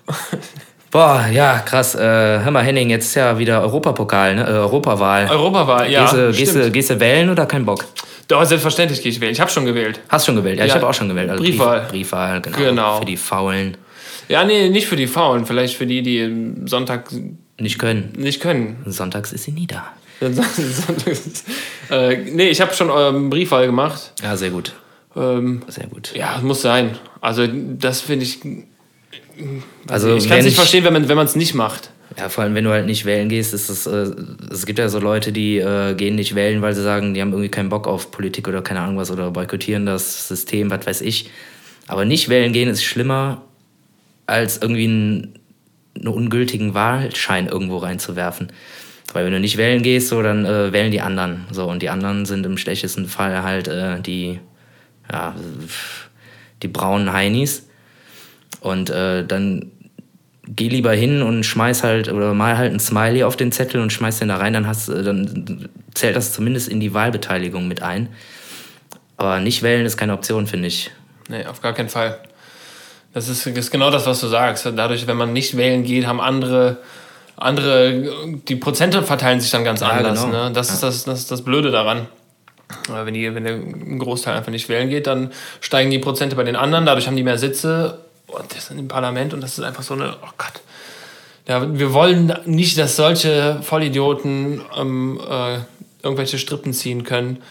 Boah, 0.91 1.25
ja, 1.31 1.59
krass. 1.59 1.95
Äh, 1.95 1.99
hör 2.01 2.51
mal, 2.51 2.63
Henning, 2.63 2.89
jetzt 2.91 3.05
ist 3.05 3.15
ja 3.15 3.37
wieder 3.39 3.61
Europapokal, 3.61 4.35
ne? 4.35 4.43
Äh, 4.43 4.51
Europawahl. 4.51 5.27
Europawahl, 5.29 5.89
ja. 5.89 6.01
gehst, 6.03 6.13
du, 6.13 6.31
gehst, 6.31 6.55
du, 6.55 6.71
gehst 6.71 6.89
du 6.91 6.99
wählen 6.99 7.29
oder 7.31 7.45
kein 7.47 7.65
Bock? 7.65 7.85
Doch, 8.27 8.43
selbstverständlich 8.45 9.01
gehe 9.01 9.11
ich 9.11 9.19
wählen. 9.19 9.31
Ich 9.31 9.41
habe 9.41 9.49
schon 9.49 9.65
gewählt. 9.65 9.99
Hast 10.09 10.25
schon 10.27 10.35
gewählt? 10.35 10.59
Ja, 10.59 10.65
ich 10.65 10.69
Ja, 10.69 10.75
habe 10.75 10.87
auch 10.87 10.93
schon 10.93 11.09
gewählt. 11.09 11.29
Also 11.31 11.43
Briefwahl. 11.43 11.79
Brief, 11.81 11.89
Briefwahl, 12.11 12.41
genau. 12.41 12.57
Genau. 12.57 12.99
Für 12.99 13.05
die 13.05 13.17
Faulen 13.17 13.77
Ja, 14.29 14.43
nee, 14.43 14.69
nicht 14.69 14.85
für 14.87 14.95
die 14.95 15.07
Faulen. 15.07 15.45
Vielleicht 15.47 15.75
für 15.77 15.87
die, 15.87 16.03
die 16.03 16.53
Sonntag 16.65 17.09
nicht 17.59 17.79
können. 17.79 18.13
nicht 18.15 18.39
können. 18.39 18.83
Sonntags 18.85 19.33
ist 19.33 19.43
sie 19.45 19.51
nie 19.51 19.65
da. 19.67 19.87
äh, 21.89 22.17
nee, 22.17 22.50
ich 22.50 22.62
habe 22.62 22.74
schon 22.74 22.89
ähm, 22.96 23.29
Briefwahl 23.29 23.65
gemacht. 23.65 24.13
Ja, 24.22 24.36
sehr 24.38 24.50
gut. 24.51 24.74
Ähm, 25.15 25.62
Sehr 25.67 25.88
gut. 25.88 26.12
ja, 26.15 26.39
muss 26.41 26.62
sein. 26.63 26.98
Also, 27.22 27.46
das 27.48 28.01
finde 28.01 28.25
ich. 28.25 28.39
Also, 29.88 30.15
ich 30.15 30.27
kann 30.27 30.39
es 30.39 30.46
nicht 30.46 30.53
ich- 30.53 30.60
verstehen, 30.60 30.84
wenn 30.86 30.93
man 30.93 31.08
wenn 31.08 31.17
es 31.20 31.36
nicht 31.36 31.53
macht. 31.53 31.91
Ja, 32.17 32.29
vor 32.29 32.43
allem, 32.43 32.53
wenn 32.55 32.63
du 32.63 32.70
halt 32.72 32.86
nicht 32.86 33.05
wählen 33.05 33.27
gehst, 33.29 33.53
ist 33.53 33.70
es, 33.70 33.88
äh, 33.88 34.12
es 34.51 34.65
gibt 34.67 34.77
ja 34.79 34.88
so 34.89 35.00
Leute, 35.00 35.32
die 35.32 35.58
äh, 35.58 35.96
gehen 35.96 36.15
nicht 36.15 36.36
wählen, 36.36 36.62
weil 36.62 36.74
sie 36.75 36.84
sagen, 36.84 37.13
die 37.13 37.22
haben 37.22 37.32
irgendwie 37.32 37.50
keinen 37.50 37.70
Bock 37.70 37.88
auf 37.88 38.12
Politik 38.12 38.48
oder 38.48 38.62
keine 38.62 38.82
Ahnung 38.82 38.98
was 38.98 39.10
oder 39.10 39.32
boykottieren 39.32 39.86
das 39.88 40.27
System, 40.27 40.70
was 40.70 40.86
weiß 40.86 41.01
ich. 41.01 41.29
Aber 41.88 42.05
nicht 42.05 42.29
wählen 42.29 42.53
gehen 42.53 42.70
ist 42.70 42.84
schlimmer, 42.84 43.41
als 44.27 44.58
irgendwie 44.62 44.86
einen, 44.86 45.39
einen 45.96 46.08
ungültigen 46.08 46.74
Wahlschein 46.75 47.48
irgendwo 47.48 47.77
reinzuwerfen. 47.77 48.51
Weil 49.12 49.25
wenn 49.25 49.33
du 49.33 49.39
nicht 49.39 49.57
wählen 49.57 49.83
gehst, 49.83 50.07
so, 50.07 50.22
dann 50.22 50.45
äh, 50.45 50.72
wählen 50.72 50.91
die 50.91 51.01
anderen. 51.01 51.45
So, 51.51 51.65
und 51.65 51.81
die 51.81 51.89
anderen 51.89 52.25
sind 52.25 52.45
im 52.45 52.57
schlechtesten 52.57 53.07
Fall 53.07 53.43
halt 53.43 53.67
äh, 53.67 54.00
die, 54.00 54.39
ja, 55.12 55.36
die 56.62 56.67
braunen 56.67 57.12
Heinis. 57.12 57.67
Und 58.62 58.89
äh, 58.89 59.25
dann 59.25 59.72
geh 60.48 60.68
lieber 60.68 60.94
hin 60.94 61.22
und 61.22 61.44
schmeiß 61.44 61.83
halt 61.83 62.11
oder 62.11 62.33
mal 62.33 62.57
halt 62.57 62.74
ein 62.74 62.79
Smiley 62.79 63.24
auf 63.24 63.35
den 63.35 63.51
Zettel 63.51 63.81
und 63.81 63.92
schmeiß 63.92 64.20
den 64.20 64.29
da 64.29 64.37
rein, 64.37 64.53
dann 64.53 64.68
hast 64.68 64.89
äh, 64.89 65.03
dann 65.03 65.70
zählt 65.94 66.16
das 66.16 66.33
zumindest 66.33 66.70
in 66.70 66.79
die 66.79 66.94
Wahlbeteiligung 66.94 67.68
mit 67.68 67.81
ein. 67.81 68.09
Aber 69.18 69.39
nicht 69.39 69.63
wählen 69.63 69.85
ist 69.85 69.98
keine 69.98 70.13
Option, 70.13 70.48
finde 70.48 70.68
ich. 70.68 70.92
Nee, 71.29 71.46
auf 71.46 71.61
gar 71.61 71.74
keinen 71.74 71.89
Fall. 71.89 72.20
Das 73.13 73.29
ist, 73.29 73.46
das 73.46 73.57
ist 73.57 73.72
genau 73.72 73.92
das, 73.92 74.07
was 74.07 74.20
du 74.20 74.27
sagst. 74.27 74.66
Dadurch, 74.75 75.05
wenn 75.07 75.18
man 75.18 75.33
nicht 75.33 75.55
wählen 75.55 75.83
geht, 75.83 76.07
haben 76.07 76.20
andere, 76.20 76.77
andere 77.35 78.37
die 78.48 78.55
Prozente 78.55 79.03
verteilen 79.03 79.39
sich 79.41 79.51
dann 79.51 79.63
ganz 79.63 79.81
Ja, 79.81 79.89
anders. 79.89 80.24
genau. 80.25 80.46
Ne? 80.46 80.51
Das, 80.53 80.69
ist 80.72 80.83
das, 80.83 81.03
das 81.03 81.19
ist 81.19 81.31
das 81.31 81.41
Blöde 81.43 81.72
daran. 81.72 82.07
Wenn, 82.87 83.13
die, 83.13 83.33
wenn 83.35 83.43
der 83.43 83.59
Großteil 84.00 84.35
einfach 84.35 84.51
nicht 84.51 84.67
wählen 84.67 84.89
geht, 84.89 85.05
dann 85.07 85.31
steigen 85.61 85.91
die 85.91 86.00
Prozente 86.00 86.35
bei 86.35 86.43
den 86.43 86.55
anderen. 86.55 86.85
Dadurch 86.85 87.07
haben 87.07 87.15
die 87.15 87.24
mehr 87.24 87.37
Sitze 87.37 88.00
und 88.27 88.55
das 88.55 88.67
sind 88.67 88.79
im 88.79 88.87
Parlament 88.87 89.33
und 89.33 89.41
das 89.41 89.57
ist 89.57 89.63
einfach 89.63 89.83
so 89.83 89.93
eine, 89.93 90.15
oh 90.24 90.29
Gott. 90.37 90.61
Ja, 91.48 91.77
wir 91.77 91.93
wollen 91.93 92.33
nicht, 92.46 92.77
dass 92.77 92.96
solche 92.96 93.59
Vollidioten 93.61 94.61
ähm, 94.77 95.19
äh, 95.29 95.57
irgendwelche 96.01 96.37
Strippen 96.37 96.74
ziehen 96.74 97.03
können. 97.03 97.43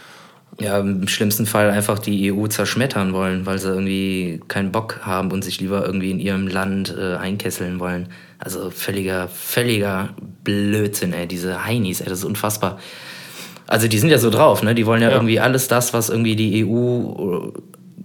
Ja, 0.61 0.79
im 0.79 1.09
schlimmsten 1.09 1.47
Fall 1.47 1.71
einfach 1.71 1.99
die 1.99 2.31
EU 2.33 2.47
zerschmettern 2.47 3.13
wollen, 3.15 3.47
weil 3.47 3.59
sie 3.59 3.69
irgendwie 3.69 4.41
keinen 4.49 4.71
Bock 4.71 5.01
haben 5.03 5.33
und 5.33 5.43
sich 5.43 5.61
lieber 5.61 5.85
irgendwie 5.85 6.11
in 6.11 6.21
ihrem 6.21 6.47
Land 6.47 6.95
äh, 6.97 7.17
einkesseln 7.17 7.81
wollen. 7.81 8.09
Also 8.39 8.71
völliger, 8.71 9.29
völliger 9.29 10.11
Blödsinn, 10.45 11.15
ey. 11.15 11.27
Diese 11.27 11.65
Heinis, 11.65 12.01
ey, 12.01 12.09
das 12.09 12.19
ist 12.19 12.25
unfassbar. 12.25 12.79
Also 13.67 13.89
die 13.89 13.99
sind 13.99 14.11
ja 14.11 14.19
so 14.19 14.29
drauf, 14.29 14.63
ne? 14.63 14.75
Die 14.75 14.85
wollen 14.85 15.01
ja, 15.01 15.09
Ja. 15.09 15.15
irgendwie 15.17 15.41
alles 15.41 15.69
das, 15.69 15.95
was 15.95 16.11
irgendwie 16.11 16.37
die 16.37 16.65
EU 16.67 17.49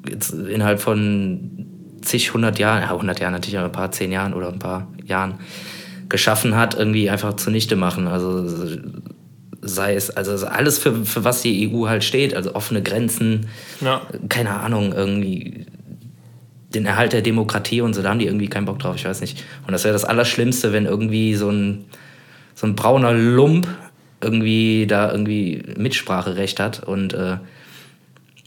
äh, 0.05 0.11
jetzt 0.11 0.31
innerhalb 0.31 0.79
von 0.79 1.65
zig, 2.01 2.33
hundert 2.33 2.59
Jahren, 2.59 2.81
ja, 2.81 2.91
hundert 2.91 3.19
Jahren 3.19 3.33
natürlich, 3.33 3.57
aber 3.57 3.67
ein 3.67 3.73
paar, 3.73 3.91
zehn 3.91 4.11
Jahren 4.11 4.33
oder 4.33 4.47
ein 4.47 4.59
paar 4.59 4.87
Jahren 5.03 5.35
geschaffen 6.07 6.55
hat, 6.55 6.75
irgendwie 6.79 7.09
einfach 7.09 7.33
zunichte 7.33 7.75
machen. 7.75 8.07
Also 8.07 8.47
sei 9.61 9.95
es, 9.95 10.09
also 10.09 10.45
alles 10.45 10.77
für, 10.77 11.05
für 11.05 11.23
was 11.23 11.41
die 11.41 11.69
EU 11.71 11.87
halt 11.87 12.03
steht, 12.03 12.33
also 12.35 12.55
offene 12.55 12.81
Grenzen, 12.83 13.47
Ja. 13.81 14.01
keine 14.29 14.51
Ahnung, 14.59 14.93
irgendwie 14.93 15.65
den 16.73 16.85
Erhalt 16.85 17.13
der 17.13 17.21
Demokratie 17.21 17.81
und 17.81 17.93
so, 17.93 18.01
da 18.01 18.09
haben 18.09 18.19
die 18.19 18.25
irgendwie 18.25 18.47
keinen 18.49 18.65
Bock 18.65 18.79
drauf, 18.79 18.95
ich 18.95 19.05
weiß 19.05 19.21
nicht. 19.21 19.43
Und 19.65 19.71
das 19.71 19.83
wäre 19.83 19.93
das 19.93 20.03
Allerschlimmste, 20.05 20.73
wenn 20.73 20.85
irgendwie 20.85 21.33
so 21.35 21.49
ein, 21.49 21.85
so 22.55 22.67
ein 22.67 22.75
brauner 22.75 23.13
Lump 23.13 23.67
irgendwie 24.21 24.85
da 24.87 25.11
irgendwie 25.11 25.63
Mitspracherecht 25.77 26.59
hat 26.59 26.83
und 26.83 27.13
äh, 27.13 27.37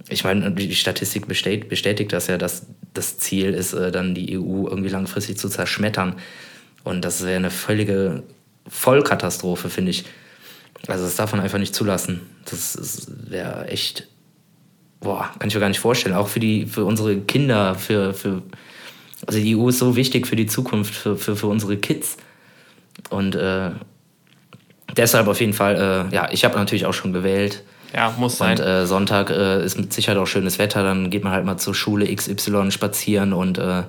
ich 0.08 0.24
meine, 0.24 0.50
die 0.50 0.74
Statistik 0.74 1.28
bestätigt, 1.28 1.68
bestätigt 1.68 2.12
das 2.12 2.26
ja, 2.26 2.36
dass 2.36 2.66
das 2.94 3.18
Ziel 3.18 3.54
ist, 3.54 3.72
äh, 3.74 3.92
dann 3.92 4.14
die 4.14 4.36
EU 4.38 4.66
irgendwie 4.66 4.88
langfristig 4.88 5.38
zu 5.38 5.48
zerschmettern. 5.48 6.14
Und 6.82 7.04
das 7.04 7.24
wäre 7.24 7.36
eine 7.36 7.50
völlige 7.50 8.24
Vollkatastrophe, 8.66 9.70
finde 9.70 9.92
ich. 9.92 10.04
Also 10.86 11.04
das 11.04 11.16
darf 11.16 11.32
man 11.32 11.40
einfach 11.40 11.58
nicht 11.58 11.74
zulassen. 11.74 12.20
Das 12.50 13.06
wäre 13.28 13.68
echt, 13.68 14.08
boah, 15.00 15.30
kann 15.38 15.48
ich 15.48 15.54
mir 15.54 15.60
gar 15.60 15.68
nicht 15.68 15.80
vorstellen. 15.80 16.14
Auch 16.16 16.28
für 16.28 16.40
die, 16.40 16.66
für 16.66 16.84
unsere 16.84 17.18
Kinder, 17.20 17.74
für, 17.74 18.14
für 18.14 18.42
also 19.26 19.38
die 19.38 19.54
EU 19.56 19.68
ist 19.68 19.78
so 19.78 19.96
wichtig 19.96 20.26
für 20.26 20.36
die 20.36 20.46
Zukunft, 20.46 20.94
für, 20.94 21.16
für, 21.16 21.36
für 21.36 21.46
unsere 21.48 21.76
Kids. 21.76 22.16
Und 23.10 23.34
äh, 23.34 23.70
deshalb 24.96 25.26
auf 25.28 25.40
jeden 25.40 25.52
Fall, 25.52 26.08
äh, 26.10 26.14
ja, 26.14 26.28
ich 26.32 26.44
habe 26.44 26.56
natürlich 26.56 26.86
auch 26.86 26.94
schon 26.94 27.12
gewählt. 27.12 27.62
Ja, 27.94 28.14
muss 28.16 28.38
sein. 28.38 28.58
Und 28.58 28.64
äh, 28.64 28.86
Sonntag 28.86 29.30
äh, 29.30 29.64
ist 29.64 29.76
mit 29.76 29.92
Sicherheit 29.92 30.16
auch 30.18 30.26
schönes 30.26 30.58
Wetter, 30.58 30.82
dann 30.82 31.10
geht 31.10 31.24
man 31.24 31.32
halt 31.32 31.44
mal 31.44 31.58
zur 31.58 31.74
Schule 31.74 32.06
XY 32.14 32.70
spazieren 32.70 33.32
und 33.32 33.58
äh, 33.58 33.82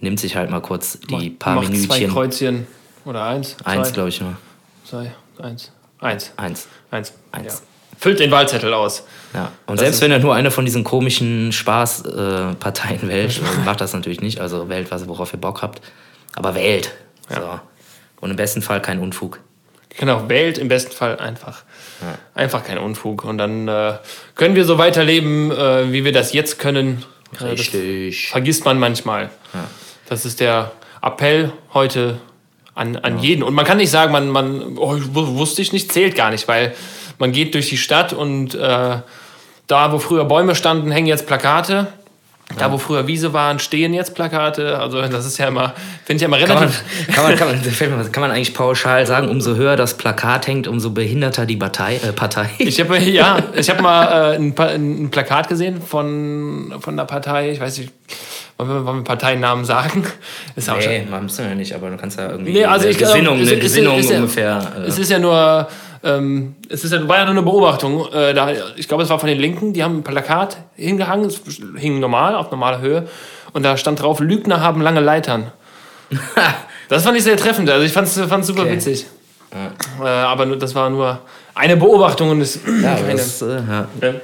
nimmt 0.00 0.20
sich 0.20 0.36
halt 0.36 0.50
mal 0.50 0.60
kurz 0.60 0.98
die 1.00 1.14
Macht- 1.30 1.38
paar 1.38 1.54
macht 1.56 1.66
Zwei 1.68 1.72
Minütchen. 1.72 2.10
Kreuzchen. 2.12 2.66
Oder 3.04 3.24
eins? 3.24 3.56
Eins, 3.64 3.88
Zwei? 3.88 3.94
glaube 3.94 4.08
ich 4.10 4.20
nur. 4.20 4.36
Zwei, 4.84 5.12
eins. 5.38 5.72
Eins. 6.02 6.32
Eins. 6.36 6.68
Eins. 6.90 7.12
Eins. 7.30 7.54
Ja. 7.54 7.98
Füllt 7.98 8.18
den 8.20 8.30
Wahlzettel 8.30 8.74
aus. 8.74 9.04
Ja. 9.32 9.52
Und 9.66 9.76
Das 9.80 9.86
selbst 9.86 10.02
wenn 10.02 10.10
er 10.10 10.18
nur 10.18 10.34
eine 10.34 10.50
von 10.50 10.64
diesen 10.64 10.82
komischen 10.82 11.52
Spaßparteien 11.52 13.04
äh, 13.04 13.08
wählt, 13.08 13.40
macht 13.64 13.80
das 13.80 13.92
natürlich 13.92 14.20
nicht. 14.20 14.40
Also 14.40 14.68
wählt 14.68 14.90
was, 14.90 15.08
worauf 15.08 15.32
ihr 15.32 15.40
Bock 15.40 15.62
habt. 15.62 15.80
Aber 16.34 16.54
wählt. 16.54 16.92
Ja. 17.30 17.36
So. 17.40 17.60
Und 18.20 18.30
im 18.30 18.36
besten 18.36 18.62
Fall 18.62 18.82
kein 18.82 18.98
Unfug. 18.98 19.40
Genau, 19.98 20.28
wählt 20.28 20.58
im 20.58 20.68
besten 20.68 20.92
Fall 20.92 21.18
einfach. 21.18 21.62
Einfach 22.34 22.64
kein 22.64 22.78
Unfug. 22.78 23.24
Und 23.24 23.38
dann 23.38 23.68
äh, 23.68 23.94
können 24.34 24.54
wir 24.54 24.64
so 24.64 24.78
weiterleben, 24.78 25.50
äh, 25.52 25.92
wie 25.92 26.04
wir 26.04 26.12
das 26.12 26.32
jetzt 26.32 26.58
können. 26.58 27.04
Äh, 27.34 27.38
das 27.38 27.50
Richtig. 27.60 28.30
vergisst 28.30 28.64
man 28.64 28.78
manchmal. 28.78 29.30
Das 30.08 30.24
ist 30.24 30.40
der 30.40 30.72
Appell 31.02 31.52
heute 31.74 32.18
an, 32.74 32.96
an 32.96 33.18
jeden. 33.18 33.42
Und 33.42 33.54
man 33.54 33.64
kann 33.64 33.76
nicht 33.78 33.90
sagen, 33.90 34.12
man, 34.12 34.28
man 34.28 34.76
oh, 34.78 34.96
wu- 35.12 35.38
wusste 35.38 35.62
ich 35.62 35.72
nicht, 35.72 35.92
zählt 35.92 36.14
gar 36.14 36.30
nicht, 36.30 36.48
weil 36.48 36.74
man 37.18 37.32
geht 37.32 37.54
durch 37.54 37.68
die 37.68 37.76
Stadt 37.76 38.12
und 38.12 38.54
äh, 38.54 38.96
da, 39.66 39.92
wo 39.92 39.98
früher 39.98 40.24
Bäume 40.24 40.54
standen, 40.54 40.90
hängen 40.90 41.06
jetzt 41.06 41.26
Plakate. 41.26 41.88
Da, 42.58 42.70
wo 42.70 42.76
früher 42.76 43.06
Wiese 43.06 43.32
waren, 43.32 43.58
stehen 43.60 43.94
jetzt 43.94 44.14
Plakate. 44.14 44.78
Also 44.78 45.00
das 45.00 45.24
ist 45.24 45.38
ja 45.38 45.48
immer, 45.48 45.72
finde 46.04 46.16
ich 46.16 46.20
ja 46.20 46.26
immer 46.28 46.38
Kann 46.38 46.48
man, 46.56 46.58
relativ. 46.68 46.82
kann, 47.14 47.24
man, 47.24 47.36
kann, 47.36 47.48
man, 47.48 47.56
mir 47.98 47.98
was- 48.04 48.12
kann 48.12 48.20
man 48.20 48.30
eigentlich 48.30 48.52
pauschal 48.52 49.06
sagen, 49.06 49.28
umso 49.30 49.54
höher 49.56 49.74
das 49.76 49.96
Plakat 49.96 50.46
hängt, 50.48 50.68
umso 50.68 50.90
behinderter 50.90 51.46
die 51.46 51.56
Partei. 51.56 51.96
Äh, 51.96 52.12
Partei. 52.12 52.50
Ich 52.58 52.78
habe 52.78 52.98
ja, 52.98 53.38
ich 53.54 53.70
habe 53.70 53.80
mal 53.82 54.04
äh, 54.34 54.36
ein, 54.36 54.54
ein 54.58 55.10
Plakat 55.10 55.48
gesehen 55.48 55.80
von, 55.80 56.74
von 56.80 56.94
der 56.96 57.04
Partei. 57.04 57.52
Ich 57.52 57.60
weiß 57.60 57.78
nicht, 57.78 57.90
wollen 58.58 58.68
wir, 58.68 58.84
wollen 58.84 58.98
wir 58.98 59.04
Parteiennamen 59.04 59.64
sagen? 59.64 60.04
Ist 60.54 60.68
nee, 60.68 61.06
man 61.10 61.22
müssen 61.22 61.48
wir 61.48 61.54
nicht, 61.54 61.74
aber 61.74 61.88
du 61.88 61.96
kannst 61.96 62.18
ja 62.18 62.28
irgendwie 62.30 62.52
Nee, 62.52 62.64
also 62.66 62.82
eine 62.82 62.90
ich 62.92 62.98
glaube, 62.98 63.14
Gesinnung, 63.14 63.40
es 63.40 63.48
eine 63.48 63.56
ist- 63.56 63.62
Gesinnung 63.62 63.98
ist 63.98 64.10
ja- 64.10 64.16
ungefähr. 64.16 64.72
Äh, 64.78 64.80
Es 64.88 64.98
ist 64.98 65.10
ja 65.10 65.18
nur, 65.18 65.68
ähm, 66.04 66.56
es 66.68 66.84
ist 66.84 66.92
ja, 66.92 67.06
war 67.08 67.18
ja 67.18 67.24
nur 67.24 67.32
eine 67.32 67.42
Beobachtung. 67.42 68.06
Äh, 68.12 68.34
da, 68.34 68.50
ich 68.76 68.88
glaube, 68.88 69.02
es 69.02 69.08
war 69.08 69.18
von 69.18 69.28
den 69.28 69.38
Linken, 69.38 69.72
die 69.72 69.82
haben 69.82 69.98
ein 69.98 70.02
Plakat 70.02 70.58
hingehangen, 70.74 71.26
es 71.26 71.40
hing 71.76 72.00
normal, 72.00 72.34
auf 72.34 72.50
normaler 72.50 72.80
Höhe. 72.80 73.08
Und 73.52 73.62
da 73.64 73.76
stand 73.76 74.00
drauf, 74.02 74.20
Lügner 74.20 74.60
haben 74.60 74.80
lange 74.80 75.00
Leitern. 75.00 75.52
das 76.88 77.04
fand 77.04 77.16
ich 77.16 77.24
sehr 77.24 77.36
treffend. 77.36 77.70
Also 77.70 77.84
ich 77.84 77.92
fand 77.92 78.08
es 78.08 78.46
super 78.46 78.62
Okay. 78.62 78.72
witzig. 78.72 79.06
Äh, 80.00 80.06
aber 80.06 80.46
das 80.56 80.74
war 80.74 80.88
nur 80.90 81.20
eine 81.54 81.76
Beobachtung 81.76 82.30
und 82.30 82.40
es 82.40 82.58
ja, 82.82 82.94
keine, 82.96 83.12
das, 83.12 83.42
äh, 83.42 83.56
ja. 83.56 83.88
Ja. 84.00 84.14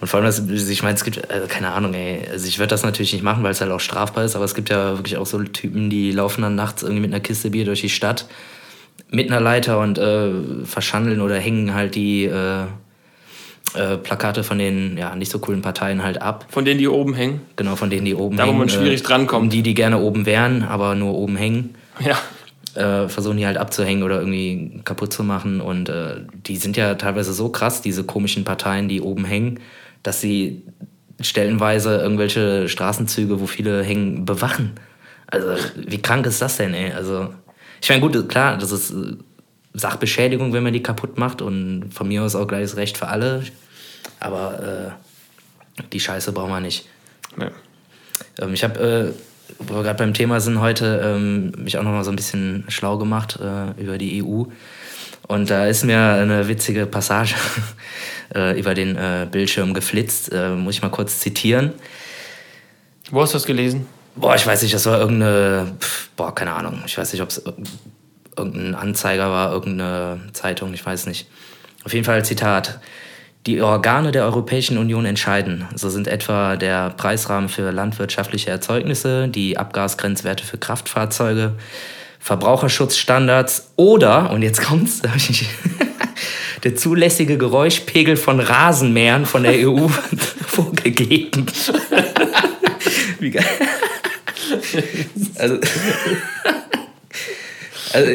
Und 0.00 0.08
vor 0.08 0.20
allem, 0.20 0.26
das, 0.26 0.38
ich 0.68 0.82
meine, 0.82 0.96
es 0.96 1.04
gibt, 1.04 1.30
also 1.30 1.46
keine 1.46 1.72
Ahnung, 1.72 1.94
ey, 1.94 2.28
also 2.30 2.46
ich 2.46 2.58
würde 2.58 2.68
das 2.68 2.82
natürlich 2.82 3.12
nicht 3.14 3.22
machen, 3.22 3.42
weil 3.42 3.52
es 3.52 3.60
halt 3.60 3.70
auch 3.70 3.80
strafbar 3.80 4.24
ist, 4.24 4.36
aber 4.36 4.44
es 4.44 4.54
gibt 4.54 4.68
ja 4.68 4.98
wirklich 4.98 5.16
auch 5.16 5.24
so 5.24 5.42
Typen, 5.44 5.88
die 5.88 6.12
laufen 6.12 6.42
dann 6.42 6.54
nachts 6.54 6.82
irgendwie 6.82 7.00
mit 7.00 7.12
einer 7.12 7.20
Kiste 7.20 7.50
Bier 7.50 7.64
durch 7.64 7.80
die 7.80 7.88
Stadt 7.88 8.26
mit 9.10 9.30
einer 9.30 9.40
Leiter 9.40 9.78
und 9.80 9.98
äh, 9.98 10.30
verschandeln 10.64 11.20
oder 11.20 11.36
hängen 11.36 11.74
halt 11.74 11.94
die 11.94 12.24
äh, 12.24 12.64
äh, 13.74 13.96
Plakate 13.96 14.44
von 14.44 14.58
den 14.58 14.96
ja, 14.96 15.14
nicht 15.16 15.30
so 15.30 15.38
coolen 15.38 15.62
Parteien 15.62 16.02
halt 16.02 16.20
ab. 16.20 16.46
von 16.48 16.64
denen, 16.64 16.78
die 16.78 16.88
oben 16.88 17.14
hängen. 17.14 17.40
Genau, 17.56 17.76
von 17.76 17.90
denen, 17.90 18.04
die 18.04 18.14
oben 18.14 18.36
Da, 18.36 18.44
wo 18.44 18.48
hängen. 18.48 18.58
man 18.58 18.68
schwierig 18.68 19.02
drankommt. 19.02 19.52
Die, 19.52 19.62
die 19.62 19.74
gerne 19.74 19.98
oben 19.98 20.26
wären, 20.26 20.62
aber 20.62 20.94
nur 20.94 21.14
oben 21.14 21.36
hängen. 21.36 21.74
Ja. 22.00 22.18
äh, 22.74 23.08
versuchen 23.08 23.36
die 23.36 23.46
halt 23.46 23.56
abzuhängen 23.56 24.02
oder 24.02 24.18
irgendwie 24.18 24.80
kaputt 24.84 25.12
zu 25.12 25.22
machen. 25.22 25.60
Und 25.60 25.88
äh, 25.88 26.16
die 26.46 26.56
sind 26.56 26.76
ja 26.76 26.94
teilweise 26.94 27.32
so 27.32 27.48
krass, 27.48 27.82
diese 27.82 28.04
komischen 28.04 28.44
Parteien, 28.44 28.88
die 28.88 29.00
oben 29.00 29.24
hängen, 29.24 29.60
dass 30.02 30.20
sie 30.20 30.62
stellenweise 31.20 31.98
irgendwelche 31.98 32.68
Straßenzüge, 32.68 33.40
wo 33.40 33.46
viele 33.46 33.82
hängen, 33.82 34.24
bewachen. 34.24 34.72
Also, 35.26 35.54
wie 35.76 35.98
krank 36.02 36.26
ist 36.26 36.42
das 36.42 36.56
denn, 36.58 36.74
ey? 36.74 36.92
Also, 36.92 37.32
ich 37.84 37.90
meine, 37.90 38.00
gut, 38.00 38.30
klar, 38.30 38.56
das 38.56 38.72
ist 38.72 38.92
äh, 38.92 39.16
Sachbeschädigung, 39.74 40.54
wenn 40.54 40.62
man 40.62 40.72
die 40.72 40.82
kaputt 40.82 41.18
macht 41.18 41.42
und 41.42 41.90
von 41.92 42.08
mir 42.08 42.22
aus 42.22 42.34
auch 42.34 42.46
gleiches 42.46 42.76
Recht 42.76 42.96
für 42.96 43.08
alle. 43.08 43.44
Aber 44.20 44.96
äh, 45.78 45.82
die 45.92 46.00
Scheiße 46.00 46.32
brauchen 46.32 46.50
wir 46.50 46.60
nicht. 46.60 46.88
Nee. 47.36 47.50
Ähm, 48.40 48.54
ich 48.54 48.64
habe, 48.64 48.80
äh, 48.80 49.12
wo 49.58 49.74
wir 49.74 49.82
gerade 49.82 49.98
beim 49.98 50.14
Thema 50.14 50.40
sind, 50.40 50.60
heute 50.60 51.02
ähm, 51.04 51.52
mich 51.58 51.76
auch 51.76 51.82
noch 51.82 51.90
mal 51.90 52.04
so 52.04 52.10
ein 52.10 52.16
bisschen 52.16 52.64
schlau 52.68 52.96
gemacht 52.96 53.38
äh, 53.38 53.78
über 53.78 53.98
die 53.98 54.24
EU. 54.24 54.44
Und 55.28 55.50
da 55.50 55.66
ist 55.66 55.84
mir 55.84 56.00
eine 56.00 56.48
witzige 56.48 56.86
Passage 56.86 57.34
äh, 58.34 58.58
über 58.58 58.72
den 58.72 58.96
äh, 58.96 59.28
Bildschirm 59.30 59.74
geflitzt. 59.74 60.32
Muss 60.32 60.76
ich 60.76 60.82
mal 60.82 60.88
kurz 60.88 61.20
zitieren. 61.20 61.72
Wo 63.10 63.20
hast 63.20 63.34
du 63.34 63.36
das 63.36 63.44
gelesen? 63.44 63.86
Boah, 64.16 64.36
ich 64.36 64.46
weiß 64.46 64.62
nicht, 64.62 64.74
das 64.74 64.86
war 64.86 65.00
irgendeine, 65.00 65.72
boah, 66.16 66.34
keine 66.34 66.52
Ahnung. 66.52 66.82
Ich 66.86 66.96
weiß 66.96 67.12
nicht, 67.12 67.22
ob 67.22 67.30
es 67.30 67.42
irgendein 68.36 68.74
Anzeiger 68.74 69.30
war, 69.30 69.52
irgendeine 69.52 70.20
Zeitung, 70.32 70.72
ich 70.72 70.84
weiß 70.84 71.06
nicht. 71.06 71.28
Auf 71.84 71.92
jeden 71.92 72.04
Fall 72.04 72.24
Zitat. 72.24 72.80
Die 73.46 73.60
Organe 73.60 74.10
der 74.10 74.24
Europäischen 74.24 74.78
Union 74.78 75.04
entscheiden. 75.04 75.66
So 75.74 75.90
sind 75.90 76.08
etwa 76.08 76.56
der 76.56 76.90
Preisrahmen 76.90 77.50
für 77.50 77.70
landwirtschaftliche 77.72 78.50
Erzeugnisse, 78.50 79.28
die 79.28 79.58
Abgasgrenzwerte 79.58 80.44
für 80.44 80.56
Kraftfahrzeuge, 80.56 81.54
Verbraucherschutzstandards 82.20 83.72
oder, 83.76 84.30
und 84.30 84.40
jetzt 84.40 84.62
kommt's, 84.62 85.02
der 86.64 86.74
zulässige 86.76 87.36
Geräuschpegel 87.36 88.16
von 88.16 88.40
Rasenmähern 88.40 89.26
von 89.26 89.42
der 89.42 89.68
EU 89.68 89.88
vorgegeben. 90.46 91.46
Wie 93.20 93.30
geil. 93.30 93.44
Also, 95.36 95.58
also 97.92 98.10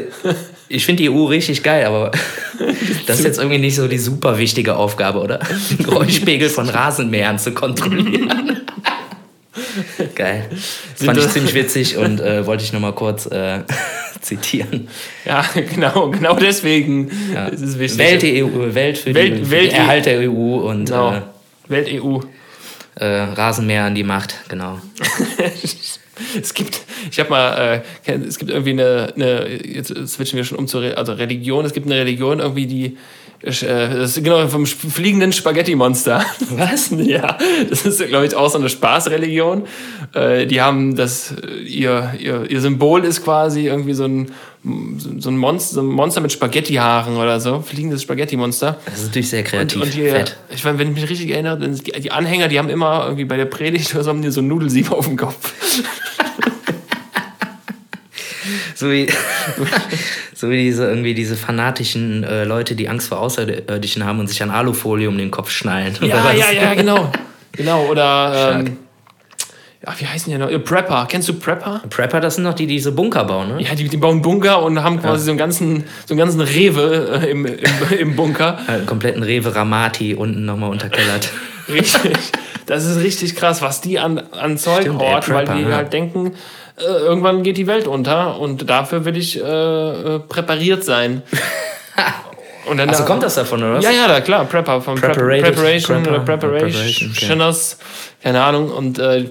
ich 0.68 0.86
finde 0.86 1.04
die 1.04 1.10
EU 1.10 1.26
richtig 1.26 1.64
geil, 1.64 1.86
aber 1.86 2.12
das 3.08 3.20
ist 3.20 3.26
jetzt 3.26 3.38
irgendwie 3.40 3.58
nicht 3.58 3.76
so 3.76 3.88
die 3.88 3.98
super 3.98 4.38
wichtige 4.38 4.76
Aufgabe, 4.76 5.20
oder? 5.20 5.40
Den 5.72 5.86
Geräuschpegel 5.86 6.50
von 6.50 6.70
Rasenmähern 6.70 7.40
zu 7.40 7.52
kontrollieren. 7.54 8.58
Geil. 10.16 10.50
Das 10.98 11.06
fand 11.06 11.18
ich 11.18 11.28
ziemlich 11.30 11.54
witzig 11.54 11.98
und 11.98 12.20
äh, 12.20 12.46
wollte 12.46 12.64
ich 12.64 12.74
nochmal 12.74 12.94
kurz 12.94 13.26
äh, 13.28 13.60
zitieren. 14.22 14.88
Ja, 15.26 15.44
genau, 15.74 16.10
genau 16.12 16.36
deswegen 16.36 17.10
ist 17.52 17.62
es 17.62 17.80
wichtig. 17.80 17.98
Welt, 18.00 18.22
die 18.22 18.44
EU, 18.44 18.74
Welt 18.74 18.98
für, 18.98 19.14
Welt- 19.16 19.38
die, 19.46 19.52
Welt- 19.52 19.72
den 19.72 19.78
Erhalt 19.80 20.06
der 20.06 20.30
EU 20.30 20.58
und 20.70 20.86
Genau. 20.86 21.14
äh, 21.14 21.22
Welt-EU. 21.68 22.20
Äh, 23.00 23.06
Rasenmäher 23.06 23.86
an 23.86 23.96
die 23.96 24.04
Macht, 24.04 24.36
genau. 24.50 24.80
Es 26.38 26.54
gibt, 26.54 26.82
ich 27.10 27.18
habe 27.20 27.30
mal, 27.30 27.82
äh, 28.06 28.12
es 28.12 28.38
gibt 28.38 28.52
irgendwie 28.52 28.72
eine, 28.72 29.14
eine, 29.16 29.66
jetzt 29.66 29.96
switchen 30.08 30.36
wir 30.36 30.44
schon 30.44 30.58
um 30.58 30.68
zur 30.68 30.82
Re 30.82 30.98
also 30.98 31.14
Religion, 31.14 31.66
es 31.66 31.74
gibt 31.74 31.86
eine 31.86 31.96
Religion 31.96 32.40
irgendwie, 32.40 32.68
die, 32.68 32.98
äh, 33.42 33.52
das 33.52 34.18
ist 34.18 34.24
genau 34.24 34.46
vom 34.48 34.66
fliegenden 34.66 35.32
Spaghetti-Monster. 35.32 36.26
Was? 36.52 36.92
Ja, 36.92 37.38
das 37.70 37.86
ist, 37.86 38.06
glaube 38.08 38.26
ich, 38.26 38.36
auch 38.36 38.50
so 38.50 38.58
eine 38.58 38.70
Spaßreligion. 38.70 39.64
Äh, 40.14 40.46
die 40.46 40.62
haben 40.62 40.96
das, 40.96 41.32
äh, 41.32 41.62
ihr, 41.62 42.14
ihr, 42.20 42.50
ihr 42.50 42.62
Symbol 42.62 43.06
ist 43.06 43.24
quasi 43.24 43.68
irgendwie 43.68 43.94
so 43.94 44.06
ein, 44.06 44.32
so 44.64 45.30
ein, 45.30 45.38
Monster, 45.38 45.76
so 45.76 45.82
ein 45.82 45.88
Monster 45.88 46.20
mit 46.20 46.34
Spaghetti-Haaren 46.34 47.16
oder 47.16 47.40
so, 47.40 47.62
fliegendes 47.62 48.02
Spaghetti-Monster. 48.02 48.78
Das 48.86 48.96
ist 48.96 49.06
natürlich 49.06 49.30
sehr 49.30 49.44
kreativ. 49.44 49.82
Und 49.82 49.94
die, 49.94 50.10
Fett. 50.10 50.36
ich 50.50 50.64
meine, 50.66 50.78
wenn 50.80 50.90
ich 50.90 50.96
mich 50.96 51.10
richtig 51.10 51.30
erinnere, 51.32 51.58
die, 51.70 51.92
die 52.02 52.12
Anhänger, 52.12 52.50
die 52.50 52.60
haben 52.60 52.70
immer 52.70 53.04
irgendwie 53.04 53.26
bei 53.26 53.38
der 53.38 53.46
Predigt 53.46 53.96
oder 53.96 54.04
so, 54.04 54.10
haben 54.10 54.22
die 54.22 54.32
so 54.32 54.42
ein 54.42 54.48
Nudelsieb 54.48 54.92
auf 54.92 55.06
dem 55.06 55.16
Kopf. 55.16 55.54
So 58.80 58.90
wie, 58.92 59.08
so 60.34 60.50
wie 60.50 60.64
diese, 60.64 60.86
irgendwie 60.86 61.14
diese 61.14 61.36
fanatischen 61.36 62.24
äh, 62.24 62.46
Leute, 62.46 62.76
die 62.76 62.88
Angst 62.88 63.10
vor 63.10 63.20
Außerirdischen 63.20 64.06
haben 64.06 64.22
und 64.22 64.28
sich 64.28 64.42
an 64.42 64.52
Alufolie 64.52 65.10
um 65.10 65.18
den 65.18 65.32
Kopf 65.32 65.52
schnallen. 65.52 65.98
Ja, 66.02 66.32
ja, 66.32 66.52
ja, 66.52 66.74
genau. 66.76 67.12
Genau, 67.52 67.88
oder, 67.88 68.62
ähm, 68.62 68.78
ja, 69.90 70.00
wie 70.00 70.08
heißen 70.08 70.32
die 70.32 70.38
noch? 70.38 70.50
Äh, 70.50 70.60
Prepper. 70.60 71.08
Kennst 71.10 71.28
du 71.30 71.34
Prepper? 71.34 71.82
Prepper, 71.90 72.20
das 72.20 72.36
sind 72.36 72.44
doch 72.44 72.54
die, 72.54 72.68
die 72.68 72.76
diese 72.76 72.92
Bunker 72.92 73.24
bauen, 73.24 73.56
ne? 73.56 73.64
Ja, 73.64 73.76
die, 73.76 73.88
die 73.88 73.98
bauen 73.98 74.22
Bunker 74.22 74.62
und 74.62 74.84
haben 74.84 75.02
quasi 75.02 75.26
so 75.26 75.32
einen 75.32 75.38
ganzen, 75.38 75.84
so 76.06 76.14
einen 76.14 76.20
ganzen 76.20 76.42
Rewe 76.42 77.22
äh, 77.24 77.32
im, 77.32 77.46
im, 77.46 77.58
im 78.00 78.16
Bunker. 78.16 78.58
Halt 78.68 78.70
einen 78.70 78.86
kompletten 78.86 79.24
Rewe 79.24 79.56
Ramati 79.56 80.16
unten 80.16 80.46
nochmal 80.46 80.70
unterkellert. 80.70 81.30
Richtig. 81.70 82.18
Das 82.66 82.86
ist 82.86 83.02
richtig 83.04 83.36
krass, 83.36 83.64
was 83.64 83.82
die 83.82 83.98
an, 83.98 84.20
an 84.32 84.58
Zeug 84.58 84.82
Stimmt, 84.82 85.02
ey, 85.02 85.12
horten, 85.12 85.34
weil 85.34 85.46
Prepper, 85.46 85.60
die 85.60 85.70
ja. 85.70 85.76
halt 85.76 85.92
denken, 85.92 86.34
äh, 86.78 86.84
irgendwann 86.84 87.42
geht 87.42 87.58
die 87.58 87.66
Welt 87.66 87.88
unter 87.88 88.40
und 88.40 88.70
dafür 88.70 89.06
will 89.06 89.18
ich 89.18 89.42
äh, 89.42 89.44
äh, 89.44 90.20
präpariert 90.20 90.84
sein. 90.84 91.24
Und 92.66 92.78
dann 92.78 92.90
Achso, 92.90 93.04
kommt 93.04 93.24
das 93.24 93.34
davon, 93.34 93.64
oder 93.64 93.76
was? 93.76 93.84
Ja, 93.84 93.90
ja, 93.90 94.08
da 94.08 94.22
klar, 94.22 94.46
Prepper 94.46 94.80
von 94.80 94.94
Preparation 94.94 96.04
Prepper, 96.04 96.10
oder 96.12 96.20
Preparation, 96.20 97.12
Preparation, 97.14 97.80
keine 98.22 98.44
Ahnung. 98.44 98.70
Und 98.70 99.00
äh, 99.00 99.26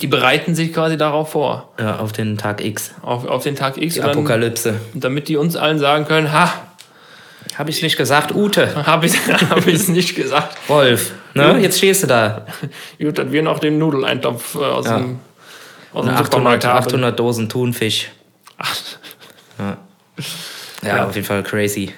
die 0.00 0.06
bereiten 0.06 0.54
sich 0.54 0.72
quasi 0.72 0.96
darauf 0.96 1.32
vor, 1.32 1.72
Ja, 1.78 1.98
auf 1.98 2.12
den 2.12 2.36
Tag 2.38 2.64
X. 2.64 2.92
auf, 3.02 3.26
auf 3.26 3.42
den 3.42 3.54
Tag 3.56 3.76
X. 3.76 3.94
Die 3.94 4.00
dann, 4.00 4.10
Apokalypse. 4.10 4.80
und 4.94 5.04
damit 5.04 5.28
die 5.28 5.36
uns 5.36 5.56
allen 5.56 5.78
sagen 5.78 6.06
können, 6.06 6.32
ha, 6.32 6.52
Habe 7.56 7.70
ich 7.70 7.82
nicht 7.82 7.96
gesagt, 7.96 8.34
Ute. 8.34 8.86
habe 8.86 9.06
ich 9.06 9.14
hab 9.50 9.66
ich's 9.66 9.88
nicht 9.88 10.14
gesagt. 10.16 10.56
Wolf, 10.68 11.12
ne? 11.34 11.58
Jetzt 11.60 11.78
stehst 11.78 12.02
du 12.02 12.06
da. 12.06 12.46
Gut, 12.98 13.18
dass 13.18 13.30
wir 13.30 13.42
noch 13.42 13.58
den 13.58 13.78
Nudeleintopf 13.78 14.54
äh, 14.54 14.58
aus, 14.58 14.86
Ja. 14.86 14.98
dem, 14.98 15.20
aus 15.92 16.06
dem 16.06 16.16
Supermarkt 16.16 16.64
800, 16.64 16.64
haben. 16.64 16.86
800 16.86 17.18
Dosen 17.20 17.48
Thunfisch. 17.48 18.08
Ach, 18.58 18.74
Ja. 19.58 19.76
Ja, 20.82 21.06
auf 21.06 21.14
jeden 21.14 21.26
Fall 21.26 21.42
crazy. 21.42 21.92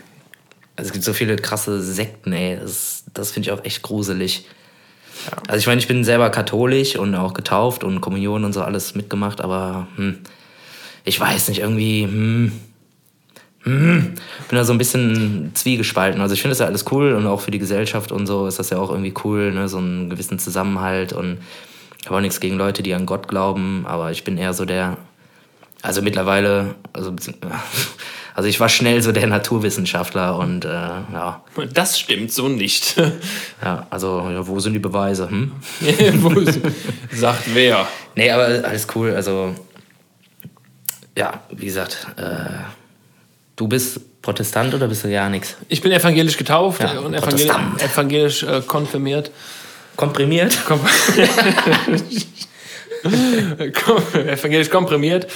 Also 0.76 0.88
es 0.88 0.92
gibt 0.92 1.04
so 1.04 1.12
viele 1.12 1.36
krasse 1.36 1.80
Sekten, 1.82 2.32
ey. 2.32 2.58
Das, 2.60 3.04
das 3.14 3.30
finde 3.30 3.48
ich 3.48 3.52
auch 3.58 3.64
echt 3.64 3.82
gruselig. 3.82 4.44
Also 5.46 5.58
ich 5.58 5.66
meine, 5.66 5.80
ich 5.80 5.88
bin 5.88 6.04
selber 6.04 6.30
katholisch 6.30 6.96
und 6.96 7.14
auch 7.14 7.34
getauft 7.34 7.84
und 7.84 8.00
Kommunion 8.00 8.44
und 8.44 8.52
so 8.52 8.62
alles 8.62 8.94
mitgemacht, 8.94 9.40
aber 9.40 9.86
hm, 9.96 10.18
ich 11.04 11.18
weiß 11.18 11.48
nicht, 11.48 11.60
irgendwie, 11.60 12.04
hm, 12.04 12.52
hm, 13.62 14.14
bin 14.48 14.56
da 14.56 14.64
so 14.64 14.72
ein 14.72 14.78
bisschen 14.78 15.50
zwiegespalten. 15.54 16.20
Also 16.20 16.34
ich 16.34 16.42
finde 16.42 16.52
das 16.52 16.60
ja 16.60 16.66
alles 16.66 16.84
cool 16.92 17.14
und 17.14 17.26
auch 17.26 17.40
für 17.40 17.50
die 17.50 17.58
Gesellschaft 17.58 18.12
und 18.12 18.26
so 18.26 18.46
ist 18.46 18.58
das 18.58 18.70
ja 18.70 18.78
auch 18.78 18.90
irgendwie 18.90 19.14
cool, 19.24 19.52
ne? 19.52 19.68
so 19.68 19.78
einen 19.78 20.08
gewissen 20.08 20.38
Zusammenhalt 20.38 21.12
und 21.12 21.38
ich 22.00 22.06
habe 22.06 22.18
auch 22.18 22.20
nichts 22.20 22.38
gegen 22.38 22.56
Leute, 22.56 22.84
die 22.84 22.94
an 22.94 23.04
Gott 23.04 23.26
glauben, 23.26 23.84
aber 23.84 24.12
ich 24.12 24.22
bin 24.22 24.38
eher 24.38 24.54
so 24.54 24.64
der, 24.64 24.96
also 25.82 26.02
mittlerweile, 26.02 26.76
also, 26.92 27.10
Also 28.36 28.50
ich 28.50 28.60
war 28.60 28.68
schnell 28.68 29.00
so 29.00 29.12
der 29.12 29.26
Naturwissenschaftler 29.26 30.36
und 30.36 30.66
äh, 30.66 30.68
ja. 30.68 31.42
Das 31.72 31.98
stimmt 31.98 32.30
so 32.32 32.48
nicht. 32.48 32.94
Ja, 33.64 33.86
also 33.88 34.28
ja, 34.30 34.46
wo 34.46 34.60
sind 34.60 34.74
die 34.74 34.78
Beweise? 34.78 35.30
Hm? 35.30 35.52
Sagt 37.12 37.54
wer? 37.54 37.88
Nee, 38.14 38.30
aber 38.30 38.44
alles 38.62 38.86
cool. 38.94 39.14
Also 39.14 39.54
ja, 41.16 41.40
wie 41.50 41.64
gesagt, 41.64 42.06
äh, 42.18 42.22
du 43.56 43.66
bist 43.66 44.20
Protestant 44.20 44.74
oder 44.74 44.86
bist 44.88 45.04
du 45.04 45.10
gar 45.10 45.30
nichts? 45.30 45.56
Ich 45.70 45.80
bin 45.80 45.90
evangelisch 45.90 46.36
getauft 46.36 46.82
Ja, 46.82 46.98
und 47.00 47.14
evangelisch, 47.14 47.50
evangelisch 47.78 48.42
äh, 48.42 48.60
konfirmiert. 48.66 49.30
Komprimiert? 49.96 50.58
Kom 50.66 50.78
Kom- 50.80 52.02
evangelisch 53.06 54.70
komprimiert. 54.70 55.26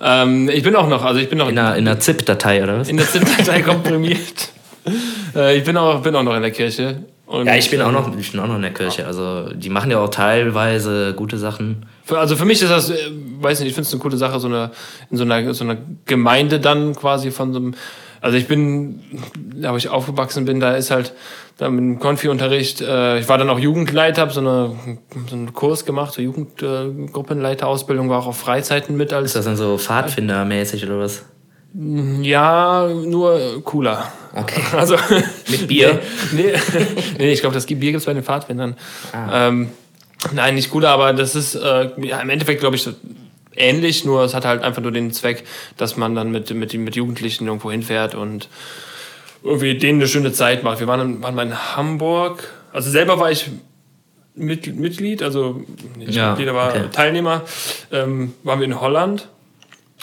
Ähm, 0.00 0.48
ich 0.48 0.62
bin 0.62 0.74
auch 0.76 0.88
noch, 0.88 1.04
also 1.04 1.20
ich 1.20 1.28
bin 1.28 1.38
noch 1.38 1.48
In 1.48 1.58
einer, 1.58 1.76
in 1.76 1.86
einer 1.86 1.98
ZIP-Datei 2.00 2.62
oder 2.62 2.80
was? 2.80 2.88
in 2.88 2.96
der 2.96 3.06
ZIP-Datei 3.08 3.62
komprimiert. 3.62 4.50
Äh, 5.34 5.58
ich 5.58 5.64
bin 5.64 5.76
auch, 5.76 6.02
bin 6.02 6.14
auch 6.16 6.22
noch 6.22 6.34
in 6.36 6.42
der 6.42 6.50
Kirche. 6.50 7.04
Und, 7.26 7.46
Ja, 7.46 7.54
ich 7.54 7.70
bin 7.70 7.80
auch 7.80 7.92
noch, 7.92 8.16
ich 8.18 8.32
bin 8.32 8.40
auch 8.40 8.48
noch 8.48 8.56
in 8.56 8.62
der 8.62 8.72
Kirche. 8.72 9.06
Also 9.06 9.50
die 9.52 9.70
machen 9.70 9.90
ja 9.90 9.98
auch 10.00 10.08
teilweise 10.10 11.14
gute 11.14 11.38
Sachen. 11.38 11.86
Also 12.08 12.34
für 12.34 12.44
mich 12.44 12.60
ist 12.60 12.70
das, 12.70 12.90
äh, 12.90 12.96
weiß 13.40 13.60
nicht, 13.60 13.68
ich 13.68 13.74
finde 13.74 13.86
es 13.86 13.92
eine 13.92 14.02
coole 14.02 14.16
Sache, 14.16 14.40
so 14.40 14.48
eine, 14.48 14.70
in 15.10 15.16
so 15.16 15.22
einer, 15.24 15.54
so 15.54 15.62
einer 15.64 15.76
Gemeinde 16.06 16.58
dann 16.58 16.94
quasi 16.96 17.30
von 17.30 17.52
so 17.52 17.58
einem, 17.60 17.74
also 18.20 18.36
ich 18.36 18.46
bin, 18.46 19.00
da 19.54 19.72
wo 19.72 19.76
ich 19.76 19.88
aufgewachsen 19.88 20.44
bin, 20.44 20.60
da 20.60 20.76
ist 20.76 20.90
halt, 20.90 21.14
da 21.56 21.70
mit 21.70 21.80
dem 21.80 21.98
Konfi-Unterricht, 21.98 22.80
äh, 22.80 23.18
ich 23.18 23.28
war 23.28 23.38
dann 23.38 23.48
auch 23.50 23.58
Jugendleiter, 23.58 24.22
habe 24.22 24.32
so, 24.32 24.40
eine, 24.40 24.76
so 25.28 25.36
einen 25.36 25.52
Kurs 25.52 25.84
gemacht, 25.84 26.12
so 26.12 26.22
Jugendgruppenleiterausbildung, 26.22 28.08
war 28.08 28.18
auch 28.18 28.26
auf 28.26 28.38
Freizeiten 28.38 28.96
mit 28.96 29.12
als, 29.12 29.26
Ist 29.26 29.36
das 29.36 29.44
dann 29.46 29.56
so 29.56 29.78
Pfadfindermäßig 29.78 30.84
oder 30.84 30.98
was? 30.98 31.24
ja, 31.72 32.88
nur 32.88 33.62
cooler. 33.64 34.12
Okay. 34.34 34.60
Also, 34.76 34.96
Mit 35.48 35.68
Bier? 35.68 36.00
Nee, 36.32 36.52
nee, 36.52 36.52
nee 37.18 37.32
ich 37.32 37.40
glaube, 37.40 37.54
das 37.54 37.66
Bier 37.66 37.78
gibt 37.78 37.96
es 37.98 38.06
bei 38.06 38.14
den 38.14 38.24
Pfadfindern. 38.24 38.76
Ähm, 39.32 39.68
nein, 40.32 40.56
nicht 40.56 40.70
cooler, 40.70 40.90
aber 40.90 41.12
das 41.12 41.34
ist 41.36 41.54
äh, 41.54 41.90
ja, 42.02 42.20
im 42.20 42.30
Endeffekt, 42.30 42.60
glaube 42.60 42.76
ich, 42.76 42.82
so 42.82 42.92
ähnlich, 43.56 44.04
nur 44.04 44.22
es 44.24 44.34
hat 44.34 44.44
halt 44.44 44.62
einfach 44.62 44.82
nur 44.82 44.92
den 44.92 45.12
Zweck, 45.12 45.44
dass 45.76 45.96
man 45.96 46.14
dann 46.14 46.30
mit, 46.30 46.52
mit, 46.54 46.72
mit 46.74 46.96
Jugendlichen 46.96 47.46
irgendwo 47.46 47.70
hinfährt 47.70 48.14
und 48.14 48.48
irgendwie 49.42 49.76
denen 49.76 50.00
eine 50.00 50.08
schöne 50.08 50.32
Zeit 50.32 50.62
macht. 50.62 50.80
Wir 50.80 50.86
waren, 50.86 51.00
in- 51.16 51.22
waren 51.22 51.34
mal 51.34 51.46
in 51.46 51.76
Hamburg, 51.76 52.48
also 52.72 52.90
selber 52.90 53.18
war 53.18 53.30
ich 53.30 53.50
mit, 54.34 54.74
Mitglied, 54.78 55.22
also 55.22 55.64
nicht 55.96 56.14
Ja, 56.14 56.30
Mitglied, 56.30 56.48
aber 56.48 56.68
okay. 56.68 56.84
Teilnehmer, 56.92 57.42
ähm, 57.92 58.34
waren 58.44 58.60
wir 58.60 58.66
in 58.66 58.80
Holland. 58.80 59.28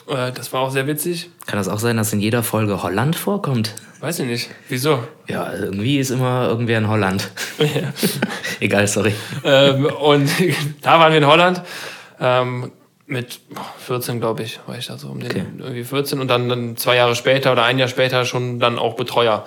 Äh, 0.07 0.31
das 0.33 0.51
war 0.53 0.61
auch 0.61 0.71
sehr 0.71 0.85
witzig. 0.87 1.29
Kann 1.45 1.57
das 1.57 1.67
auch 1.69 1.79
sein, 1.79 1.97
dass 1.97 2.11
in 2.13 2.19
jeder 2.19 2.43
Folge 2.43 2.83
Holland 2.83 3.15
vorkommt? 3.15 3.73
Weiß 3.99 4.19
ich 4.19 4.25
nicht. 4.27 4.49
Wieso? 4.69 5.03
Ja, 5.27 5.51
irgendwie 5.53 5.97
ist 5.97 6.11
immer 6.11 6.47
irgendwer 6.47 6.77
in 6.77 6.87
Holland. 6.87 7.31
Egal, 8.59 8.87
sorry. 8.87 9.13
ähm, 9.43 9.85
und 9.85 10.29
da 10.81 10.99
waren 10.99 11.11
wir 11.11 11.17
in 11.19 11.25
Holland 11.27 11.61
ähm, 12.19 12.71
mit 13.07 13.39
boah, 13.49 13.65
14, 13.79 14.19
glaube 14.19 14.43
ich, 14.43 14.59
war 14.67 14.77
ich 14.77 14.87
da 14.87 14.97
so 14.97 15.07
um 15.07 15.19
den 15.19 15.31
Okay. 15.31 15.45
irgendwie 15.59 15.83
14 15.83 16.19
und 16.19 16.27
dann, 16.27 16.49
dann 16.49 16.77
zwei 16.77 16.95
Jahre 16.97 17.15
später 17.15 17.51
oder 17.53 17.63
ein 17.63 17.79
Jahr 17.79 17.87
später 17.87 18.25
schon 18.25 18.59
dann 18.59 18.77
auch 18.77 18.95
Betreuer. 18.95 19.45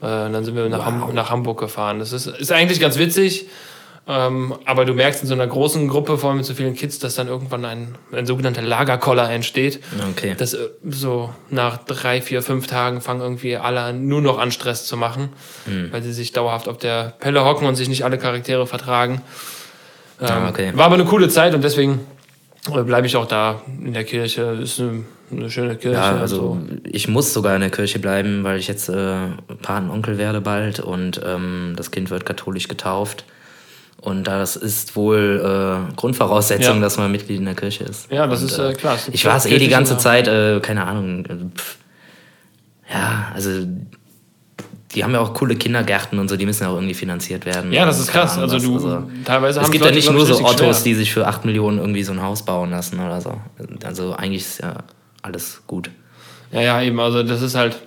Äh, 0.00 0.04
dann 0.06 0.44
sind 0.44 0.56
wir 0.56 0.68
nach, 0.68 0.84
Ham 0.84 1.14
nach 1.14 1.30
Hamburg 1.30 1.58
gefahren. 1.60 2.00
Das 2.00 2.12
ist, 2.12 2.26
ist 2.26 2.52
eigentlich 2.52 2.80
ganz 2.80 2.98
witzig, 2.98 3.46
ähm, 4.08 4.54
aber 4.64 4.84
du 4.84 4.92
merkst 4.94 5.22
in 5.22 5.28
so 5.28 5.34
einer 5.34 5.46
großen 5.46 5.88
Gruppe, 5.88 6.18
vor 6.18 6.30
allem 6.30 6.36
mit 6.38 6.46
so 6.46 6.54
vielen 6.54 6.74
Kids, 6.74 6.98
dass 6.98 7.14
dann 7.14 7.28
irgendwann 7.28 7.64
ein, 7.64 7.94
ein 8.12 8.26
sogenannter 8.26 8.62
Lagerkoller 8.62 9.30
entsteht. 9.30 9.80
Okay. 10.12 10.34
Das 10.36 10.54
äh, 10.54 10.68
so 10.88 11.30
nach 11.50 11.78
drei, 11.78 12.20
vier, 12.20 12.42
fünf 12.42 12.66
Tagen 12.66 13.00
fangen 13.00 13.20
irgendwie 13.20 13.56
alle 13.56 13.92
nur 13.92 14.20
noch 14.20 14.38
an 14.38 14.50
Stress 14.50 14.84
zu 14.86 14.96
machen, 14.96 15.30
Hm. 15.66 15.92
weil 15.92 16.02
sie 16.02 16.12
sich 16.12 16.32
dauerhaft 16.32 16.68
auf 16.68 16.78
der 16.78 17.14
Pelle 17.20 17.44
hocken 17.44 17.66
und 17.68 17.76
sich 17.76 17.88
nicht 17.88 18.04
alle 18.04 18.18
Charaktere 18.18 18.66
vertragen. 18.66 19.22
Ähm, 20.20 20.26
Ah, 20.28 20.48
okay. 20.48 20.72
War 20.74 20.86
aber 20.86 20.94
eine 20.94 21.04
coole 21.04 21.28
Zeit 21.28 21.54
und 21.54 21.62
deswegen 21.62 22.00
bleibe 22.72 23.06
ich 23.06 23.16
auch 23.16 23.26
da 23.26 23.60
in 23.82 23.92
der 23.94 24.04
Kirche. 24.04 24.58
Ist 24.62 24.80
eine, 24.80 25.04
eine 25.30 25.50
schöne 25.50 25.76
Kirche. 25.76 25.96
Ja, 25.96 26.16
also 26.16 26.36
so. 26.36 26.58
ich 26.84 27.08
muss 27.08 27.32
sogar 27.32 27.54
in 27.54 27.60
der 27.60 27.70
Kirche 27.70 27.98
bleiben, 27.98 28.44
weil 28.44 28.58
ich 28.58 28.68
jetzt 28.68 28.88
äh, 28.88 29.16
Patenonkel 29.62 30.18
werde 30.18 30.40
bald 30.40 30.80
und 30.80 31.20
ähm, 31.24 31.74
das 31.76 31.90
Kind 31.90 32.10
wird 32.10 32.24
katholisch 32.26 32.68
getauft. 32.68 33.24
Und 34.00 34.24
das 34.24 34.54
ist 34.56 34.94
wohl 34.94 35.40
äh, 35.90 35.94
Grundvoraussetzung, 35.96 36.76
Ja. 36.76 36.80
dass 36.80 36.96
man 36.98 37.10
Mitglied 37.10 37.38
in 37.38 37.44
der 37.46 37.54
Kirche 37.54 37.84
ist. 37.84 38.10
Ja, 38.12 38.26
das 38.26 38.42
und, 38.42 38.50
ist, 38.50 38.58
äh, 38.58 38.72
klar, 38.74 38.94
es 38.94 39.06
gibt 39.06 39.14
Ich 39.16 39.24
war 39.24 39.36
es 39.36 39.46
eh 39.46 39.58
die 39.58 39.68
ganze. 39.68 39.96
Zeit, 39.98 40.28
äh, 40.28 40.60
keine 40.60 40.84
Ahnung. 40.86 41.24
äh, 41.26 41.34
Pff. 41.56 41.76
Ja, 42.92 43.32
also 43.34 43.50
die 44.94 45.04
haben 45.04 45.12
ja 45.12 45.20
auch 45.20 45.34
coole 45.34 45.56
Kindergärten 45.56 46.18
und 46.18 46.28
so, 46.28 46.36
die 46.36 46.46
müssen 46.46 46.62
ja 46.62 46.70
auch 46.70 46.76
irgendwie 46.76 46.94
finanziert 46.94 47.44
werden. 47.44 47.72
Ja, 47.72 47.84
das 47.84 47.98
ist 47.98 48.08
krass. 48.08 48.38
Also 48.38 48.58
du, 48.58 49.10
teilweise 49.24 49.60
Es 49.60 49.70
gibt 49.70 49.84
ja 49.84 49.90
nicht 49.90 50.10
nur 50.10 50.24
so 50.24 50.44
Ottos, 50.44 50.58
schwer. 50.58 50.84
die 50.84 50.94
sich 50.94 51.12
für 51.12 51.26
8 51.26 51.44
Millionen 51.44 51.78
irgendwie 51.78 52.02
so 52.02 52.12
ein 52.12 52.22
Haus 52.22 52.44
bauen 52.44 52.70
lassen 52.70 53.00
oder 53.00 53.20
so. 53.20 53.34
Also 53.84 54.14
eigentlich 54.14 54.42
ist 54.42 54.62
ja 54.62 54.76
alles 55.22 55.62
gut. 55.66 55.90
Ja, 56.52 56.60
ja, 56.60 56.82
eben. 56.82 57.00
Also 57.00 57.22
das 57.22 57.42
ist 57.42 57.54
halt. 57.54 57.80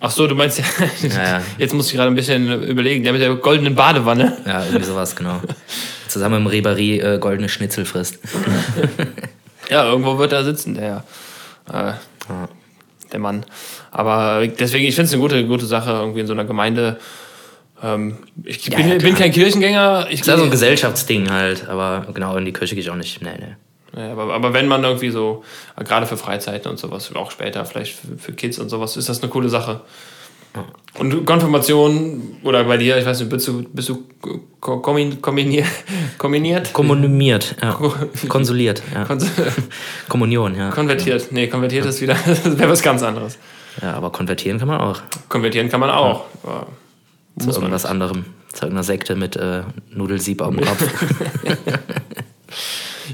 Ach 0.00 0.10
so, 0.10 0.26
du 0.26 0.34
meinst 0.34 0.58
ja. 0.58 0.64
ja. 1.08 1.42
Jetzt 1.58 1.74
muss 1.74 1.88
ich 1.88 1.94
gerade 1.94 2.10
ein 2.10 2.14
bisschen 2.14 2.62
überlegen. 2.62 3.02
Der 3.02 3.12
mit 3.12 3.22
der 3.22 3.34
goldenen 3.34 3.74
Badewanne. 3.74 4.36
Ja, 4.46 4.64
irgendwie 4.64 4.84
sowas, 4.84 5.16
genau. 5.16 5.40
Zusammen 6.08 6.42
im 6.42 6.46
Reberie 6.46 7.00
äh, 7.00 7.18
goldene 7.18 7.48
Schnitzel 7.48 7.84
frisst. 7.84 8.18
Ja, 9.70 9.84
irgendwo 9.84 10.18
wird 10.18 10.32
er 10.32 10.44
sitzen, 10.44 10.74
der, 10.74 11.04
äh, 11.72 11.92
der 13.12 13.20
Mann. 13.20 13.44
Aber 13.90 14.46
deswegen, 14.46 14.86
ich 14.86 14.94
finde 14.94 15.06
es 15.06 15.12
eine 15.12 15.22
gute, 15.22 15.46
gute 15.46 15.66
Sache, 15.66 15.90
irgendwie 15.90 16.20
in 16.20 16.26
so 16.26 16.32
einer 16.32 16.44
Gemeinde. 16.44 16.98
Ähm, 17.82 18.18
ich 18.44 18.70
bin, 18.70 18.88
ja, 18.88 18.94
bin 18.96 19.14
kein 19.14 19.32
Kirchengänger. 19.32 20.06
Ich 20.10 20.20
Das 20.20 20.28
ist 20.28 20.32
ja 20.32 20.36
so 20.38 20.44
ein 20.44 20.50
Gesellschaftsding 20.50 21.30
halt, 21.30 21.68
aber 21.68 22.06
genau, 22.12 22.36
in 22.36 22.44
die 22.44 22.52
Kirche 22.52 22.74
gehe 22.74 22.82
ich 22.82 22.90
auch 22.90 22.96
nicht. 22.96 23.22
Nee, 23.22 23.30
nee. 23.38 24.00
ja, 24.00 24.12
aber, 24.12 24.32
aber 24.32 24.52
wenn 24.52 24.68
man 24.68 24.84
irgendwie 24.84 25.10
so, 25.10 25.44
gerade 25.76 26.06
für 26.06 26.16
Freizeiten 26.16 26.70
und 26.70 26.78
sowas, 26.78 27.14
auch 27.14 27.30
später 27.30 27.64
vielleicht 27.64 27.94
für, 27.94 28.18
für 28.18 28.32
Kids 28.32 28.58
und 28.58 28.68
sowas, 28.68 28.96
ist 28.96 29.08
das 29.08 29.22
eine 29.22 29.30
coole 29.30 29.48
Sache. 29.48 29.80
Und 30.98 31.24
Konfirmation, 31.24 32.36
oder 32.42 32.64
bei 32.64 32.76
dir, 32.76 32.98
ich 32.98 33.06
weiß 33.06 33.20
nicht, 33.20 33.30
bist 33.30 33.48
du, 33.48 33.62
bist 33.62 33.88
du 33.88 34.04
ko- 34.60 34.80
kommin- 34.80 35.20
kombinier- 35.22 35.64
kombiniert? 36.18 36.72
Kommuniert, 36.74 37.56
ja. 37.62 37.78
Konsuliert, 38.28 38.82
ja. 38.94 39.04
Kon- 39.08 39.18
Kommunion, 40.08 40.54
ja. 40.54 40.70
Konvertiert. 40.70 41.28
Nee, 41.32 41.46
konvertiert 41.46 41.86
ist 41.86 42.00
wieder, 42.02 42.14
das 42.26 42.58
wäre 42.58 42.68
was 42.70 42.82
ganz 42.82 43.02
anderes. 43.02 43.38
Ja, 43.80 43.94
aber 43.94 44.12
konvertieren 44.12 44.58
kann 44.58 44.68
man 44.68 44.80
auch. 44.82 45.00
Konvertieren 45.30 45.70
kann 45.70 45.80
man 45.80 45.90
auch. 45.90 46.26
Ja. 46.46 46.66
Zu 47.42 47.50
irgendwas 47.52 47.86
anderem. 47.86 48.26
Zu 48.52 48.66
irgendeiner 48.66 48.84
Sekte 48.84 49.16
mit 49.16 49.34
äh, 49.36 49.62
Nudelsieb 49.90 50.42
auf 50.42 50.54
dem 50.54 50.62
Kopf. 50.62 50.84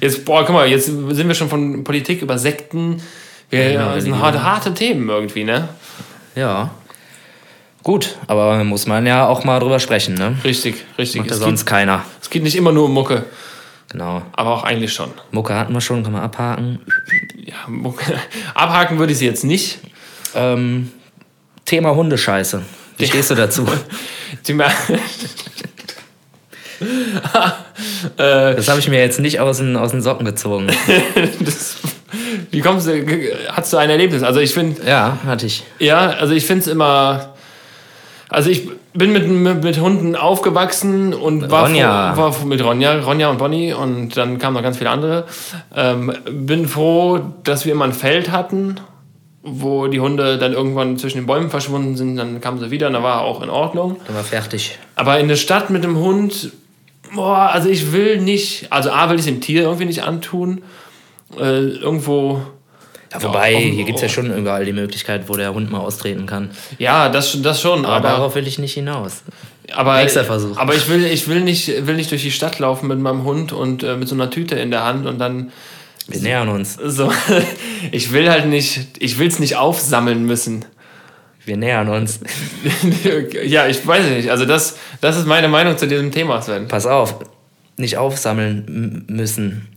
Jetzt, 0.00 0.24
boah, 0.24 0.44
guck 0.44 0.54
mal, 0.54 0.68
jetzt 0.68 0.86
sind 0.86 1.28
wir 1.28 1.34
schon 1.34 1.48
von 1.48 1.84
Politik 1.84 2.22
über 2.22 2.38
Sekten. 2.38 3.00
Wir, 3.50 3.72
Ja, 3.72 3.94
das 3.94 4.04
sind 4.04 4.18
harte, 4.20 4.42
harte 4.42 4.74
Themen 4.74 5.08
irgendwie, 5.08 5.44
ne? 5.44 5.68
ja. 6.34 6.70
Gut, 7.82 8.16
aber 8.26 8.62
muss 8.64 8.86
man 8.86 9.06
ja 9.06 9.26
auch 9.26 9.44
mal 9.44 9.60
drüber 9.60 9.78
sprechen, 9.80 10.14
ne? 10.14 10.36
Richtig, 10.44 10.84
richtig. 10.98 11.20
Macht 11.20 11.30
ja 11.30 11.36
Es 11.36 11.40
sonst 11.40 11.60
geht, 11.60 11.68
keiner. 11.70 12.04
es 12.20 12.28
geht 12.28 12.42
nicht 12.42 12.56
immer 12.56 12.72
nur 12.72 12.84
um 12.86 12.92
Mucke, 12.92 13.24
Genau. 13.90 14.22
aber 14.32 14.50
auch 14.54 14.64
eigentlich 14.64 14.92
schon. 14.92 15.10
Mucke 15.30 15.54
hatten 15.54 15.72
wir 15.72 15.80
schon, 15.80 16.02
kann 16.02 16.12
man 16.12 16.22
abhaken. 16.22 16.80
Ja, 17.36 17.54
Mucke. 17.68 18.04
Abhaken 18.54 18.98
würde 18.98 19.12
ich 19.12 19.18
sie 19.18 19.26
jetzt 19.26 19.44
nicht. 19.44 19.78
Ähm, 20.34 20.92
Thema 21.64 21.94
Hundescheiße. 21.94 22.62
Wie 22.98 23.06
stehst 23.06 23.30
du 23.30 23.34
dazu? 23.34 23.66
Thema- 24.44 24.66
Das 28.16 28.68
habe 28.68 28.78
ich 28.78 28.88
mir 28.88 29.00
jetzt 29.00 29.18
nicht 29.20 29.40
aus 29.40 29.56
den, 29.58 29.76
aus 29.76 29.90
den 29.90 30.00
Socken 30.00 30.24
gezogen. 30.24 30.68
das, 31.40 31.76
wie 32.50 32.60
kommst 32.60 32.86
du, 32.86 33.04
hast 33.50 33.72
du 33.72 33.76
ein 33.78 33.90
Erlebnis? 33.90 34.22
Also 34.22 34.38
ich 34.40 34.52
finde, 34.54 34.82
Ja, 34.86 35.18
hatte 35.26 35.46
ich. 35.46 35.64
Ja, 35.80 36.10
also 36.10 36.34
ich 36.34 36.44
finde 36.46 36.62
es 36.62 36.66
immer. 36.68 37.34
Also 38.28 38.50
ich 38.50 38.68
bin 38.92 39.12
mit, 39.12 39.26
mit, 39.28 39.64
mit 39.64 39.80
Hunden 39.80 40.14
aufgewachsen 40.14 41.14
und 41.14 41.50
war, 41.50 41.64
Ronja. 41.64 42.14
Froh, 42.14 42.22
war 42.22 42.44
mit 42.44 42.62
Ronja, 42.62 43.00
Ronja 43.00 43.30
und 43.30 43.38
Bonnie 43.38 43.72
und 43.72 44.16
dann 44.16 44.38
kamen 44.38 44.54
noch 44.54 44.62
ganz 44.62 44.78
viele 44.78 44.90
andere. 44.90 45.24
Ähm, 45.74 46.14
bin 46.30 46.68
froh, 46.68 47.20
dass 47.44 47.64
wir 47.64 47.72
immer 47.72 47.86
ein 47.86 47.92
Feld 47.92 48.30
hatten, 48.30 48.80
wo 49.42 49.86
die 49.86 50.00
Hunde 50.00 50.36
dann 50.36 50.52
irgendwann 50.52 50.98
zwischen 50.98 51.18
den 51.18 51.26
Bäumen 51.26 51.48
verschwunden 51.48 51.96
sind. 51.96 52.16
Dann 52.16 52.40
kamen 52.40 52.58
sie 52.58 52.70
wieder 52.70 52.88
und 52.88 52.92
da 52.92 53.02
war 53.02 53.22
auch 53.22 53.42
in 53.42 53.48
Ordnung. 53.48 53.96
Dann 54.06 54.16
war 54.16 54.24
fertig. 54.24 54.78
Aber 54.94 55.18
in 55.18 55.28
der 55.28 55.36
Stadt 55.36 55.70
mit 55.70 55.82
dem 55.82 55.96
Hund, 55.96 56.52
boah, 57.14 57.50
also 57.52 57.70
ich 57.70 57.92
will 57.92 58.20
nicht, 58.20 58.66
also 58.70 58.90
A 58.90 59.08
will 59.08 59.18
ich 59.18 59.24
dem 59.24 59.40
Tier 59.40 59.62
irgendwie 59.62 59.86
nicht 59.86 60.02
antun. 60.02 60.62
Äh, 61.38 61.60
irgendwo, 61.60 62.42
Ja, 63.12 63.22
wobei, 63.22 63.52
dem- 63.54 63.72
hier 63.72 63.84
gibt 63.84 63.96
es 63.96 64.02
ja 64.02 64.08
schon 64.08 64.36
überall 64.36 64.64
die 64.64 64.72
Möglichkeit, 64.72 65.28
wo 65.28 65.36
der 65.36 65.54
Hund 65.54 65.70
mal 65.70 65.78
austreten 65.80 66.26
kann. 66.26 66.50
ja, 66.78 67.08
das, 67.08 67.40
das 67.42 67.60
schon, 67.60 67.84
Aber, 67.86 67.96
aber. 67.96 68.08
darauf 68.08 68.34
will 68.34 68.46
ich 68.46 68.58
nicht 68.58 68.74
hinaus. 68.74 69.22
Aber, 69.72 69.96
Nächster 69.98 70.24
Versuch. 70.24 70.56
aber 70.56 70.74
ich 70.74 70.88
will, 70.88 71.04
ich 71.04 71.28
will 71.28 71.40
nicht, 71.40 71.86
will 71.86 71.96
nicht 71.96 72.10
durch 72.10 72.22
die 72.22 72.30
Stadt 72.30 72.58
laufen 72.58 72.88
mit 72.88 72.98
meinem 72.98 73.24
Hund 73.24 73.52
und 73.52 73.82
äh, 73.82 73.96
mit 73.96 74.08
so 74.08 74.14
einer 74.14 74.30
Tüte 74.30 74.54
in 74.56 74.70
der 74.70 74.84
Hand 74.84 75.06
und 75.06 75.18
dann 75.18 75.52
Wir 76.06 76.20
nähern 76.20 76.48
uns. 76.48 76.74
so. 76.82 77.12
ich 77.92 78.12
will 78.12 78.30
halt 78.30 78.46
nicht, 78.46 78.80
ich 78.98 79.18
will 79.18 79.28
es 79.28 79.38
nicht 79.38 79.56
aufsammeln 79.56 80.24
müssen. 80.24 80.64
Wir 81.44 81.56
nähern 81.58 81.88
uns. 81.88 82.20
ja, 83.46 83.66
ich 83.68 83.86
weiß 83.86 84.06
nicht. 84.10 84.30
Also 84.30 84.44
das, 84.44 84.76
das 85.00 85.16
ist 85.16 85.26
meine 85.26 85.48
Meinung 85.48 85.76
zu 85.78 85.86
diesem 85.86 86.12
Thema, 86.12 86.40
Sven. 86.42 86.68
Pass 86.68 86.84
auf, 86.86 87.16
nicht 87.76 87.96
aufsammeln 87.98 89.04
müssen. 89.08 89.68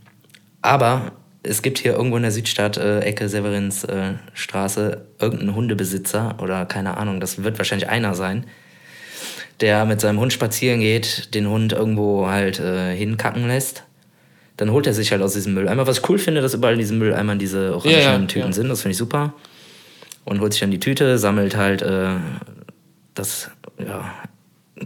Aber 0.62 1.12
es 1.42 1.62
gibt 1.62 1.78
hier 1.78 1.92
irgendwo 1.92 2.16
in 2.16 2.22
der 2.22 2.32
Südstadt, 2.32 2.76
äh, 2.76 3.00
Ecke 3.00 3.28
Severinsstraße, 3.28 4.92
äh, 5.18 5.22
irgendeinen 5.22 5.54
Hundebesitzer 5.54 6.36
oder 6.40 6.66
keine 6.66 6.96
Ahnung, 6.96 7.20
das 7.20 7.42
wird 7.42 7.58
wahrscheinlich 7.58 7.88
einer 7.88 8.14
sein, 8.14 8.46
der 9.60 9.84
mit 9.84 10.00
seinem 10.00 10.20
Hund 10.20 10.32
spazieren 10.32 10.80
geht, 10.80 11.34
den 11.34 11.48
Hund 11.48 11.72
irgendwo 11.72 12.28
halt 12.28 12.60
äh, 12.60 12.94
hinkacken 12.94 13.46
lässt. 13.46 13.84
Dann 14.56 14.70
holt 14.70 14.86
er 14.86 14.94
sich 14.94 15.10
halt 15.12 15.22
aus 15.22 15.32
diesem 15.32 15.54
Mülleimer. 15.54 15.86
Was 15.86 15.98
ich 15.98 16.08
cool 16.08 16.18
finde, 16.18 16.42
dass 16.42 16.54
überall 16.54 16.74
in 16.74 16.78
diesem 16.78 16.98
Mülleimer 16.98 17.36
diese 17.36 17.74
orangen 17.74 17.92
ja, 17.92 18.00
ja, 18.00 18.18
Tüten 18.18 18.48
ja. 18.48 18.52
sind, 18.52 18.68
das 18.68 18.82
finde 18.82 18.92
ich 18.92 18.98
super 18.98 19.34
und 20.24 20.40
holt 20.40 20.52
sich 20.52 20.60
dann 20.60 20.70
die 20.70 20.80
Tüte, 20.80 21.18
sammelt 21.18 21.56
halt 21.56 21.82
äh, 21.82 22.10
das 23.14 23.50
ja, 23.78 24.12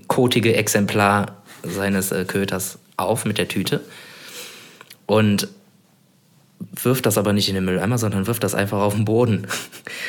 kotige 0.07 0.55
Exemplar 0.55 1.43
seines 1.63 2.13
äh, 2.13 2.25
Köters 2.25 2.79
auf 2.97 3.25
mit 3.25 3.39
der 3.39 3.49
Tüte 3.49 3.81
und 5.07 5.49
wirft 6.83 7.07
das 7.07 7.19
aber 7.19 7.33
nicht 7.33 7.49
in 7.49 7.55
den 7.55 7.65
Mülleimer, 7.65 7.99
sondern 7.99 8.27
wirft 8.27 8.43
das 8.43 8.55
einfach 8.55 8.79
auf 8.79 8.95
den 8.95 9.05
Boden. 9.05 9.47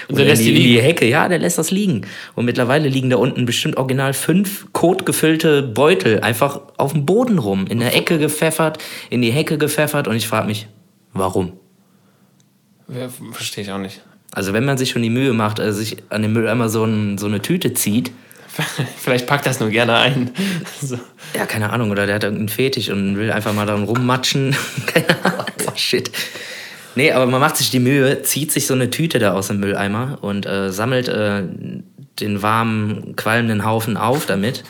Und, 0.08 0.18
der 0.18 0.26
lässt 0.26 0.44
die, 0.44 0.56
in 0.56 0.64
die 0.64 0.82
Hecke. 0.82 1.08
Ja, 1.08 1.28
der 1.28 1.40
lässt 1.40 1.58
das 1.58 1.72
liegen. 1.72 2.06
Und 2.36 2.46
mittlerweile 2.46 2.90
liegen 2.90 3.10
da 3.10 3.18
unten 3.18 3.46
bestimmt 3.46 3.78
original 3.78 4.14
fünf 4.14 4.68
kotgefüllte 4.74 5.64
Beutel 5.64 6.22
einfach 6.22 6.62
auf 6.78 6.94
dem 6.94 7.06
Boden 7.06 7.40
rum, 7.40 7.68
in 7.68 7.80
der 7.80 7.96
Ecke 7.96 8.18
gepfeffert, 8.18 8.78
in 9.10 9.22
die 9.22 9.32
Hecke 9.32 9.58
gepfeffert. 9.58 10.08
Und 10.08 10.16
ich 10.16 10.28
frage 10.28 10.48
mich, 10.48 10.68
warum? 11.14 11.54
Ja, 12.88 13.10
verstehe 13.32 13.64
ich 13.64 13.72
auch 13.72 13.80
nicht. 13.80 14.02
Also 14.32 14.54
wenn 14.54 14.66
man 14.66 14.78
sich 14.78 14.92
schon 14.92 15.02
die 15.02 15.10
Mühe 15.10 15.34
macht, 15.34 15.60
also 15.60 15.80
sich 15.80 15.98
an 16.10 16.22
dem 16.22 16.34
Mülleimer 16.34 16.70
so, 16.70 16.84
ein, 16.84 17.18
so 17.18 17.28
eine 17.28 17.42
Tüte 17.42 17.74
zieht. 17.74 18.12
Vielleicht 18.98 19.28
packt 19.28 19.46
das 19.46 19.60
nur 19.60 19.70
gerne 19.70 19.96
ein. 19.98 20.32
so. 20.82 21.00
Ja, 21.36 21.46
keine 21.46 21.72
Ahnung. 21.72 21.92
Oder 21.92 22.06
der 22.06 22.16
hat 22.16 22.24
irgendeinen 22.24 22.50
Fetisch 22.50 22.90
und 22.90 23.18
will 23.18 23.32
einfach 23.32 23.54
mal 23.54 23.66
daran 23.66 23.84
rummatschen. 23.84 24.56
keine 24.86 25.24
Ahnung. 25.24 25.46
Oh, 25.68 25.72
shit. 25.76 26.12
Nee, 26.96 27.12
aber 27.12 27.28
man 27.28 27.40
macht 27.40 27.58
sich 27.58 27.70
die 27.70 27.80
Mühe, 27.80 28.24
zieht 28.24 28.52
sich 28.52 28.66
so 28.66 28.74
eine 28.74 28.90
Tüte 28.90 29.20
da 29.20 29.34
aus 29.34 29.48
dem 29.48 29.60
Mülleimer 29.60 30.18
und 30.22 30.48
äh, 30.48 30.72
sammelt 30.72 31.08
äh, 31.08 31.44
den 32.20 32.42
warmen, 32.42 33.16
qualmenden 33.16 33.64
Haufen 33.64 33.98
auf 33.98 34.26
damit 34.26 34.64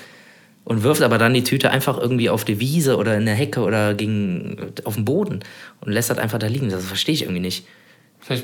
und 0.65 0.83
wirft 0.83 1.01
aber 1.01 1.17
dann 1.17 1.33
die 1.33 1.45
Tüte 1.45 1.71
einfach 1.71 1.97
irgendwie 1.97 2.29
auf 2.29 2.43
die 2.43 2.59
Wiese 2.59 2.97
oder 2.97 3.15
in 3.15 3.25
der 3.25 3.35
Hecke 3.35 3.61
oder 3.61 3.93
gegen, 3.93 4.57
auf 4.83 4.95
den 4.95 5.05
Boden 5.05 5.39
und 5.79 5.91
lässt 5.93 6.09
das 6.09 6.17
einfach 6.17 6.39
da 6.39 6.47
liegen. 6.47 6.69
Das 6.69 6.83
verstehe 6.83 7.15
ich 7.15 7.21
irgendwie 7.21 7.39
nicht. 7.39 7.65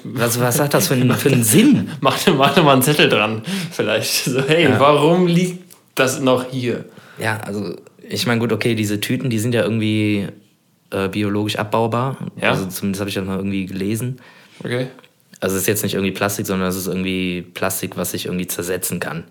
Was, 0.04 0.39
was 0.39 0.60
hat 0.60 0.74
das 0.74 0.88
für 0.88 0.93
einen, 0.93 1.12
für 1.13 1.30
einen 1.30 1.43
Sinn? 1.43 1.89
Mach, 2.02 2.17
mach 2.28 2.56
mal 2.63 2.74
einen 2.74 2.82
Zettel 2.82 3.10
dran, 3.10 3.41
vielleicht. 3.72 4.26
So, 4.26 4.41
hey, 4.41 4.63
ja. 4.63 4.80
warum 4.80 5.28
liegt 5.28 5.76
das 5.96 6.19
noch 6.19 6.46
hier? 6.50 6.86
Ja, 7.19 7.39
also 7.41 7.76
ich 8.02 8.26
meine, 8.26 8.39
gut, 8.39 8.52
okay, 8.52 8.76
diese 8.76 9.00
Tüten, 9.00 9.30
die 9.30 9.39
sind 9.39 9.54
ja 9.54 9.63
irgendwie 9.63 10.28
äh, 10.91 11.10
biologisch 11.10 11.58
abbaubar. 11.58 12.17
Ja? 12.39 12.52
Also 12.52 12.65
zumindest 12.67 13.02
habe 13.02 13.10
ich 13.10 13.15
das 13.15 13.26
mal 13.26 13.38
irgendwie 13.38 13.65
gelesen. 13.65 14.22
Okay. 14.60 14.88
Also 15.39 15.56
es 15.56 15.63
ist 15.63 15.67
jetzt 15.67 15.84
nicht 15.84 15.96
irgendwie 15.96 16.13
Plastik, 16.13 16.46
sondern 16.46 16.69
es 16.69 16.78
ist 16.78 16.88
irgendwie 16.88 17.41
Plastik, 17.41 17.98
was 17.98 18.12
sich 18.12 18.28
irgendwie 18.28 18.48
zersetzen 18.48 19.00
kann. 19.00 19.26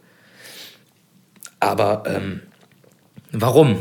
Aber 1.61 2.03
ähm, 2.07 2.41
warum? 3.31 3.79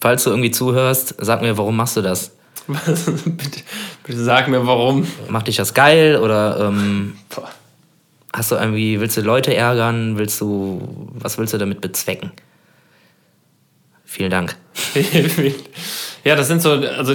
Falls 0.00 0.24
du 0.24 0.30
irgendwie 0.30 0.50
zuhörst, 0.50 1.14
sag 1.18 1.40
mir, 1.40 1.56
warum 1.56 1.76
machst 1.76 1.96
du 1.96 2.02
das? 2.02 2.32
bitte, 2.66 3.60
bitte, 4.04 4.24
sag 4.24 4.48
mir 4.48 4.66
warum. 4.66 5.06
Macht 5.28 5.48
dich 5.48 5.56
das 5.56 5.74
geil 5.74 6.16
oder 6.16 6.68
ähm, 6.68 7.16
hast 8.32 8.50
du 8.50 8.56
irgendwie, 8.56 9.00
willst 9.00 9.16
du 9.16 9.22
Leute 9.22 9.54
ärgern? 9.54 10.18
Willst 10.18 10.40
du, 10.40 11.10
was 11.14 11.38
willst 11.38 11.54
du 11.54 11.58
damit 11.58 11.80
bezwecken? 11.80 12.32
Vielen 14.04 14.30
Dank. 14.30 14.56
ja, 16.24 16.34
das 16.34 16.48
sind 16.48 16.62
so, 16.62 16.72
also 16.72 17.14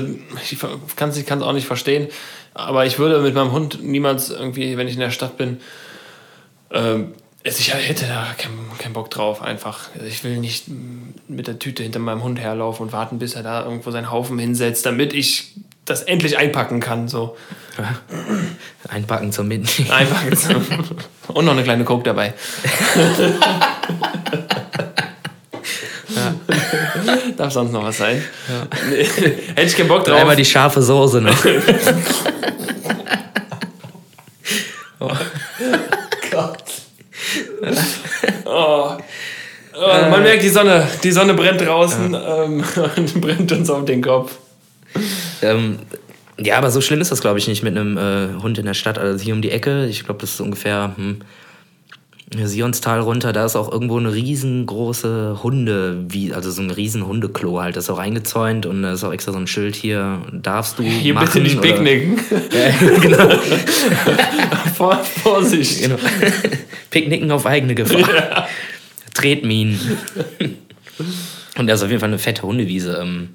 ich 0.49 0.59
kann 0.95 1.09
es 1.09 1.31
auch 1.41 1.53
nicht 1.53 1.65
verstehen, 1.65 2.07
aber 2.53 2.85
ich 2.85 2.99
würde 2.99 3.19
mit 3.21 3.33
meinem 3.33 3.51
Hund 3.51 3.83
niemals 3.83 4.29
irgendwie, 4.29 4.77
wenn 4.77 4.87
ich 4.87 4.93
in 4.93 4.99
der 4.99 5.09
Stadt 5.09 5.37
bin, 5.37 5.59
ähm, 6.71 7.13
ich 7.43 7.73
hätte 7.73 8.05
da 8.05 8.27
keinen 8.37 8.71
kein 8.77 8.93
Bock 8.93 9.09
drauf, 9.09 9.41
einfach. 9.41 9.89
Ich 10.07 10.23
will 10.23 10.37
nicht 10.37 10.65
mit 11.27 11.47
der 11.47 11.59
Tüte 11.59 11.83
hinter 11.83 11.99
meinem 11.99 12.23
Hund 12.23 12.39
herlaufen 12.39 12.87
und 12.87 12.93
warten, 12.93 13.19
bis 13.19 13.35
er 13.35 13.43
da 13.43 13.63
irgendwo 13.63 13.91
seinen 13.91 14.11
Haufen 14.11 14.39
hinsetzt, 14.39 14.85
damit 14.85 15.13
ich 15.13 15.53
das 15.85 16.03
endlich 16.03 16.37
einpacken 16.37 16.79
kann. 16.79 17.07
So. 17.07 17.37
Einpacken 18.87 19.31
zum 19.31 19.47
Mitnehmen. 19.47 19.91
Einpacken 19.91 20.35
zum. 20.37 20.65
Und 21.29 21.45
noch 21.45 21.53
eine 21.53 21.63
kleine 21.63 21.83
Coke 21.83 22.03
dabei. 22.03 22.33
ja. 26.09 26.35
Darf 27.37 27.53
sonst 27.53 27.71
noch 27.71 27.83
was 27.83 27.97
sein? 27.97 28.23
Ja. 28.49 28.67
Hätte 29.55 29.61
ich 29.61 29.75
keinen 29.75 29.87
Bock 29.87 30.03
drauf. 30.05 30.19
Einmal 30.19 30.35
die 30.35 30.45
scharfe 30.45 30.81
Soße 30.81 31.21
noch. 31.21 31.45
oh. 34.99 35.11
Gott. 36.31 36.63
oh. 38.45 38.97
Oh, 39.85 40.09
man 40.09 40.23
merkt, 40.23 40.43
die 40.43 40.49
Sonne, 40.49 40.87
die 41.03 41.11
Sonne 41.11 41.33
brennt 41.33 41.61
draußen 41.61 42.13
ja. 42.13 42.43
ähm, 42.43 42.63
und 42.97 43.21
brennt 43.21 43.51
uns 43.51 43.69
auf 43.69 43.85
den 43.85 44.01
Kopf. 44.01 44.37
Ähm, 45.41 45.79
ja, 46.37 46.57
aber 46.57 46.71
so 46.71 46.81
schlimm 46.81 47.01
ist 47.01 47.11
das, 47.11 47.21
glaube 47.21 47.39
ich, 47.39 47.47
nicht 47.47 47.63
mit 47.63 47.77
einem 47.77 47.97
äh, 47.97 48.41
Hund 48.41 48.57
in 48.57 48.65
der 48.65 48.73
Stadt. 48.73 48.97
Also 48.97 49.23
hier 49.23 49.33
um 49.33 49.41
die 49.41 49.51
Ecke, 49.51 49.85
ich 49.85 50.03
glaube, 50.05 50.21
das 50.21 50.33
ist 50.33 50.41
ungefähr 50.41 50.93
hm, 50.95 51.19
Sionstal 52.35 52.99
runter, 52.99 53.31
da 53.31 53.45
ist 53.45 53.55
auch 53.55 53.71
irgendwo 53.71 53.97
eine 53.97 54.13
riesengroße 54.13 55.43
Hunde, 55.43 56.03
wie, 56.07 56.33
also 56.33 56.49
so 56.51 56.61
ein 56.61 56.71
riesen 56.71 57.05
Hundeklo 57.05 57.61
halt. 57.61 57.75
Das 57.75 57.85
ist 57.85 57.89
auch 57.89 57.99
eingezäunt 57.99 58.65
und 58.65 58.81
da 58.81 58.93
ist 58.93 59.03
auch 59.03 59.13
extra 59.13 59.31
so 59.31 59.37
ein 59.37 59.47
Schild 59.47 59.75
hier, 59.75 60.21
darfst 60.31 60.79
du 60.79 60.83
Hier 60.83 61.13
machen, 61.13 61.27
bitte 61.27 61.41
nicht 61.41 61.61
picknicken. 61.61 62.19
ja, 62.51 62.99
genau. 62.99 63.37
Vorsicht. 65.23 65.83
Genau. 65.83 65.97
Picknicken 66.89 67.31
auf 67.31 67.45
eigene 67.45 67.75
Gefahr. 67.75 67.99
Ja. 67.99 68.47
Tretminen. 69.13 69.79
und 71.57 71.67
da 71.67 71.73
ist 71.73 71.83
auf 71.83 71.89
jeden 71.89 71.99
Fall 71.99 72.09
eine 72.09 72.19
fette 72.19 72.43
Hundewiese. 72.43 72.99
Ähm, 73.01 73.29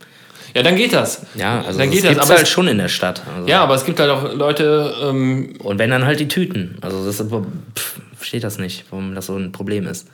ja, 0.54 0.62
dann 0.62 0.76
geht 0.76 0.92
das. 0.92 1.22
Ja, 1.34 1.62
also 1.62 1.78
dann 1.78 1.90
geht 1.90 2.04
das. 2.04 2.18
Aber 2.18 2.36
halt 2.36 2.48
schon 2.48 2.68
in 2.68 2.78
der 2.78 2.88
Stadt. 2.88 3.22
Also 3.36 3.48
ja, 3.48 3.62
aber 3.62 3.74
es 3.74 3.84
gibt 3.84 4.00
halt 4.00 4.10
auch 4.10 4.34
Leute. 4.34 4.94
Ähm 5.02 5.54
und 5.62 5.78
wenn 5.78 5.90
dann 5.90 6.04
halt 6.04 6.20
die 6.20 6.28
Tüten. 6.28 6.78
Also 6.80 7.04
das 7.04 7.16
pff, 7.16 8.00
verstehe 8.16 8.40
das 8.40 8.58
nicht, 8.58 8.84
warum 8.90 9.14
das 9.14 9.26
so 9.26 9.36
ein 9.36 9.52
Problem 9.52 9.86
ist. 9.86 10.08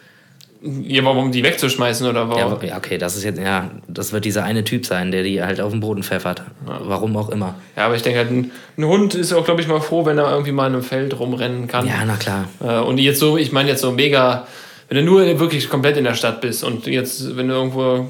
Ja, 0.67 1.05
warum 1.05 1.31
die 1.31 1.45
wegzuschmeißen 1.45 2.07
oder 2.07 2.29
warum? 2.31 2.65
Ja, 2.67 2.77
okay, 2.79 2.97
das 2.97 3.17
ist 3.17 3.25
jetzt, 3.25 3.39
ja, 3.39 3.71
das 3.87 4.15
wird 4.15 4.25
dieser 4.25 4.45
eine 4.45 4.65
Typ 4.65 4.87
sein, 4.87 5.11
der 5.11 5.23
die 5.23 5.43
halt 5.43 5.61
auf 5.61 5.73
den 5.73 5.81
Boden 5.81 6.03
pfeffert. 6.03 6.43
Ja. 6.67 6.81
Warum 6.85 7.15
auch 7.19 7.29
immer. 7.29 7.57
Ja, 7.77 7.85
aber 7.85 7.97
ich 7.97 8.03
denke 8.03 8.21
halt, 8.21 8.31
ein, 8.31 8.51
ein 8.79 8.85
Hund 8.87 9.15
ist 9.15 9.35
auch, 9.35 9.45
glaube 9.45 9.61
ich, 9.61 9.69
mal 9.69 9.81
froh, 9.81 10.07
wenn 10.07 10.17
er 10.17 10.31
irgendwie 10.31 10.53
mal 10.53 10.67
in 10.67 10.73
einem 10.73 10.83
Feld 10.83 11.19
rumrennen 11.19 11.69
kann. 11.69 11.87
Ja, 11.87 12.03
na 12.07 12.17
klar. 12.17 12.49
Äh, 12.63 12.79
und 12.79 12.97
jetzt 12.97 13.21
so, 13.21 13.37
ich 13.37 13.53
meine 13.53 13.69
jetzt 13.69 13.83
so 13.83 13.93
mega 13.93 14.47
wenn 14.89 14.99
du 14.99 15.05
nur 15.05 15.39
wirklich 15.39 15.69
komplett 15.69 15.97
in 15.97 16.05
der 16.05 16.15
Stadt 16.15 16.41
bist 16.41 16.63
und 16.63 16.87
jetzt, 16.87 17.37
wenn 17.37 17.49
du 17.49 17.55
irgendwo 17.55 18.07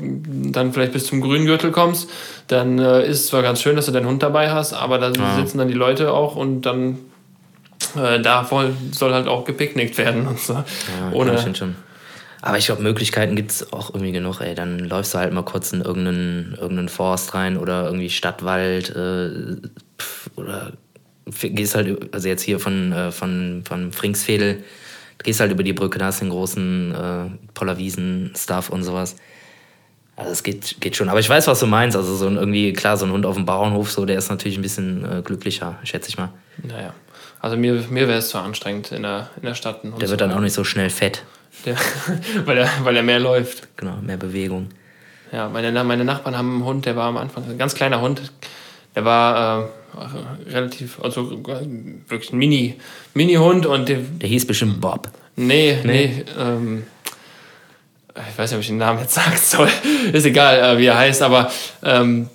dann 0.50 0.72
vielleicht 0.72 0.92
bis 0.92 1.06
zum 1.06 1.20
Grüngürtel 1.20 1.70
kommst, 1.70 2.10
dann 2.48 2.78
äh, 2.78 3.06
ist 3.06 3.20
es 3.20 3.26
zwar 3.28 3.42
ganz 3.42 3.62
schön, 3.62 3.76
dass 3.76 3.86
du 3.86 3.92
deinen 3.92 4.06
Hund 4.06 4.22
dabei 4.22 4.50
hast, 4.50 4.72
aber 4.72 4.98
da 4.98 5.10
ja. 5.10 5.36
sitzen 5.36 5.58
dann 5.58 5.68
die 5.68 5.74
Leute 5.74 6.12
auch 6.12 6.36
und 6.36 6.62
dann 6.62 6.98
äh, 7.96 8.20
da 8.20 8.48
soll 8.92 9.12
halt 9.12 9.28
auch 9.28 9.44
gepicknickt 9.44 9.98
werden 9.98 10.26
und 10.26 10.40
so. 10.40 10.54
Ja, 10.54 10.64
Ohne, 11.12 11.38
schon. 11.54 11.76
Aber 12.42 12.58
ich 12.58 12.66
glaube, 12.66 12.82
Möglichkeiten 12.82 13.36
gibt 13.36 13.52
es 13.52 13.72
auch 13.72 13.94
irgendwie 13.94 14.12
genug, 14.12 14.40
ey. 14.40 14.54
Dann 14.54 14.80
läufst 14.80 15.14
du 15.14 15.18
halt 15.18 15.32
mal 15.32 15.44
kurz 15.44 15.72
in 15.72 15.80
irgendeinen, 15.80 16.54
irgendeinen 16.60 16.90
Forst 16.90 17.34
rein 17.34 17.56
oder 17.56 17.86
irgendwie 17.86 18.10
Stadtwald 18.10 18.90
äh, 18.94 19.56
oder 20.36 20.72
gehst 21.40 21.74
halt, 21.74 22.14
also 22.14 22.28
jetzt 22.28 22.42
hier 22.42 22.60
von, 22.60 22.92
äh, 22.92 23.12
von, 23.12 23.62
von 23.66 23.92
Fringsfedel 23.92 24.62
Du 25.18 25.24
gehst 25.24 25.40
halt 25.40 25.52
über 25.52 25.62
die 25.62 25.72
Brücke, 25.72 25.98
da 25.98 26.06
hast 26.06 26.20
du 26.20 26.24
den 26.24 26.30
großen 26.30 26.94
äh, 26.94 27.52
Pollerwiesen-Stuff 27.54 28.70
und 28.70 28.82
sowas. 28.82 29.16
Also 30.16 30.30
es 30.30 30.42
geht, 30.42 30.80
geht 30.80 30.96
schon. 30.96 31.08
Aber 31.08 31.20
ich 31.20 31.28
weiß, 31.28 31.46
was 31.46 31.60
du 31.60 31.66
meinst. 31.66 31.96
Also 31.96 32.14
so 32.14 32.26
ein, 32.26 32.36
irgendwie, 32.36 32.72
klar, 32.72 32.96
so 32.96 33.04
ein 33.04 33.12
Hund 33.12 33.26
auf 33.26 33.34
dem 33.34 33.46
Bauernhof, 33.46 33.90
so, 33.90 34.04
der 34.04 34.18
ist 34.18 34.28
natürlich 34.28 34.58
ein 34.58 34.62
bisschen 34.62 35.04
äh, 35.04 35.22
glücklicher, 35.22 35.78
schätze 35.82 36.08
ich 36.08 36.18
mal. 36.18 36.30
Naja. 36.62 36.94
Also 37.40 37.56
mir, 37.56 37.74
mir 37.90 38.08
wäre 38.08 38.18
es 38.18 38.28
zu 38.28 38.38
anstrengend 38.38 38.92
in 38.92 39.02
der, 39.02 39.28
in 39.36 39.42
der 39.42 39.54
Stadt. 39.54 39.80
Der 39.84 40.08
wird 40.08 40.20
dann 40.20 40.32
auch 40.32 40.40
nicht 40.40 40.54
so 40.54 40.64
schnell 40.64 40.88
fett. 40.90 41.24
Der, 41.66 41.76
weil, 42.44 42.58
er, 42.58 42.70
weil 42.82 42.96
er 42.96 43.02
mehr 43.02 43.20
läuft. 43.20 43.76
Genau, 43.76 43.96
mehr 43.96 44.16
Bewegung. 44.16 44.70
Ja, 45.32 45.48
meine, 45.48 45.84
meine 45.84 46.04
Nachbarn 46.04 46.38
haben 46.38 46.54
einen 46.54 46.64
Hund, 46.64 46.86
der 46.86 46.96
war 46.96 47.06
am 47.06 47.16
Anfang 47.16 47.44
ein 47.44 47.58
ganz 47.58 47.74
kleiner 47.74 48.00
Hund. 48.00 48.32
Der 48.94 49.04
war 49.04 49.64
äh, 49.64 49.66
relativ, 50.50 51.00
also 51.02 51.30
wirklich 51.30 52.32
ein 52.32 52.38
Mini, 52.38 52.74
Mini-Hund 53.14 53.66
und 53.66 53.88
der. 53.88 53.98
Der 53.98 54.28
hieß 54.28 54.46
bestimmt 54.46 54.80
Bob. 54.80 55.08
Nee, 55.36 55.78
nee. 55.84 56.06
nee 56.06 56.24
ähm, 56.38 56.84
ich 58.14 58.38
weiß 58.38 58.50
nicht, 58.50 58.56
ob 58.56 58.60
ich 58.60 58.68
den 58.68 58.78
Namen 58.78 59.00
jetzt 59.00 59.14
sagen 59.14 59.36
soll. 59.36 59.68
Ist 60.12 60.24
egal, 60.24 60.58
äh, 60.58 60.78
wie 60.78 60.86
er 60.86 60.98
heißt, 60.98 61.22
aber 61.22 61.50
ähm, 61.82 62.28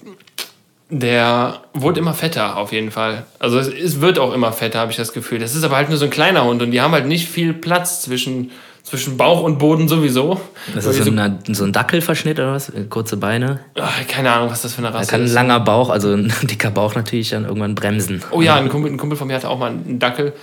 der 0.89 1.62
wurde 1.74 1.99
immer 1.99 2.14
fetter, 2.14 2.57
auf 2.57 2.72
jeden 2.72 2.91
Fall. 2.91 3.26
Also 3.38 3.60
es, 3.60 3.68
es 3.68 4.01
wird 4.01 4.20
auch 4.20 4.34
immer 4.34 4.51
fetter, 4.51 4.80
habe 4.80 4.91
ich 4.91 4.97
das 4.97 5.14
Gefühl. 5.14 5.39
Das 5.39 5.55
ist 5.55 5.64
aber 5.64 5.76
halt 5.76 5.89
nur 5.89 5.97
so 5.97 6.05
ein 6.05 6.12
kleiner 6.12 6.43
Hund 6.45 6.62
und 6.62 6.72
die 6.72 6.82
haben 6.82 6.91
halt 6.91 7.05
nicht 7.05 7.30
viel 7.30 7.53
Platz 7.53 8.01
zwischen, 8.01 8.51
zwischen 8.90 9.18
Bauch 9.18 9.44
und 9.44 9.60
Boden 9.60 9.88
sowieso. 9.88 10.40
Ist 10.76 10.88
das 10.88 10.98
so, 10.98 11.12
ein, 11.12 11.40
so 11.52 11.64
ein 11.64 11.72
Dackelverschnitt 11.72 12.40
oder 12.40 12.54
was? 12.54 12.72
Kurze 12.90 13.18
Beine? 13.18 13.60
Ach, 13.80 14.08
keine 14.08 14.32
Ahnung, 14.32 14.50
was 14.50 14.64
das 14.64 14.74
für 14.74 14.80
eine 14.80 14.92
Da 14.92 14.98
Rasse 14.98 15.12
kann 15.12 15.22
ein 15.22 15.26
ist. 15.26 15.34
langer 15.34 15.60
Bauch, 15.60 15.90
also 15.90 16.14
ein 16.14 16.34
dicker 16.44 16.72
Bauch 16.72 16.96
natürlich 16.96 17.30
dann 17.30 17.46
irgendwann 17.46 17.76
bremsen. 17.76 18.24
Oh 18.32 18.42
ja, 18.42 18.56
ein 18.56 18.68
Kumpel, 18.68 18.92
ein 18.92 18.98
Kumpel 18.98 19.16
von 19.18 19.28
mir 19.28 19.36
hatte 19.36 19.48
auch 19.50 19.60
mal 19.60 19.70
einen 19.70 20.00
Dackel. 20.00 20.34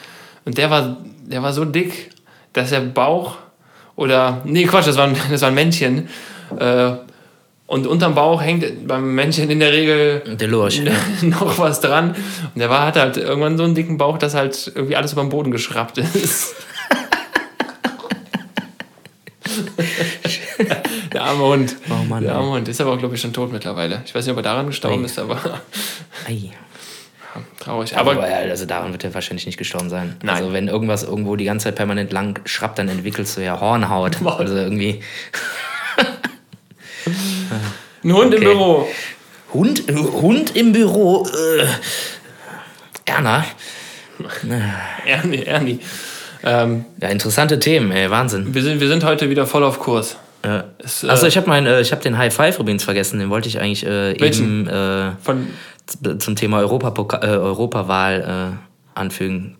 Und 0.44 0.59
der 0.59 0.70
war, 0.70 0.97
der 1.26 1.42
war 1.42 1.53
so 1.53 1.64
dick, 1.64 2.11
dass 2.53 2.70
der 2.70 2.80
Bauch 2.80 3.36
oder. 3.97 4.42
Nee, 4.44 4.64
Quatsch, 4.66 4.86
das 4.86 4.97
war 4.97 5.09
ein, 5.09 5.16
das 5.30 5.42
war 5.42 5.49
ein 5.49 5.55
Männchen. 5.55 6.09
Äh, 6.57 6.92
und 7.66 7.88
unterm 7.88 8.14
Bauch 8.14 8.40
hängt 8.40 8.86
beim 8.86 9.12
Männchen 9.16 9.51
in 9.51 9.59
der 9.59 9.72
Regel 9.72 10.36
Der 10.38 10.47
Lurch. 10.47 10.80
Noch 11.22 11.59
was 11.59 11.80
dran. 11.80 12.11
Und 12.55 12.61
der 12.61 12.70
war, 12.70 12.86
hatte 12.86 13.01
halt 13.01 13.16
irgendwann 13.16 13.59
so 13.59 13.64
einen 13.64 13.74
dicken 13.74 13.99
Bauch, 13.99 14.18
dass 14.18 14.34
halt 14.34 14.70
irgendwie 14.72 14.94
alles 14.94 15.14
über 15.14 15.22
den 15.22 15.30
Boden 15.30 15.51
geschraubt 15.51 15.99
ist. 15.99 16.55
der 21.12 21.16
arme 21.27 21.45
Hund. 21.45 21.77
Oh 21.91 22.05
Mann, 22.09 22.22
der 22.24 22.35
arme 22.35 22.51
Hund. 22.51 22.68
Ist 22.68 22.81
aber, 22.81 22.97
glaube 22.97 23.14
ich, 23.14 23.20
schon 23.20 23.33
tot 23.33 23.53
mittlerweile. 23.53 24.03
Ich 24.07 24.14
weiß 24.14 24.24
nicht, 24.24 24.33
ob 24.33 24.39
er 24.39 24.43
daran 24.43 24.66
gestorben 24.66 25.03
Ei. 25.03 25.07
ist, 25.07 25.18
aber 25.18 25.39
Ei. 26.29 26.51
traurig. 27.61 27.97
Aber, 27.97 28.12
Aber 28.12 28.22
also 28.24 28.64
daran 28.66 28.93
wird 28.93 29.05
er 29.05 29.12
wahrscheinlich 29.14 29.47
nicht 29.47 29.59
gestorben 29.59 29.91
sein. 29.91 30.16
Nein. 30.22 30.37
Also 30.37 30.53
wenn 30.53 30.68
irgendwas 30.68 31.03
irgendwo 31.03 31.37
die 31.37 31.45
ganze 31.45 31.64
Zeit 31.64 31.74
permanent 31.77 32.12
lang 32.12 32.41
schrappt, 32.47 32.79
dann 32.79 32.89
entwickelst 32.89 33.37
du 33.37 33.43
ja 33.45 33.61
Hornhaut. 33.61 34.20
Maul. 34.22 34.35
Also 34.41 34.57
irgendwie. 34.57 35.01
ein 38.05 38.12
Hund 38.12 38.35
im 38.35 38.41
Okay. 38.43 38.45
Büro. 38.53 38.89
Hund, 39.53 39.83
Hund 39.89 40.57
im 40.57 40.72
Büro. 40.72 41.27
Äh, 41.27 41.66
Erna. 43.05 43.45
Ernie, 45.07 45.43
Ernie. 45.45 45.79
Ähm, 46.43 46.85
Ja, 47.01 47.09
interessante 47.09 47.59
Themen, 47.59 47.91
ey, 47.93 48.11
Wahnsinn. 48.11 48.55
wir, 48.55 48.62
sind, 48.62 48.81
wir 48.81 48.89
sind 48.89 49.05
heute 49.05 49.31
wieder 49.31 49.47
voll 49.47 49.62
auf 49.64 49.79
Kurs. 49.79 50.16
Ja. 50.47 50.64
Es, 50.78 51.03
äh, 51.03 51.09
Achso, 51.09 51.26
ich 51.26 51.36
habe 51.36 51.51
äh, 51.53 51.80
ich 51.80 51.90
hab 51.90 52.01
den 52.03 52.16
High 52.16 52.32
Five 52.32 52.61
übrigens 52.61 52.84
vergessen. 52.84 53.18
Den 53.18 53.30
wollte 53.30 53.49
ich 53.49 53.61
eigentlich 53.61 53.84
äh, 53.84 54.12
eben 54.12 54.68
äh, 54.68 56.18
zum 56.18 56.36
Thema 56.36 56.61
Europapoka 56.61 57.18
äh, 57.18 57.36
Europawahl 57.36 58.55
äh, 58.55 58.99
anfügen. 58.99 59.57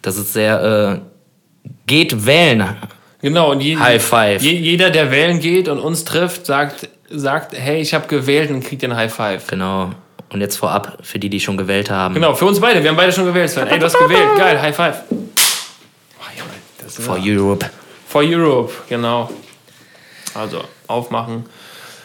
Das 0.00 0.16
ist 0.16 0.32
sehr. 0.32 1.02
Äh, 1.04 1.68
geht 1.86 2.24
wählen. 2.24 2.76
genau, 3.20 3.50
und 3.50 3.60
je, 3.60 3.76
High 3.76 4.02
Five. 4.02 4.42
Je, 4.42 4.52
jeder, 4.52 4.88
der 4.88 5.10
wählen 5.10 5.40
geht 5.40 5.68
und 5.68 5.78
uns 5.78 6.06
trifft, 6.06 6.46
sagt, 6.46 6.88
sagt 7.10 7.54
hey, 7.54 7.82
ich 7.82 7.92
habe 7.92 8.08
gewählt 8.08 8.50
und 8.50 8.64
kriegt 8.64 8.80
den 8.80 8.96
High 8.96 9.12
Five. 9.12 9.46
Genau. 9.46 9.90
Und 10.32 10.40
jetzt 10.40 10.56
vorab, 10.56 10.98
für 11.02 11.18
die, 11.18 11.28
die 11.28 11.40
schon 11.40 11.56
gewählt 11.58 11.90
haben. 11.90 12.14
Genau, 12.14 12.34
für 12.34 12.46
uns 12.46 12.60
beide. 12.60 12.82
Wir 12.82 12.90
haben 12.90 12.96
beide 12.96 13.12
schon 13.12 13.26
gewählt. 13.26 13.54
Ey, 13.56 13.78
du 13.78 13.84
hast 13.84 13.98
gewählt. 13.98 14.38
Geil, 14.38 14.62
High 14.62 14.74
Five. 14.74 15.02
Oh, 15.10 15.22
For 16.88 17.18
Europe. 17.20 17.68
For 18.06 18.22
Europe, 18.22 18.72
genau. 18.88 19.28
Also, 20.34 20.62
aufmachen, 20.86 21.44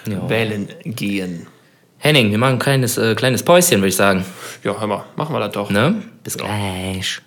Ja. 0.08 0.28
wählen 0.30 0.68
gehen. 0.84 1.48
Henning, 1.98 2.32
wir 2.32 2.38
machen 2.38 2.54
ein 2.54 2.60
kleines, 2.60 2.98
äh, 2.98 3.16
kleines 3.16 3.44
Päuschen, 3.44 3.80
würde 3.80 3.88
ich 3.90 3.96
sagen. 3.96 4.26
Ja, 4.64 4.80
hör 4.80 4.88
mal, 4.88 5.06
machen 5.16 5.34
wir 5.34 5.40
das 5.40 5.52
doch. 5.52 5.70
Ne? 5.70 6.04
Bis 6.24 6.38
gleich. 6.38 7.22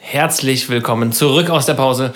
Herzlich 0.00 0.68
willkommen 0.68 1.12
zurück 1.12 1.50
aus 1.50 1.66
der 1.66 1.74
Pause 1.74 2.12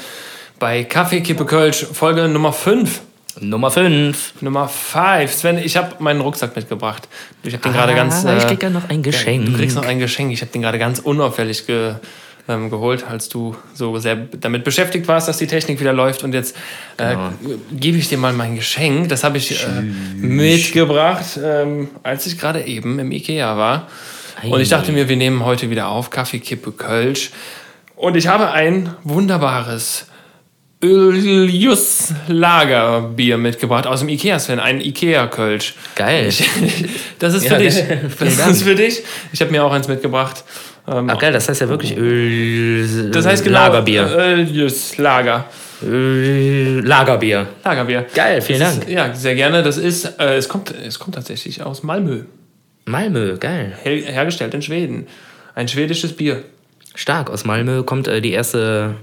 bei 0.58 0.84
Kaffee 0.84 1.20
Kippe 1.20 1.44
Kölsch, 1.44 1.84
Folge 1.92 2.28
Nummer 2.28 2.52
5. 2.52 3.00
Nummer 3.40 3.70
5. 3.70 4.34
Nummer 4.40 4.68
5. 4.68 5.32
Sven, 5.32 5.58
ich 5.58 5.76
habe 5.76 5.94
meinen 6.00 6.20
Rucksack 6.20 6.56
mitgebracht. 6.56 7.08
Ich 7.44 7.52
habe 7.54 7.62
den 7.62 7.72
gerade 7.72 7.94
ganz. 7.94 8.24
Ah, 8.24 8.36
ich 8.36 8.44
äh, 8.44 8.46
krieg 8.48 8.62
ja 8.64 8.70
noch 8.70 8.88
ein 8.88 9.02
Geschenk. 9.02 9.46
Du 9.46 9.52
kriegst 9.52 9.76
noch 9.76 9.84
ein 9.86 9.98
Geschenk. 10.00 10.32
Ich 10.32 10.40
habe 10.40 10.50
den 10.50 10.62
gerade 10.62 10.78
ganz 10.78 10.98
unauffällig 10.98 11.66
ge, 11.66 11.94
ähm, 12.48 12.70
geholt, 12.70 13.04
als 13.08 13.28
du 13.28 13.54
so 13.74 13.98
sehr 13.98 14.16
damit 14.16 14.64
beschäftigt 14.64 15.06
warst, 15.08 15.28
dass 15.28 15.38
die 15.38 15.46
Technik 15.46 15.78
wieder 15.80 15.92
läuft. 15.92 16.24
Und 16.24 16.32
jetzt 16.34 16.56
äh, 16.96 17.10
Genau. 17.10 17.30
gebe 17.72 17.98
ich 17.98 18.08
dir 18.08 18.18
mal 18.18 18.32
mein 18.32 18.56
Geschenk. 18.56 19.08
Das 19.10 19.22
habe 19.24 19.38
ich 19.38 19.52
äh, 19.64 19.82
mitgebracht, 20.16 21.38
ähm, 21.42 21.88
als 22.02 22.26
ich 22.26 22.38
gerade 22.38 22.62
eben 22.64 22.98
im 22.98 23.12
Ikea 23.12 23.56
war. 23.56 23.88
Und 24.42 24.60
ich 24.60 24.68
dachte 24.68 24.92
mir, 24.92 25.08
wir 25.08 25.16
nehmen 25.16 25.44
heute 25.44 25.68
wieder 25.70 25.88
auf 25.88 26.10
Kaffee, 26.10 26.38
Kippe, 26.38 26.72
Kölsch. 26.72 27.30
Und 27.96 28.16
ich 28.16 28.28
habe 28.28 28.52
ein 28.52 28.94
wunderbares 29.02 30.06
Öljus 30.80 32.12
Lagerbier 32.28 33.36
mitgebracht 33.36 33.88
aus 33.88 33.98
dem 33.98 34.08
Ikea, 34.08 34.38
Sven. 34.38 34.60
Ein 34.60 34.80
Ikea-Kölsch. 34.80 35.74
Geil. 35.96 36.28
Ich, 36.28 36.48
das 37.18 37.34
ist 37.34 37.44
Ja, 37.44 37.56
für 37.56 37.58
dich. 37.58 37.74
geil. 37.74 38.10
Vielen 38.16 38.36
Das 38.38 38.46
ist 38.48 38.62
für 38.62 38.76
dich. 38.76 39.02
Ich 39.32 39.40
habe 39.40 39.50
mir 39.50 39.64
auch 39.64 39.72
eins 39.72 39.88
mitgebracht. 39.88 40.44
Ähm, 40.90 41.10
Ach 41.10 41.18
geil, 41.18 41.32
das 41.32 41.48
heißt 41.48 41.60
ja 41.60 41.68
wirklich 41.68 41.96
Öl. 41.96 43.10
das 43.10 43.26
heißt 43.26 43.44
genau 43.44 43.58
Lagerbier. 43.58 44.08
Öljus 44.16 44.96
Lager. 44.96 45.44
Öl, 45.82 46.82
Lagerbier. 46.84 47.46
Lagerbier. 47.64 48.06
Geil, 48.14 48.40
vielen 48.40 48.60
Dank. 48.60 48.82
Ist, 48.82 48.88
ja, 48.88 49.14
sehr 49.14 49.34
gerne. 49.34 49.62
Das 49.62 49.76
ist, 49.76 50.18
äh, 50.18 50.36
es, 50.36 50.48
kommt, 50.48 50.74
es 50.74 50.98
kommt 50.98 51.14
tatsächlich 51.14 51.62
aus 51.62 51.82
Malmö. 51.82 52.22
Malmö, 52.84 53.36
geil. 53.38 53.76
Her 53.82 53.96
hergestellt 53.96 54.54
in 54.54 54.62
Schweden. 54.62 55.06
Ein 55.54 55.68
schwedisches 55.68 56.14
Bier. 56.14 56.44
Stark. 56.94 57.30
Aus 57.30 57.44
Malmö 57.44 57.82
kommt 57.82 58.08
äh, 58.08 58.20
die 58.20 58.32
erste 58.32 58.94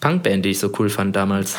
Punkband, 0.00 0.44
die 0.44 0.50
ich 0.50 0.58
so 0.60 0.70
cool 0.78 0.88
fand 0.88 1.16
damals. 1.16 1.56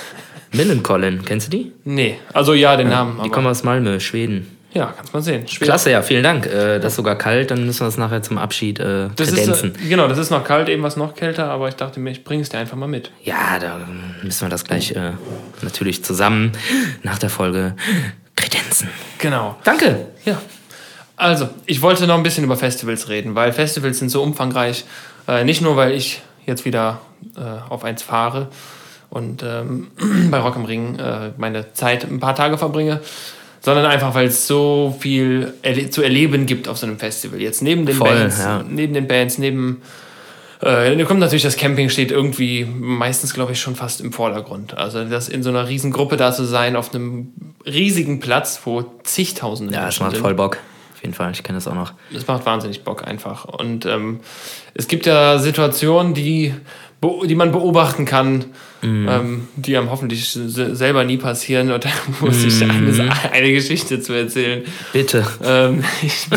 Millencolin, 0.54 1.24
kennst 1.26 1.48
du 1.48 1.58
die? 1.58 1.72
Nee, 1.84 2.18
also 2.32 2.54
ja, 2.54 2.78
den 2.78 2.90
Namen. 2.90 3.16
Die 3.16 3.22
Aber, 3.22 3.32
kommen 3.32 3.48
aus 3.48 3.64
Malmö, 3.64 4.00
Schweden. 4.00 4.55
Ja, 4.76 4.94
kannst 4.96 5.14
mal 5.14 5.22
sehen. 5.22 5.48
Schweden. 5.48 5.66
Klasse, 5.70 5.90
ja, 5.90 6.02
vielen 6.02 6.22
Dank. 6.24 6.46
Äh, 6.46 6.80
das 6.80 6.94
ist 6.94 6.96
sogar 6.98 7.18
kalt, 7.18 7.50
dann 7.50 7.66
müssen 7.66 7.80
wir 7.80 7.88
es 7.88 7.98
nachher 7.98 8.22
zum 8.22 8.38
Abschied 8.38 8.80
äh, 8.80 9.08
Das 9.16 9.30
ist, 9.30 9.36
kredenzen. 9.38 9.74
äh, 9.76 9.88
genau, 9.88 10.08
das 10.10 10.18
ist 10.18 10.30
noch 10.32 10.44
kalt, 10.44 10.68
eben 10.68 10.84
was 10.84 10.98
noch 10.98 11.16
kälter, 11.16 11.50
aber 11.50 11.70
ich 11.70 11.76
dachte 11.76 12.00
mir, 12.02 12.12
ich 12.12 12.26
bringe 12.26 12.42
es 12.44 12.50
dir 12.50 12.58
einfach 12.58 12.76
mal 12.76 12.88
mit. 12.88 13.10
Ja, 13.24 13.58
da 13.60 13.80
müssen 14.22 14.42
wir 14.46 14.50
das 14.50 14.66
gleich 14.66 14.92
äh, 14.92 15.14
natürlich 15.62 16.04
zusammen 16.04 16.52
nach 17.04 17.18
der 17.18 17.30
Folge 17.30 17.76
kredenzen. 18.36 18.90
Genau. 19.20 19.56
Danke. 19.64 20.08
Ja. 20.26 20.42
Also, 21.16 21.48
ich 21.66 21.82
wollte 21.82 22.06
noch 22.06 22.18
ein 22.18 22.24
bisschen 22.24 22.44
über 22.44 22.58
Festivals 22.58 23.08
reden, 23.08 23.34
weil 23.36 23.54
Festivals 23.54 24.00
sind 24.00 24.10
so 24.10 24.22
umfangreich. 24.22 24.84
Äh, 25.28 25.46
nicht 25.46 25.62
nur, 25.62 25.78
weil 25.78 25.94
ich 25.94 26.22
jetzt 26.46 26.66
wieder 26.66 27.00
äh, 27.38 27.72
auf 27.72 27.86
eins 27.86 28.04
fahre 28.04 28.50
und 29.10 29.42
ähm, 29.42 29.88
bei 30.30 30.40
Rock 30.40 30.58
am 30.58 30.66
Ring 30.66 31.00
äh, 31.00 31.32
meine 31.38 31.72
Zeit 31.74 32.04
ein 32.04 32.20
paar 32.20 32.36
Tage 32.36 32.58
verbringe, 32.58 33.00
sondern 33.66 33.86
einfach, 33.88 34.13
weil 34.13 34.28
es 34.28 34.45
so 34.45 34.95
viel 34.99 35.53
erle 35.63 35.89
zu 35.89 36.03
erleben 36.03 36.45
gibt 36.45 36.68
auf 36.68 36.78
so 36.78 36.86
einem 36.86 36.99
Festival. 36.99 37.41
Jetzt 37.41 37.63
neben 37.63 37.88
den 37.88 37.95
Voll, 37.95 38.09
Bands, 38.16 38.38
ja. 38.39 38.63
neben 38.70 38.93
den 38.93 39.07
Bands, 39.07 39.39
neben 39.39 39.82
äh, 40.61 40.95
da 40.95 41.03
kommt 41.03 41.20
natürlich 41.20 41.41
das 41.41 41.57
Camping 41.57 41.89
steht 41.89 42.11
irgendwie 42.11 42.63
meistens, 42.63 43.34
glaube 43.34 43.53
ich, 43.53 43.59
schon 43.59 43.76
fast 43.76 44.01
im 44.01 44.13
Vordergrund. 44.13 44.78
Also 44.78 45.03
das 45.03 45.30
in 45.30 45.41
so 45.41 45.49
einer 45.49 45.68
riesen 45.68 45.91
Gruppe 45.91 46.16
da 46.16 46.32
zu 46.32 46.45
sein, 46.45 46.76
auf 46.76 46.93
einem 46.93 47.34
riesigen 47.66 48.20
Platz, 48.20 48.61
wo 48.66 48.86
zigtausende 49.03 49.74
Ja, 49.74 49.80
es 49.80 49.86
Menschen 49.86 50.03
macht 50.03 50.11
sind. 50.13 50.22
voll 50.22 50.36
Bock. 50.36 50.57
Auf 50.93 51.01
jeden 51.01 51.16
Fall, 51.16 51.32
ich 51.32 51.41
kenne 51.41 51.57
das 51.57 51.68
auch 51.68 51.74
noch. 51.76 51.93
Das 52.13 52.28
macht 52.28 52.45
wahnsinnig 52.45 52.84
Bock 52.84 53.05
einfach. 53.05 53.45
Und 53.45 53.88
ähm, 53.88 54.20
es 54.76 54.88
gibt 54.88 55.07
ja 55.07 55.39
Situationen, 55.39 56.13
die, 56.13 56.53
die 57.26 57.36
man 57.36 57.51
beobachten 57.51 58.06
kann, 58.06 58.45
ähm, 58.84 59.47
die 59.56 59.76
einem 59.78 59.89
hoffentlich 59.89 60.30
se- 60.30 60.76
selber 60.76 61.03
nie 61.03 61.18
passieren. 61.18 61.72
Und 61.72 61.86
da 61.86 61.89
muss 62.22 62.43
ich 62.43 62.62
eine, 62.64 63.10
eine 63.32 63.51
Geschichte 63.53 63.99
zu 64.01 64.14
erzählen. 64.14 64.64
Bitte. 64.93 65.26
Ähm, 65.43 65.84
ich, 66.03 66.28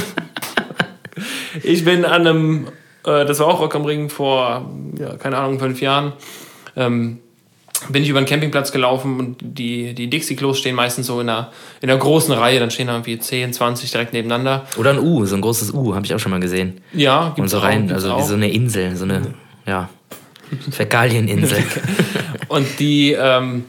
ich 1.63 1.85
bin 1.85 2.05
an 2.05 2.27
einem, 2.27 2.67
äh, 3.05 3.25
das 3.25 3.39
war 3.41 3.49
auch 3.49 3.61
Rock 3.61 3.75
am 3.75 3.85
Ring 3.85 4.09
vor, 4.09 4.71
ja, 4.99 5.17
keine 5.17 5.37
Ahnung, 5.39 5.59
fünf 5.59 5.81
Jahren, 5.81 6.13
ähm, 6.77 7.19
bin 7.91 8.03
ich 8.03 8.09
über 8.09 8.21
den 8.21 8.27
Campingplatz 8.27 8.73
gelaufen 8.73 9.19
und 9.21 9.37
die, 9.41 9.95
die 9.95 10.11
Dixie-Klos 10.11 10.59
stehen 10.59 10.75
meistens 10.75 11.07
so 11.07 11.21
in 11.21 11.29
einer, 11.29 11.53
in 11.81 11.89
einer 11.89 11.99
großen 11.99 12.33
Reihe, 12.35 12.59
dann 12.59 12.71
stehen 12.73 12.89
da 12.89 12.95
irgendwie 12.95 13.19
10, 13.19 13.53
20 13.53 13.91
direkt 13.93 14.13
nebeneinander. 14.13 14.67
Oder 14.79 14.91
ein 14.91 14.99
U, 14.99 15.25
so 15.27 15.37
ein 15.37 15.41
großes 15.41 15.73
U, 15.75 15.95
habe 15.95 16.05
ich 16.05 16.13
auch 16.15 16.19
schon 16.19 16.31
mal 16.33 16.41
gesehen. 16.41 16.81
Ja, 16.93 17.29
Und 17.29 17.35
gibt's 17.37 17.53
so 17.53 17.59
auch, 17.59 17.63
rein, 17.63 17.93
also 17.93 18.17
wie 18.19 18.23
so 18.23 18.35
eine 18.35 18.51
Insel, 18.51 18.97
so 18.97 19.05
eine, 19.05 19.23
ja, 19.67 19.89
Fäkalieninsel. 20.71 21.63
Und 22.49 22.79
die, 22.79 23.13
ähm, 23.13 23.65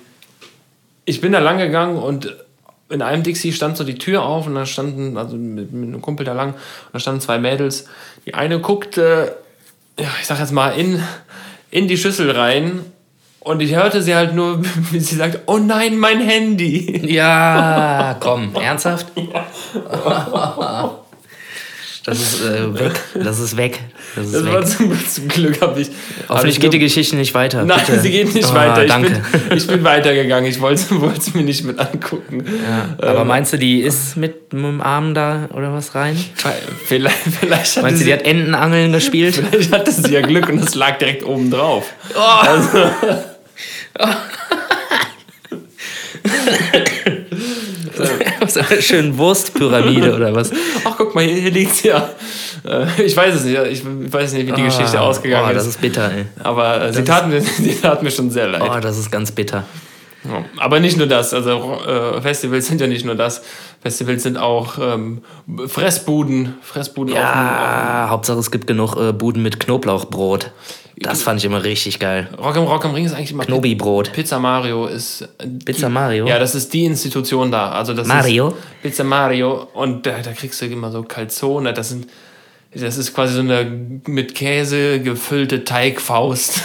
ich 1.05 1.21
bin 1.21 1.31
da 1.31 1.39
lang 1.39 1.57
gegangen 1.57 1.97
und 1.97 2.35
in 2.89 3.01
einem 3.01 3.23
Dixie 3.23 3.51
stand 3.51 3.77
so 3.77 3.83
die 3.83 3.97
Tür 3.97 4.23
auf 4.23 4.47
und 4.47 4.55
da 4.55 4.65
standen, 4.65 5.17
also 5.17 5.35
mit, 5.35 5.71
mit 5.71 5.89
einem 5.89 6.01
Kumpel 6.01 6.25
da 6.25 6.33
lang, 6.33 6.53
und 6.53 6.59
da 6.93 6.99
standen 6.99 7.21
zwei 7.21 7.37
Mädels. 7.37 7.85
Die 8.25 8.33
eine 8.33 8.59
guckte, 8.59 9.35
ja, 9.99 10.07
ich 10.19 10.27
sag 10.27 10.39
jetzt 10.39 10.51
mal, 10.51 10.69
in, 10.71 11.01
in 11.71 11.87
die 11.87 11.97
Schüssel 11.97 12.31
rein 12.31 12.81
und 13.41 13.61
ich 13.61 13.75
hörte 13.75 14.01
sie 14.01 14.15
halt 14.15 14.33
nur, 14.33 14.61
wie 14.91 14.99
sie 14.99 15.15
sagt, 15.15 15.39
oh 15.45 15.57
nein, 15.57 15.97
mein 15.97 16.19
Handy. 16.21 17.11
ja, 17.11 18.17
komm, 18.19 18.55
ernsthaft? 18.55 19.07
Das 22.05 22.19
ist 22.19 22.41
äh, 22.41 22.79
weg. 22.79 22.99
Das 23.13 23.39
ist 23.39 23.55
weg. 23.55 23.79
Das, 24.15 24.31
Das 24.31 24.45
war 24.45 24.65
zum, 24.65 25.07
zum 25.07 25.27
Glück 25.27 25.61
habe 25.61 25.81
ich. 25.81 25.89
Hoffentlich 26.27 26.55
ich 26.55 26.61
geht 26.61 26.73
die 26.73 26.79
Geschichte 26.79 27.15
nicht 27.15 27.33
weiter. 27.33 27.65
Nein, 27.65 27.79
bitte. 27.85 27.99
sie 27.99 28.11
geht 28.11 28.33
nicht 28.33 28.49
Oh, 28.51 28.55
weiter. 28.55 28.83
Ich 28.83 28.91
danke. 28.91 29.09
bin, 29.49 29.57
ich 29.57 29.67
bin 29.67 29.83
weitergegangen. 29.83 30.49
Ich 30.49 30.59
wollte 30.59 30.81
es 31.17 31.33
mir 31.33 31.43
nicht 31.43 31.63
mit 31.63 31.79
angucken. 31.79 32.43
Aber 32.99 33.25
meinst 33.25 33.53
du, 33.53 33.57
die 33.57 33.81
ist 33.81 34.17
mit, 34.17 34.53
mit 34.53 34.63
dem 34.63 34.81
Arm 34.81 35.13
da 35.13 35.49
oder 35.53 35.73
was 35.73 35.95
rein? 35.95 36.17
Vielleicht, 36.85 37.15
vielleicht, 37.39 37.75
hatte 37.75 37.81
Meinst 37.81 37.95
du, 37.95 37.97
sie, 37.99 38.05
die 38.05 38.13
hat 38.13 38.23
Entenangeln 38.23 38.91
gespielt? 38.91 39.41
vielleicht 39.51 39.71
hatte 39.71 39.91
sie 39.91 40.13
ja 40.13 40.21
Glück 40.21 40.49
und 40.49 40.63
es 40.63 40.75
lag 40.75 40.97
direkt 40.97 41.23
oben 41.23 41.51
drauf. 41.51 41.93
so 48.49 48.59
eine 48.59 48.81
schöne 48.81 49.17
Wurstpyramide 49.17 50.15
oder 50.15 50.33
was? 50.35 50.51
Ach, 50.85 50.95
guck 50.97 51.15
mal, 51.15 51.23
hier, 51.23 51.35
hier 51.35 51.51
liegt's 51.51 51.83
ja. 51.83 52.09
Äh, 52.65 53.03
Ich 53.03 53.15
weiß 53.15 53.35
es 53.35 53.43
nicht. 53.45 53.57
Ich 53.71 53.83
weiß 53.85 54.33
nicht, 54.33 54.47
wie 54.47 54.51
die 54.51 54.63
Geschichte 54.63 54.99
Ah, 54.99 55.03
ausgegangen 55.03 55.47
oh, 55.49 55.53
das 55.53 55.63
ist. 55.63 55.75
ist 55.75 55.81
bitter, 55.81 56.11
ey. 56.11 56.25
Aber 56.43 56.81
äh, 56.85 56.93
sie 56.93 57.03
tat, 57.03 57.27
mir, 57.27 57.41
sie 57.57 57.75
tat 57.75 58.03
mir 58.03 58.11
schon 58.11 58.29
sehr 58.31 58.47
leid. 58.47 58.61
Oh, 58.63 58.79
das 58.79 58.97
ist 58.97 59.11
ganz 59.11 59.31
bitter. 59.31 59.63
Ja. 60.25 60.43
Aber 60.57 60.81
nicht 60.81 60.97
nur 60.97 61.07
das. 61.07 61.33
Also 61.33 61.77
äh, 61.87 62.21
Festivals 62.21 62.67
sind 62.67 62.81
ja 62.81 62.87
nicht 62.87 63.05
nur 63.05 63.15
das. 63.15 63.41
Festivals 63.81 64.23
sind 64.23 64.37
auch 64.37 64.77
ähm, 64.77 65.21
Fressbuden. 65.67 66.55
Fressbuden 66.61 67.13
auf 67.13 67.19
dem- 67.19 67.25
Ja, 67.25 68.07
Hauptsache 68.09 68.39
es 68.39 68.51
gibt 68.51 68.67
genug 68.67 68.97
äh, 68.97 69.13
Buden 69.13 69.41
mit 69.43 69.59
Knoblauchbrot. 69.61 70.51
Das 71.01 71.21
fand 71.23 71.39
ich 71.39 71.45
immer 71.45 71.63
richtig 71.63 71.99
geil. 71.99 72.27
Rock 72.37 72.57
am 72.57 72.65
Rock 72.65 72.85
am 72.85 72.93
Ring 72.93 73.05
ist 73.05 73.13
eigentlich 73.13 73.31
immer 73.31 73.45
Knobi-Brot. 73.45 74.11
Pizza 74.11 74.39
Mario 74.39 74.87
ist 74.87 75.27
Pizza 75.65 75.87
Mario? 75.89 76.27
Ja, 76.27 76.39
das 76.39 76.55
ist 76.55 76.73
die 76.73 76.85
Institution 76.85 77.51
da. 77.51 77.71
Also 77.71 77.93
das 77.93 78.07
Mario? 78.07 78.53
Pizza 78.81 79.03
Mario 79.03 79.67
und 79.73 80.05
da, 80.05 80.19
da 80.21 80.31
kriegst 80.33 80.61
du 80.61 80.65
immer 80.65 80.91
so 80.91 81.03
Calzone. 81.03 81.73
Das 81.73 81.89
sind 81.89 82.07
das 82.71 82.97
ist 82.99 83.15
quasi 83.15 83.33
so 83.33 83.39
eine 83.39 83.65
mit 84.05 84.35
Käse 84.35 84.99
gefüllte 84.99 85.63
Teigfaust. 85.63 86.61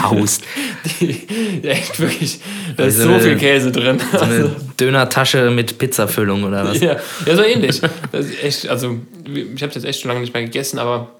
Faust. 0.00 0.42
Die, 1.00 1.26
die 1.62 1.68
echt 1.68 2.00
wirklich, 2.00 2.40
da 2.76 2.84
ist 2.84 2.96
So 2.96 3.02
so 3.02 3.08
eine- 3.10 3.20
viel 3.20 3.36
Käse 3.36 3.70
drin. 3.70 3.98
So 4.12 4.18
eine 4.20 4.56
Dönertasche 4.80 5.50
mit 5.50 5.76
Pizzafüllung 5.76 6.44
oder 6.44 6.64
was? 6.64 6.80
Ja, 6.80 6.96
ja, 7.26 7.36
so 7.36 7.42
ähnlich. 7.42 7.82
Das 8.12 8.24
ist 8.26 8.42
echt, 8.42 8.68
also 8.68 8.96
ich 9.34 9.62
habe 9.62 9.74
jetzt 9.74 9.84
echt 9.84 10.00
schon 10.00 10.08
lange 10.08 10.20
nicht 10.20 10.32
mehr 10.32 10.42
gegessen, 10.44 10.78
aber 10.78 11.10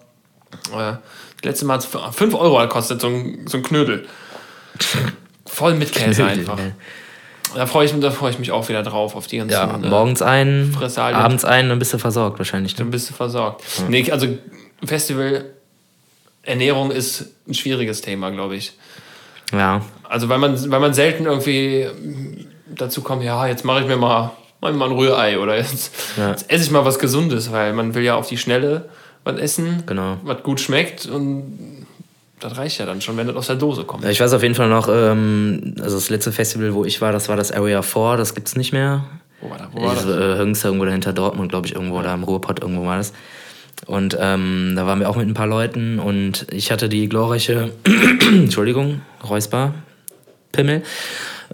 äh, 0.74 0.94
das 1.42 1.44
letzte 1.44 1.64
Mal 1.66 1.74
hat 1.74 1.84
es 1.84 2.16
5 2.16 2.34
Euro 2.34 2.58
gekostet, 2.60 3.00
so 3.00 3.08
ein, 3.08 3.46
so 3.46 3.56
ein 3.58 3.62
Knödel. 3.62 4.06
Voll 5.46 5.74
mit 5.74 5.92
Käse 5.92 6.24
einfach. 6.24 6.58
Da 7.54 7.66
freue 7.66 7.84
ich, 7.86 7.92
da 7.98 8.10
freu 8.12 8.30
ich 8.30 8.38
mich 8.38 8.52
auch 8.52 8.68
wieder 8.68 8.82
drauf, 8.82 9.16
auf 9.16 9.26
die 9.26 9.38
ganzen. 9.38 9.52
Ja, 9.52 9.74
äh, 9.74 9.88
morgens 9.88 10.22
ein, 10.22 10.72
Fressalien. 10.76 11.18
abends 11.20 11.44
ein, 11.44 11.68
dann 11.68 11.78
bist 11.80 11.92
du 11.92 11.98
versorgt 11.98 12.38
wahrscheinlich. 12.38 12.74
Ne? 12.74 12.78
Dann 12.78 12.90
bist 12.92 13.10
du 13.10 13.14
versorgt. 13.14 13.64
Nee, 13.88 14.08
also 14.12 14.28
Festival, 14.84 15.46
Ernährung 16.44 16.92
ist 16.92 17.26
ein 17.48 17.54
schwieriges 17.54 18.02
Thema, 18.02 18.30
glaube 18.30 18.54
ich. 18.56 18.72
Ja, 19.52 19.82
Also 20.08 20.28
weil 20.28 20.38
man, 20.38 20.70
weil 20.70 20.78
man 20.80 20.94
selten 20.94 21.24
irgendwie 21.26 21.88
dazu 22.68 23.02
kommt, 23.02 23.24
ja, 23.24 23.46
jetzt 23.48 23.64
mache 23.64 23.80
ich 23.80 23.86
mir 23.86 23.96
mal, 23.96 24.30
mach 24.60 24.70
ich 24.70 24.76
mal 24.76 24.88
ein 24.88 24.94
Rührei 24.96 25.38
oder 25.40 25.56
jetzt, 25.56 25.92
Ja. 26.16 26.30
jetzt 26.30 26.48
esse 26.50 26.64
ich 26.64 26.70
mal 26.70 26.84
was 26.84 27.00
Gesundes, 27.00 27.50
weil 27.50 27.72
man 27.72 27.94
will 27.96 28.04
ja 28.04 28.14
auf 28.14 28.28
die 28.28 28.38
Schnelle 28.38 28.88
was 29.24 29.38
essen, 29.38 29.82
Genau. 29.86 30.18
was 30.24 30.42
gut 30.42 30.60
schmeckt 30.60 31.06
und 31.06 31.86
das 32.40 32.56
reicht 32.56 32.78
ja 32.80 32.86
dann 32.86 33.00
schon, 33.02 33.16
wenn 33.18 33.26
das 33.26 33.36
aus 33.36 33.46
der 33.48 33.56
Dose 33.56 33.84
kommt. 33.84 34.04
ich 34.06 34.18
weiß 34.20 34.32
auf 34.32 34.42
jeden 34.42 34.54
Fall 34.54 34.68
noch, 34.68 34.88
ähm, 34.90 35.74
also 35.82 35.96
das 35.96 36.08
letzte 36.08 36.32
Festival, 36.32 36.72
wo 36.74 36.84
ich 36.84 37.00
war, 37.02 37.12
das 37.12 37.28
war 37.28 37.36
das 37.36 37.52
Area 37.52 37.82
4, 37.82 38.16
das 38.16 38.34
gibt's 38.34 38.56
nicht 38.56 38.72
mehr. 38.72 39.04
Wo 39.42 39.50
war 39.50 39.58
das? 39.58 39.68
Wo 39.72 39.82
war 39.82 39.92
Ich, 39.94 40.00
das? 40.02 40.06
äh, 40.08 40.38
Hüngs 40.38 40.64
irgendwo 40.64 40.84
dahinter 40.86 41.12
Dortmund, 41.12 41.50
glaube 41.50 41.66
ich, 41.66 41.74
irgendwo, 41.74 42.00
da 42.02 42.14
im 42.14 42.24
Ruhrpott 42.24 42.60
irgendwo 42.60 42.86
war 42.86 42.96
das. 42.96 43.12
Und 43.86 44.16
ähm, 44.20 44.72
da 44.76 44.86
waren 44.86 45.00
wir 45.00 45.08
auch 45.08 45.16
mit 45.16 45.26
ein 45.28 45.34
paar 45.34 45.46
Leuten 45.46 45.98
und 45.98 46.46
ich 46.50 46.70
hatte 46.70 46.88
die 46.88 47.08
glorreiche, 47.08 47.70
Entschuldigung, 48.32 49.00
Räusper, 49.28 49.72
Pimmel. 50.52 50.82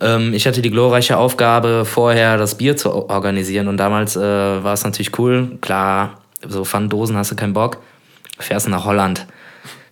Ähm, 0.01 0.35
ich 0.35 0.47
hatte 0.47 0.63
die 0.63 0.71
glorreiche 0.71 1.19
Aufgabe, 1.19 1.85
vorher 1.85 2.37
das 2.37 2.57
Bier 2.59 2.77
zu 2.77 2.93
organisieren 3.11 3.69
und 3.69 3.77
damals 3.77 4.17
äh, 4.17 4.21
war 4.21 4.73
es 4.73 4.83
natürlich 4.85 5.17
cool. 5.19 5.59
Klar, 5.61 6.21
so 6.49 6.65
Pfanddosen 6.65 7.17
hast 7.17 7.31
du 7.31 7.37
keinen 7.37 7.53
Bock, 7.53 7.79
fährst 8.39 8.69
nach 8.69 8.85
Holland. 8.85 9.27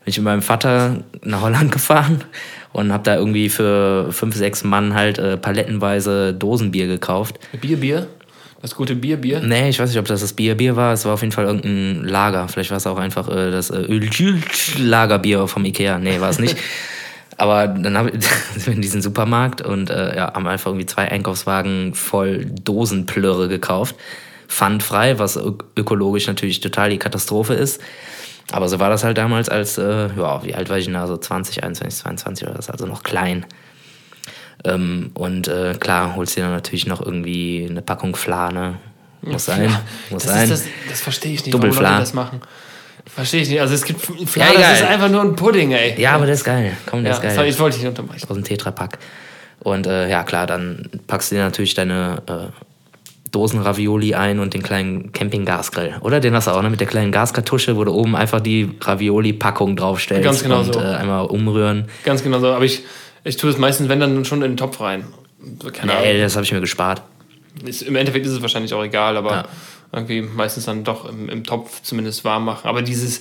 Bin 0.04 0.10
ich 0.10 0.18
mit 0.18 0.24
meinem 0.24 0.42
Vater 0.42 1.04
nach 1.22 1.40
Holland 1.40 1.72
gefahren 1.72 2.24
und 2.72 2.92
habe 2.92 3.04
da 3.04 3.16
irgendwie 3.16 3.48
für 3.48 4.12
fünf, 4.12 4.34
sechs 4.34 4.64
Mann 4.64 4.94
halt 4.94 5.18
äh, 5.18 5.36
palettenweise 5.36 6.34
Dosenbier 6.34 6.86
gekauft. 6.86 7.38
Bier, 7.60 7.78
Bier? 7.78 8.06
Das 8.64 8.74
gute 8.74 8.94
Bier, 8.94 9.18
Bier? 9.18 9.40
Nee, 9.40 9.68
ich 9.68 9.78
weiß 9.78 9.90
nicht, 9.90 9.98
ob 9.98 10.06
das 10.06 10.22
das 10.22 10.32
Bier 10.32 10.54
Bier 10.54 10.74
war. 10.74 10.94
Es 10.94 11.04
war 11.04 11.12
auf 11.12 11.20
jeden 11.20 11.32
Fall 11.32 11.44
irgendein 11.44 12.02
Lager. 12.04 12.48
Vielleicht 12.48 12.70
war 12.70 12.78
es 12.78 12.86
auch 12.86 12.96
einfach 12.96 13.28
äh, 13.28 13.50
das 13.50 13.68
äh, 13.68 13.86
Lagerbier 14.78 15.46
vom 15.48 15.66
Ikea. 15.66 15.98
Nee, 15.98 16.18
war 16.20 16.30
es 16.30 16.38
nicht. 16.38 16.56
Aber 17.36 17.68
dann 17.68 18.10
sind 18.20 18.66
wir 18.66 18.72
in 18.72 18.80
diesen 18.80 19.02
Supermarkt 19.02 19.60
und 19.60 19.90
äh, 19.90 20.16
ja, 20.16 20.32
haben 20.34 20.46
einfach 20.46 20.70
irgendwie 20.70 20.86
zwei 20.86 21.10
Einkaufswagen 21.10 21.94
voll 21.94 22.46
Dosenplörre 22.46 23.48
gekauft. 23.48 23.96
Pfandfrei, 24.54 25.18
was 25.18 25.36
ökologisch 25.76 26.26
natürlich 26.28 26.60
total 26.60 26.90
die 26.90 26.98
Katastrophe 26.98 27.54
ist. 27.54 27.80
Aber 28.52 28.68
so 28.68 28.78
war 28.78 28.88
das 28.90 29.02
halt 29.02 29.18
damals 29.18 29.48
als, 29.48 29.78
äh, 29.78 30.08
ja, 30.16 30.44
wie 30.44 30.54
alt 30.54 30.68
war 30.70 30.78
ich 30.78 30.84
denn 30.84 30.94
da? 30.94 31.06
So 31.06 31.16
20, 31.16 31.64
21, 31.64 32.00
22 32.02 32.46
oder 32.46 32.56
das, 32.56 32.70
also 32.70 32.86
noch 32.86 33.02
klein. 33.02 33.46
Ähm, 34.64 35.10
und 35.14 35.48
äh, 35.48 35.74
klar, 35.80 36.14
holst 36.14 36.36
dir 36.36 36.42
dann 36.44 36.52
natürlich 36.52 36.86
noch 36.86 37.00
irgendwie 37.04 37.66
eine 37.68 37.82
Packung 37.82 38.14
Flane. 38.14 38.76
Muss 39.22 39.46
sein, 39.46 39.74
muss 40.10 40.24
Das, 40.24 40.32
sein. 40.32 40.48
das, 40.50 40.64
das 40.88 41.00
verstehe 41.00 41.32
ich 41.32 41.44
nicht, 41.46 41.54
warum. 41.54 41.70
Leute 41.70 41.80
das 41.82 42.12
machen. 42.14 42.40
Verstehe 43.06 43.42
ich 43.42 43.48
nicht. 43.48 43.60
Also 43.60 43.74
es 43.74 43.84
gibt 43.84 44.00
Fla, 44.02 44.46
Ja, 44.52 44.60
das 44.60 44.80
ist 44.80 44.86
einfach 44.86 45.10
nur 45.10 45.22
ein 45.22 45.34
Pudding, 45.34 45.72
ey. 45.72 46.00
Ja, 46.00 46.12
aber 46.12 46.26
das 46.26 46.38
ist 46.40 46.44
geil. 46.44 46.76
Komm, 46.86 47.02
das 47.04 47.18
Ja, 47.22 47.28
ist 47.30 47.36
geil. 47.36 47.48
ich 47.48 47.58
wollte 47.58 47.76
dich 47.76 47.84
nicht 47.84 47.98
unterbrechen. 47.98 48.28
aus 48.28 48.34
dem 48.34 48.44
Tetrapack. 48.44 48.98
Und 49.60 49.86
äh, 49.86 50.08
ja, 50.10 50.22
klar, 50.22 50.46
dann 50.46 50.90
packst 51.06 51.30
du 51.30 51.36
dir 51.36 51.42
natürlich 51.42 51.74
deine 51.74 52.22
äh, 52.26 52.46
Dosen-Ravioli 53.34 54.14
ein 54.14 54.38
und 54.40 54.54
den 54.54 54.62
kleinen 54.62 55.12
Campinggasgrill. 55.12 55.94
Oder? 56.00 56.20
Den 56.20 56.34
hast 56.34 56.46
du 56.46 56.52
auch, 56.52 56.62
ne? 56.62 56.70
Mit 56.70 56.80
der 56.80 56.86
kleinen 56.86 57.12
Gaskartusche, 57.12 57.76
wo 57.76 57.84
du 57.84 57.92
oben 57.92 58.14
einfach 58.16 58.40
die 58.40 58.70
Ravioli-Packung 58.80 59.76
draufstellst. 59.76 60.24
Ganz 60.24 60.42
genau 60.42 60.60
und 60.60 60.72
so. 60.72 60.80
äh, 60.80 60.84
einmal 60.84 61.26
umrühren. 61.26 61.86
Ganz 62.04 62.22
genau 62.22 62.38
so. 62.40 62.48
Aber 62.48 62.64
ich, 62.64 62.82
ich 63.24 63.36
tue 63.36 63.50
es 63.50 63.58
meistens, 63.58 63.88
wenn 63.88 64.00
dann 64.00 64.24
schon 64.24 64.42
in 64.42 64.52
den 64.52 64.56
Topf 64.56 64.80
rein. 64.80 65.04
Keine 65.72 65.92
Nee, 65.92 66.08
Ahnung. 66.10 66.22
das 66.22 66.36
habe 66.36 66.44
ich 66.44 66.52
mir 66.52 66.60
gespart. 66.60 67.02
Ist, 67.64 67.82
Im 67.82 67.96
Endeffekt 67.96 68.24
ist 68.26 68.32
es 68.32 68.42
wahrscheinlich 68.42 68.72
auch 68.74 68.82
egal, 68.84 69.16
aber 69.16 69.30
Ja. 69.30 69.44
irgendwie 69.92 70.22
meistens 70.22 70.64
dann 70.64 70.84
doch 70.84 71.08
im, 71.08 71.28
im 71.28 71.44
Topf 71.44 71.82
zumindest 71.82 72.24
warm 72.24 72.44
machen. 72.46 72.66
Aber 72.68 72.82
dieses, 72.82 73.20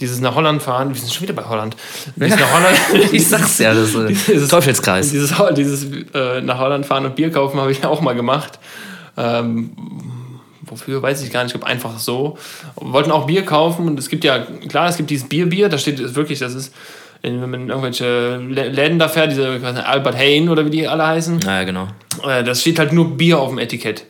dieses 0.00 0.20
nach 0.20 0.34
Holland 0.34 0.62
fahren, 0.62 0.88
wir 0.92 1.00
sind 1.00 1.12
schon 1.12 1.22
wieder 1.22 1.34
bei 1.34 1.44
Holland. 1.48 1.76
Dieses 2.16 2.38
nach 2.38 2.52
Holland. 2.52 2.78
Ich 3.12 3.26
sag's 3.28 3.58
ja, 3.58 3.72
das 3.72 3.94
ist 3.94 4.26
Dieses- 4.28 4.48
Teufelskreis. 4.48 5.10
Dieses, 5.10 5.32
dieses 5.56 5.86
äh, 6.14 6.40
nach 6.42 6.58
Holland 6.58 6.84
fahren 6.86 7.04
und 7.06 7.14
Bier 7.16 7.30
kaufen 7.30 7.60
habe 7.60 7.70
ich 7.72 7.84
auch 7.84 8.00
mal 8.00 8.14
gemacht. 8.14 8.58
Ähm, 9.20 9.70
wofür 10.62 11.02
weiß 11.02 11.22
ich 11.22 11.30
gar 11.32 11.42
nicht, 11.44 11.54
ich 11.54 11.60
glaube 11.60 11.70
einfach 11.72 11.98
so. 11.98 12.38
Wir 12.80 12.92
wollten 12.92 13.10
auch 13.10 13.26
Bier 13.26 13.44
kaufen 13.44 13.86
und 13.88 13.98
es 13.98 14.08
gibt 14.08 14.24
ja, 14.24 14.46
klar, 14.68 14.88
es 14.88 14.96
gibt 14.96 15.10
dieses 15.10 15.28
Bier-Bier, 15.28 15.68
da 15.68 15.78
steht 15.78 16.14
wirklich, 16.14 16.38
das 16.38 16.54
ist, 16.54 16.74
in, 17.22 17.42
wenn 17.42 17.50
man 17.50 17.60
in 17.62 17.68
irgendwelche 17.68 18.04
Lä- 18.38 18.68
Läden 18.68 18.98
da 18.98 19.08
fährt, 19.08 19.30
diese 19.32 19.56
ich 19.56 19.62
weiß 19.62 19.74
nicht, 19.74 19.86
Albert 19.86 20.16
Hain 20.16 20.48
oder 20.48 20.64
wie 20.64 20.70
die 20.70 20.86
alle 20.88 21.06
heißen, 21.06 21.38
Naja, 21.38 21.64
genau. 21.64 21.88
äh, 22.26 22.42
das 22.44 22.60
steht 22.62 22.78
halt 22.78 22.92
nur 22.92 23.16
Bier 23.16 23.38
auf 23.40 23.50
dem 23.50 23.58
Etikett. 23.58 24.04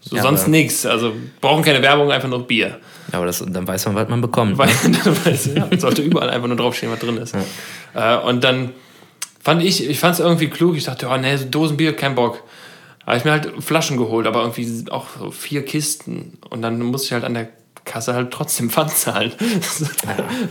So, 0.00 0.16
Ja, 0.16 0.22
sonst 0.22 0.48
nichts. 0.48 0.84
Also 0.84 1.12
brauchen 1.40 1.62
keine 1.62 1.80
Werbung, 1.80 2.10
einfach 2.10 2.28
nur 2.28 2.44
Bier. 2.46 2.78
Ja, 3.12 3.18
aber 3.18 3.26
das, 3.26 3.44
dann 3.46 3.66
weiß 3.68 3.86
man, 3.86 3.94
was 3.94 4.08
man 4.08 4.20
bekommt. 4.20 4.58
Weil, 4.58 4.68
ja, 5.54 5.68
sollte 5.78 6.02
überall 6.02 6.28
einfach 6.28 6.48
nur 6.48 6.56
draufstehen, 6.56 6.90
was 6.92 6.98
drin 6.98 7.16
ist. 7.18 7.34
Äh, 7.94 8.16
und 8.18 8.42
dann 8.42 8.70
fand 9.42 9.62
ich, 9.62 9.88
ich 9.88 9.98
fand 10.00 10.14
es 10.14 10.20
irgendwie 10.20 10.48
klug. 10.48 10.76
Ich 10.76 10.84
dachte, 10.84 11.06
oh 11.08 11.16
nee, 11.16 11.36
so 11.36 11.44
Dosenbier, 11.44 11.94
kein 11.94 12.14
Bock. 12.16 12.42
Habe 13.06 13.16
ich 13.16 13.24
mir 13.24 13.32
halt 13.32 13.52
Flaschen 13.60 13.96
geholt, 13.96 14.26
aber 14.26 14.40
irgendwie 14.42 14.90
auch 14.90 15.06
so 15.18 15.30
vier 15.30 15.64
Kisten. 15.64 16.38
Und 16.50 16.62
dann 16.62 16.80
musste 16.80 17.06
ich 17.06 17.12
halt 17.12 17.24
an 17.24 17.34
der 17.34 17.48
Kasse 17.84 18.14
halt 18.14 18.30
trotzdem 18.30 18.70
Pfand 18.70 18.90
zahlen. 18.92 19.32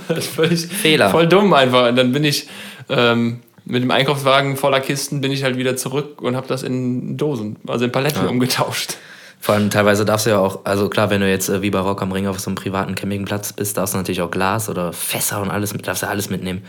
das 0.07 0.17
ist 0.17 0.33
völlig 0.33 0.67
Fehler. 0.67 1.09
voll 1.09 1.27
dumm 1.27 1.53
einfach. 1.53 1.89
Und 1.89 1.95
dann 1.95 2.11
bin 2.11 2.23
ich 2.23 2.47
ähm, 2.89 3.39
mit 3.65 3.83
dem 3.83 3.91
Einkaufswagen 3.91 4.57
voller 4.57 4.81
Kisten 4.81 5.21
bin 5.21 5.31
ich 5.31 5.43
halt 5.43 5.57
wieder 5.57 5.75
zurück 5.75 6.21
und 6.21 6.35
habe 6.35 6.47
das 6.47 6.63
in 6.63 7.17
Dosen, 7.17 7.57
also 7.67 7.85
in 7.85 7.91
Paletten 7.91 8.27
umgetauscht. 8.27 8.97
Vor 9.39 9.55
allem 9.55 9.71
teilweise 9.71 10.05
darfst 10.05 10.27
du 10.27 10.31
ja 10.31 10.39
auch, 10.39 10.65
also 10.65 10.87
klar, 10.87 11.09
wenn 11.09 11.21
du 11.21 11.29
jetzt 11.29 11.49
äh, 11.49 11.63
wie 11.63 11.71
bei 11.71 11.79
Rock 11.79 12.03
am 12.03 12.11
Ring 12.11 12.27
auf 12.27 12.39
so 12.39 12.49
einem 12.49 12.55
privaten 12.55 12.93
Campingplatz 12.93 13.53
bist, 13.53 13.75
darfst 13.75 13.95
du 13.95 13.97
natürlich 13.97 14.21
auch 14.21 14.29
Glas 14.29 14.69
oder 14.69 14.93
Fässer 14.93 15.41
und 15.41 15.49
alles, 15.49 15.73
darfst 15.73 16.03
du 16.03 16.07
alles 16.07 16.29
mitnehmen. 16.29 16.63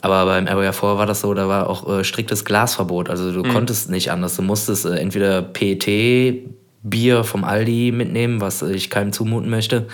Aber 0.00 0.24
beim 0.24 0.48
Area 0.48 0.72
4 0.72 0.96
war 0.96 1.06
das 1.06 1.20
so, 1.20 1.34
da 1.34 1.48
war 1.48 1.68
auch 1.68 1.88
äh, 1.88 2.04
striktes 2.04 2.44
Glasverbot. 2.44 3.10
Also 3.10 3.30
du 3.32 3.42
konntest 3.42 3.90
nicht 3.90 4.10
anders. 4.10 4.36
Du 4.36 4.42
musstest 4.42 4.86
äh, 4.86 4.96
entweder 4.96 5.42
PET 5.42 6.48
Bier 6.82 7.24
vom 7.24 7.44
Aldi 7.44 7.92
mitnehmen, 7.92 8.40
was 8.40 8.62
ich 8.62 8.90
keinem 8.90 9.12
zumuten 9.12 9.50
möchte. 9.50 9.86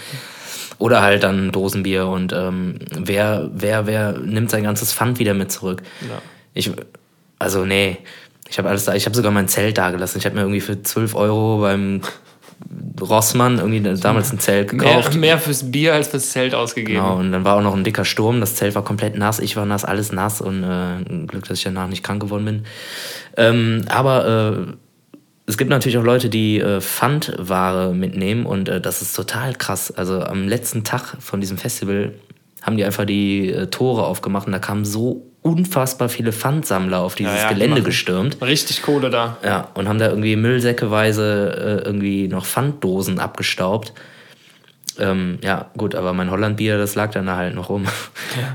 Oder 0.78 1.02
halt 1.02 1.24
dann 1.24 1.50
Dosenbier 1.50 2.06
und 2.06 2.32
ähm, 2.32 2.78
wer, 2.96 3.50
wer, 3.52 3.86
wer 3.86 4.12
nimmt 4.12 4.50
sein 4.50 4.62
ganzes 4.62 4.92
Pfand 4.92 5.18
wieder 5.18 5.34
mit 5.34 5.50
zurück? 5.50 5.82
Ja. 6.08 6.22
Ich, 6.54 6.70
also 7.38 7.64
nee, 7.64 7.98
ich 8.48 8.58
habe 8.58 8.68
alles 8.68 8.84
da, 8.84 8.94
ich 8.94 9.04
habe 9.04 9.16
sogar 9.16 9.32
mein 9.32 9.48
Zelt 9.48 9.76
da 9.76 9.90
gelassen. 9.90 10.18
Ich 10.18 10.24
habe 10.24 10.36
mir 10.36 10.42
irgendwie 10.42 10.60
für 10.60 10.80
12 10.80 11.14
Euro 11.16 11.58
beim 11.60 12.00
Rossmann 13.00 13.58
irgendwie 13.58 13.80
damals 14.00 14.32
ein 14.32 14.38
Zelt 14.38 14.70
gekauft. 14.70 15.12
Mehr, 15.12 15.20
mehr 15.20 15.38
fürs 15.38 15.70
Bier 15.70 15.94
als 15.94 16.08
fürs 16.08 16.30
Zelt 16.30 16.54
ausgegeben. 16.54 17.00
Genau, 17.00 17.16
und 17.16 17.32
dann 17.32 17.44
war 17.44 17.56
auch 17.56 17.62
noch 17.62 17.74
ein 17.74 17.84
dicker 17.84 18.04
Sturm. 18.04 18.40
Das 18.40 18.56
Zelt 18.56 18.74
war 18.74 18.84
komplett 18.84 19.16
nass. 19.16 19.38
Ich 19.38 19.56
war 19.56 19.64
nass, 19.64 19.84
alles 19.84 20.12
nass 20.12 20.40
und 20.40 20.64
äh, 20.64 21.26
Glück, 21.26 21.46
dass 21.46 21.58
ich 21.58 21.64
danach 21.64 21.88
nicht 21.88 22.04
krank 22.04 22.20
geworden 22.20 22.44
bin. 22.44 22.64
Ähm, 23.36 23.84
aber 23.88 24.68
äh, 24.68 24.72
es 25.46 25.56
gibt 25.56 25.70
natürlich 25.70 25.96
auch 25.96 26.04
Leute, 26.04 26.28
die 26.28 26.60
äh, 26.60 26.80
Pfandware 26.80 27.94
mitnehmen 27.94 28.44
und 28.44 28.68
äh, 28.68 28.80
das 28.80 29.00
ist 29.00 29.16
total 29.16 29.54
krass. 29.54 29.90
Also 29.90 30.20
am 30.20 30.46
letzten 30.46 30.84
Tag 30.84 31.16
von 31.20 31.40
diesem 31.40 31.56
Festival 31.56 32.14
haben 32.60 32.76
die 32.76 32.84
einfach 32.84 33.06
die 33.06 33.50
äh, 33.50 33.68
Tore 33.68 34.04
aufgemacht 34.04 34.46
und 34.46 34.52
da 34.52 34.58
kamen 34.58 34.84
so 34.84 35.27
unfassbar 35.42 36.08
viele 36.08 36.32
Pfandsammler 36.32 37.00
auf 37.00 37.14
dieses 37.14 37.32
Ja, 37.32 37.38
ja, 37.42 37.48
die 37.48 37.54
Gelände 37.54 37.76
machen 37.76 37.84
gestürmt. 37.84 38.38
Richtig 38.42 38.82
Kohle 38.82 39.10
da. 39.10 39.36
Ja, 39.44 39.68
und 39.74 39.88
haben 39.88 39.98
da 39.98 40.08
irgendwie 40.08 40.36
müllsäckeweise 40.36 41.82
äh, 41.84 41.86
irgendwie 41.86 42.28
noch 42.28 42.44
Pfanddosen 42.44 43.18
abgestaubt. 43.18 43.92
Ähm, 45.00 45.38
ja, 45.42 45.66
gut, 45.76 45.94
aber 45.94 46.12
mein 46.12 46.30
Hollandbier, 46.30 46.76
das 46.78 46.94
lag 46.94 47.12
dann 47.12 47.26
da 47.26 47.36
halt 47.36 47.54
noch 47.54 47.68
rum. 47.68 47.84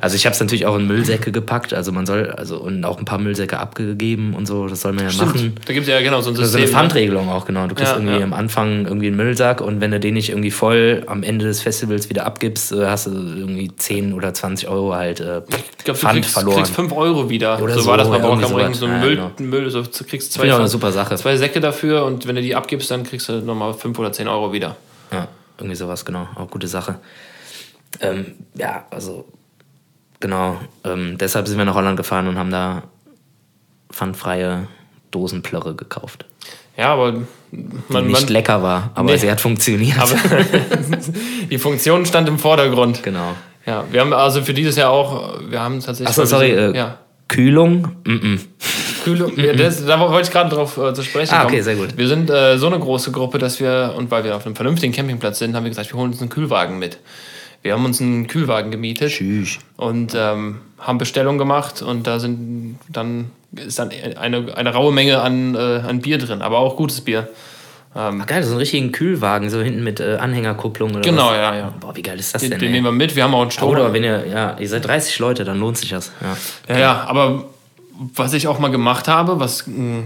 Also 0.02 0.16
ich 0.16 0.26
habe 0.26 0.34
es 0.34 0.40
natürlich 0.40 0.66
auch 0.66 0.76
in 0.78 0.86
Müllsäcke 0.88 1.32
gepackt, 1.32 1.74
also 1.74 1.92
man 1.92 2.06
soll, 2.06 2.30
also 2.30 2.58
und 2.58 2.84
auch 2.86 3.00
ein 3.00 3.06
paar 3.06 3.18
Müllsäcke 3.18 3.58
abgegeben 3.60 4.34
und 4.34 4.46
so, 4.46 4.68
das 4.68 4.82
soll 4.82 4.94
man 4.94 5.10
ja 5.10 5.26
machen. 5.26 5.56
Da 5.66 5.74
gibt 5.74 5.88
es 5.88 5.92
ja 5.92 6.00
genau 6.02 6.22
so 6.22 6.30
ein 6.30 6.36
Das 6.36 6.50
ist 6.50 6.56
eine 6.56 6.62
System. 6.66 6.78
ne? 6.80 6.88
Pfandregelung 6.90 7.30
auch, 7.30 7.46
genau. 7.46 7.68
Du 7.68 7.76
kriegst 7.76 7.92
Ja, 7.92 7.98
irgendwie 7.98 8.18
ja. 8.20 8.24
am 8.24 8.34
Anfang 8.34 8.86
irgendwie 8.86 9.08
einen 9.08 9.16
Müllsack 9.16 9.62
und 9.62 9.82
wenn 9.82 9.92
du 9.92 10.00
den 10.00 10.14
nicht 10.14 10.30
irgendwie 10.30 10.52
voll 10.52 11.04
am 11.08 11.24
Ende 11.24 11.46
des 11.46 11.62
Festivals 11.62 12.10
wieder 12.10 12.26
abgibst, 12.26 12.72
äh, 12.72 12.86
hast 12.86 13.08
du 13.08 13.12
irgendwie 13.12 13.72
10 13.76 14.14
oder 14.14 14.34
20 14.34 14.68
Euro 14.70 14.94
halt 14.94 15.20
äh, 15.22 15.42
Ich 15.78 15.84
glaube, 15.86 16.00
du 16.00 16.06
Pfand 16.06 16.16
kriegst, 16.22 16.34
verloren. 16.34 16.58
kriegst 16.58 16.76
5 16.76 16.92
Euro 16.94 17.30
wieder. 17.30 17.62
Oder 17.62 17.80
so, 17.80 17.86
war 17.88 17.98
das 17.98 18.08
so, 18.08 18.14
mal 18.14 18.20
bei 18.20 18.24
ja, 18.26 18.30
Rock 18.30 18.44
am 18.44 18.52
irgendwie 18.52 18.64
Ring. 18.66 18.74
sowas. 18.74 18.80
So 18.80 18.86
ein 18.86 18.92
Ja, 18.92 19.00
Müll, 19.00 19.16
genau. 19.16 19.32
Müll 19.40 19.70
so, 19.70 19.82
du 19.82 20.04
kriegst 20.06 20.34
zwei, 20.34 20.54
auch 20.54 20.60
eine 20.60 20.68
super 20.68 20.92
Sache. 20.92 21.16
zwei 21.16 21.36
Säcke 21.38 21.60
dafür 21.60 22.06
und 22.06 22.28
wenn 22.28 22.36
du 22.36 22.42
die 22.42 22.56
abgibst, 22.56 22.92
dann 22.92 23.04
kriegst 23.04 23.30
du 23.30 23.34
nochmal 23.40 23.74
5 23.74 23.98
oder 23.98 24.12
10 24.12 24.28
Euro 24.28 24.52
wieder. 24.54 24.76
Irgendwie 25.58 25.76
sowas, 25.76 26.04
genau. 26.06 26.28
Auch 26.36 26.50
gute 26.50 26.68
Sache. 26.68 26.96
Ähm, 28.02 28.34
ja, 28.56 28.86
also, 28.90 29.26
genau. 30.20 30.58
Ähm, 30.84 31.18
deshalb 31.18 31.48
sind 31.48 31.58
wir 31.58 31.66
nach 31.66 31.76
Holland 31.76 31.98
gefahren 31.98 32.28
und 32.28 32.38
haben 32.38 32.52
da 32.52 32.84
pfandfreie 33.92 34.68
Dosenplörre 35.12 35.76
gekauft. 35.76 36.26
Ja, 36.76 36.94
aber 36.94 37.12
Die 37.12 37.24
man, 37.90 38.08
nicht 38.08 38.22
man, 38.22 38.28
lecker 38.30 38.64
war, 38.64 38.90
aber 38.96 39.12
Nee. 39.12 39.18
sie 39.18 39.30
hat 39.30 39.40
funktioniert. 39.40 40.00
aber 40.00 40.16
die 41.52 41.58
Funktion 41.60 42.06
stand 42.08 42.28
im 42.28 42.40
Vordergrund. 42.40 43.04
genau. 43.04 43.36
Ja, 43.66 43.86
wir 43.92 44.02
haben 44.02 44.12
also 44.12 44.42
für 44.42 44.54
dieses 44.56 44.76
Jahr 44.76 44.90
auch, 44.90 45.40
wir 45.50 45.62
haben 45.62 45.76
tatsächlich. 45.80 46.08
Achso, 46.10 46.26
sorry. 46.26 46.50
Äh, 46.52 46.76
Ja. 46.76 46.98
Kühlung? 47.30 47.96
Mm 48.06 48.12
-mm. 48.12 48.40
Kühlung, 49.04 49.32
ja, 49.38 49.54
das, 49.54 49.86
da 49.86 50.00
wollte 50.00 50.28
ich 50.28 50.32
gerade 50.32 50.54
drauf 50.56 50.78
äh, 50.78 50.94
zu 50.94 51.04
sprechen 51.04 51.34
Ah, 51.34 51.42
kommen. 51.42 51.54
okay, 51.54 51.62
sehr 51.62 51.76
gut. 51.76 51.98
Wir 51.98 52.08
sind 52.08 52.30
äh, 52.30 52.58
so 52.58 52.68
eine 52.68 52.80
große 52.80 53.12
Gruppe, 53.12 53.38
dass 53.38 53.60
wir, 53.60 53.94
und 53.98 54.10
weil 54.12 54.24
wir 54.24 54.36
auf 54.36 54.46
einem 54.46 54.56
vernünftigen 54.56 54.94
Campingplatz 54.94 55.40
sind, 55.40 55.56
haben 55.56 55.64
wir 55.64 55.70
gesagt, 55.70 55.92
wir 55.94 56.00
holen 56.00 56.12
uns 56.12 56.22
einen 56.22 56.30
Kühlwagen 56.30 56.80
mit. 56.80 56.98
Wir 57.62 57.74
haben 57.74 57.86
uns 57.86 58.02
einen 58.02 58.28
Kühlwagen 58.28 58.72
gemietet 58.72 59.12
Tschüss. 59.12 59.60
und 59.78 60.14
ähm, 60.16 60.60
haben 60.80 60.98
Bestellung 60.98 61.38
gemacht 61.38 61.82
und 61.82 62.08
da 62.08 62.20
sind 62.20 62.78
dann 62.90 63.32
ist 63.56 63.78
dann 63.80 63.92
eine, 64.20 64.58
eine 64.58 64.74
raue 64.74 64.92
Menge 64.92 65.22
an, 65.22 65.56
äh, 65.56 65.58
an 65.58 66.00
Bier 66.02 66.18
drin, 66.18 66.42
aber 66.42 66.58
auch 66.60 66.76
gutes 66.76 67.02
Bier. 67.02 67.30
Ähm, 67.96 68.20
Ach, 68.22 68.26
geil, 68.26 68.42
so 68.44 68.50
einen 68.50 68.58
richtigen 68.58 68.92
Kühlwagen, 68.92 69.50
so 69.52 69.62
hinten 69.62 69.84
mit 69.84 70.00
äh, 70.00 70.16
Anhängerkupplung 70.20 70.90
oder 70.92 71.02
genau, 71.02 71.28
was? 71.30 71.36
ja, 71.38 71.56
ja. 71.56 71.74
Boah, 71.80 71.96
wie 71.96 72.02
geil 72.02 72.20
ist 72.20 72.34
das 72.34 72.42
Den, 72.42 72.50
denn? 72.52 72.60
den 72.60 72.68
ey? 72.70 72.74
nehmen 72.74 72.86
wir 72.88 72.92
mit. 72.92 73.16
Wir 73.16 73.24
haben 73.24 73.36
auch 73.36 73.44
einen 73.44 73.52
Strom. 73.52 73.70
Oder 73.70 73.94
wenn 73.94 74.04
ihr, 74.04 74.26
ja, 74.28 74.58
ihr 74.60 74.68
seid 74.68 74.86
30 74.88 75.20
Leute, 75.20 75.44
dann 75.46 75.60
lohnt 75.60 75.78
sich 75.78 75.92
das. 75.92 76.12
Ja. 76.68 76.74
Ja, 76.76 76.80
ja, 76.82 77.04
aber 77.08 77.46
was 78.16 78.34
ich 78.34 78.48
auch 78.48 78.60
mal 78.60 78.70
gemack 78.70 79.08
habe, 79.08 79.40
was 79.40 79.68
mh, 79.68 80.04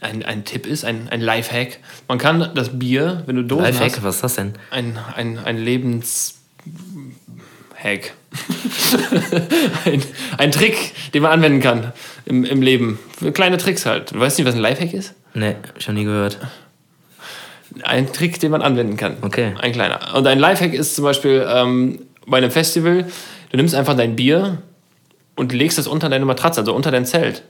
ein, 0.00 0.24
ein 0.24 0.44
Tipp 0.44 0.66
ist, 0.66 0.84
ein, 0.84 1.08
ein 1.10 1.20
Lifehack, 1.20 1.78
man 2.08 2.18
kann 2.18 2.50
das 2.54 2.78
Bier, 2.78 3.22
wenn 3.26 3.36
du 3.36 3.44
Dosen 3.44 3.64
Lifehack, 3.64 3.96
hast, 3.96 4.02
was 4.02 4.16
ist 4.16 4.24
das 4.24 4.34
denn? 4.34 4.54
ein, 4.70 4.98
ein, 5.16 5.38
ein 5.38 5.58
Lebenshack. 5.58 6.34
ein, 9.84 10.02
ein 10.38 10.52
Trick, 10.52 10.92
den 11.12 11.22
man 11.22 11.32
anwenden 11.32 11.60
kann 11.60 11.92
im, 12.24 12.44
im 12.44 12.62
Leben. 12.62 12.98
Kleine 13.34 13.58
Tricks 13.58 13.86
halt. 13.86 14.12
Du 14.12 14.20
weißt 14.20 14.38
nicht, 14.38 14.46
was 14.46 14.54
ein 14.54 14.60
Lifehack 14.60 14.94
ist? 14.94 15.14
Nee, 15.34 15.56
schon 15.78 15.94
nie 15.94 16.04
gehört. 16.04 16.38
Ein 17.82 18.12
Trick, 18.12 18.38
den 18.40 18.50
man 18.50 18.62
anwenden 18.62 18.96
kann. 18.96 19.16
Okay. 19.22 19.54
Ein 19.58 19.72
kleiner. 19.72 20.14
Und 20.14 20.26
ein 20.26 20.38
Lifehack 20.38 20.74
ist 20.74 20.94
zum 20.94 21.04
Beispiel 21.04 21.46
ähm, 21.48 22.00
bei 22.26 22.38
einem 22.38 22.50
Festival, 22.50 23.06
du 23.50 23.56
nimmst 23.56 23.74
einfach 23.74 23.96
dein 23.96 24.16
Bier 24.16 24.58
und 25.36 25.52
legst 25.52 25.78
es 25.78 25.86
unter 25.86 26.08
deine 26.08 26.24
Matratze, 26.24 26.60
also 26.60 26.74
unter 26.74 26.90
dein 26.90 27.06
Zelt. 27.06 27.42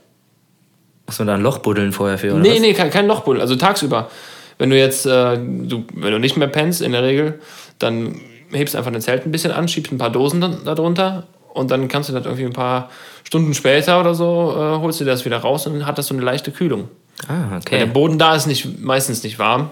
Muss 1.05 1.19
man 1.19 1.27
da 1.27 1.35
ein 1.35 1.41
Loch 1.41 1.59
buddeln 1.59 1.91
vorher 1.91 2.17
für, 2.17 2.31
oder 2.31 2.39
Nee, 2.39 2.53
was? 2.55 2.59
nee, 2.61 2.73
kein, 2.73 2.89
kein 2.89 3.07
Lochbuddel. 3.07 3.41
Also 3.41 3.55
tagsüber. 3.55 4.09
Wenn 4.57 4.69
du 4.69 4.77
jetzt, 4.77 5.05
äh, 5.05 5.37
du, 5.37 5.85
wenn 5.93 6.11
du 6.11 6.19
nicht 6.19 6.37
mehr 6.37 6.47
pennst 6.47 6.81
in 6.81 6.91
der 6.93 7.03
Regel, 7.03 7.39
dann 7.79 8.15
hebst 8.51 8.73
du 8.73 8.77
einfach 8.77 8.91
dein 8.91 9.01
Zelt 9.01 9.25
ein 9.25 9.31
bisschen 9.31 9.51
an, 9.51 9.67
schiebst 9.67 9.91
ein 9.91 9.97
paar 9.97 10.11
Dosen 10.11 10.41
da 10.63 10.75
drunter 10.75 11.27
und 11.53 11.71
dann 11.71 11.87
kannst 11.87 12.09
du 12.09 12.13
das 12.13 12.23
irgendwie 12.25 12.45
ein 12.45 12.53
paar 12.53 12.89
Stunden 13.23 13.53
später 13.53 13.99
oder 13.99 14.13
so, 14.13 14.53
äh, 14.55 14.79
holst 14.79 15.01
du 15.01 15.05
das 15.05 15.25
wieder 15.25 15.37
raus 15.37 15.67
und 15.67 15.73
dann 15.73 15.85
hat 15.85 15.97
das 15.97 16.07
so 16.07 16.13
eine 16.13 16.23
leichte 16.23 16.51
Kühlung. 16.51 16.87
Ah, 17.27 17.49
Weil 17.49 17.57
okay. 17.59 17.79
der 17.79 17.85
Boden 17.87 18.17
da 18.17 18.35
ist 18.35 18.47
nicht, 18.47 18.79
meistens 18.81 19.23
nicht 19.23 19.39
warm 19.39 19.71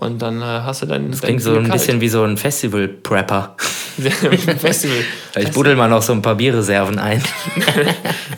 und 0.00 0.20
dann 0.20 0.40
äh, 0.42 0.44
hast 0.44 0.82
du 0.82 0.86
dein, 0.86 1.10
Das 1.10 1.20
klingt 1.22 1.42
so 1.42 1.54
ein 1.54 1.70
bisschen 1.70 2.00
wie 2.00 2.08
so 2.08 2.24
ein 2.24 2.36
Festival-Prepper. 2.36 3.56
Festival. 4.58 4.96
Ich 5.38 5.52
buddel 5.52 5.76
mal 5.76 5.88
noch 5.88 6.02
so 6.02 6.12
ein 6.12 6.22
paar 6.22 6.34
Bierreserven 6.34 6.98
ein. 6.98 7.22